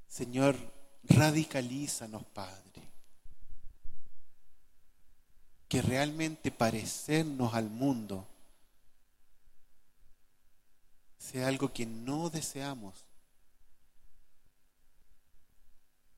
Señor, 0.08 0.56
radicalízanos, 1.04 2.24
Padre. 2.24 2.82
Que 5.68 5.80
realmente 5.80 6.50
parecernos 6.50 7.54
al 7.54 7.70
mundo 7.70 8.26
sea 11.22 11.46
algo 11.46 11.72
que 11.72 11.86
no 11.86 12.30
deseamos. 12.30 13.06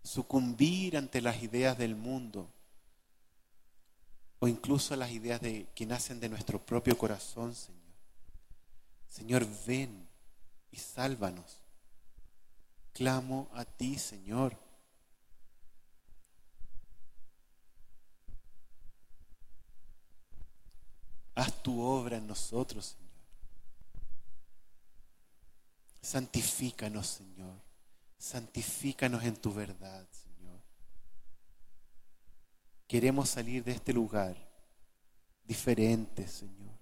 Sucumbir 0.03 0.97
ante 0.97 1.21
las 1.21 1.43
ideas 1.43 1.77
del 1.77 1.95
mundo 1.95 2.51
o 4.39 4.49
incluso 4.49 4.97
las 4.97 5.11
ideas 5.11 5.41
de, 5.41 5.67
que 5.75 5.85
nacen 5.85 6.21
de 6.21 6.29
nuestro 6.29 6.65
propio 6.65 6.97
corazón, 6.97 7.55
Señor. 7.55 7.83
Señor, 9.09 9.47
ven 9.67 10.09
y 10.71 10.79
sálvanos. 10.79 11.61
Clamo 12.95 13.51
a 13.53 13.65
ti, 13.65 13.99
Señor. 13.99 14.57
Haz 21.35 21.63
tu 21.63 21.81
obra 21.81 22.17
en 22.17 22.27
nosotros, 22.27 22.87
Señor. 22.87 23.04
Santifícanos, 26.05 27.07
Señor. 27.07 27.57
Santifícanos 28.19 29.25
en 29.25 29.37
tu 29.37 29.55
verdad, 29.55 30.07
Señor. 30.11 30.61
Queremos 32.87 33.31
salir 33.31 33.65
de 33.65 33.73
este 33.73 33.95
lugar 33.95 34.37
diferente, 35.45 36.29
Señor. 36.29 36.75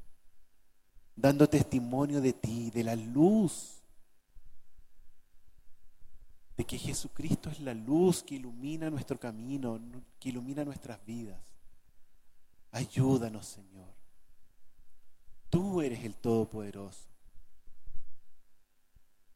Dando 1.15 1.49
testimonio 1.49 2.21
de 2.21 2.33
ti, 2.33 2.73
de 2.73 2.83
la 2.83 2.97
luz. 2.97 3.81
De 6.57 6.65
que 6.65 6.77
Jesucristo 6.77 7.49
es 7.49 7.61
la 7.61 7.75
luz 7.75 8.25
que 8.25 8.35
ilumina 8.35 8.91
nuestro 8.91 9.21
camino, 9.21 9.81
que 10.19 10.31
ilumina 10.31 10.65
nuestras 10.65 10.99
vidas. 11.07 11.41
Ayúdanos, 12.73 13.47
Señor. 13.47 13.95
Tú 15.49 15.81
eres 15.81 16.05
el 16.05 16.17
Todopoderoso 16.17 17.12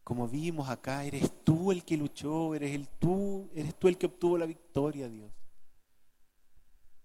como 0.06 0.28
vimos 0.28 0.68
acá, 0.68 1.02
eres 1.02 1.42
tú 1.42 1.72
el 1.72 1.84
que 1.84 1.96
luchó, 1.96 2.54
eres 2.54 2.72
el 2.76 2.86
tú, 2.86 3.50
eres 3.52 3.74
tú 3.74 3.88
el 3.88 3.98
que 3.98 4.06
obtuvo 4.06 4.38
la 4.38 4.46
victoria, 4.46 5.08
Dios. 5.08 5.32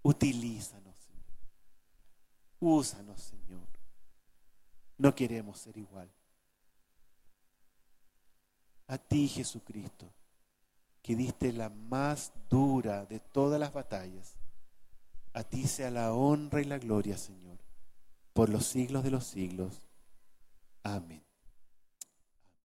Utilízanos, 0.03 0.95
Señor. 0.99 1.23
Úsanos, 2.59 3.19
Señor. 3.19 3.67
No 4.99 5.15
queremos 5.15 5.57
ser 5.57 5.77
igual. 5.77 6.11
A 8.85 8.99
ti, 8.99 9.27
Jesucristo, 9.27 10.13
que 11.01 11.15
diste 11.15 11.51
la 11.53 11.69
más 11.69 12.31
dura 12.51 13.07
de 13.07 13.19
todas 13.19 13.59
las 13.59 13.73
batallas, 13.73 14.35
a 15.33 15.43
ti 15.43 15.65
sea 15.65 15.89
la 15.89 16.13
honra 16.13 16.61
y 16.61 16.65
la 16.65 16.77
gloria, 16.77 17.17
Señor, 17.17 17.57
por 18.31 18.49
los 18.49 18.67
siglos 18.67 19.03
de 19.03 19.09
los 19.09 19.25
siglos. 19.25 19.81
Amén. 20.83 21.30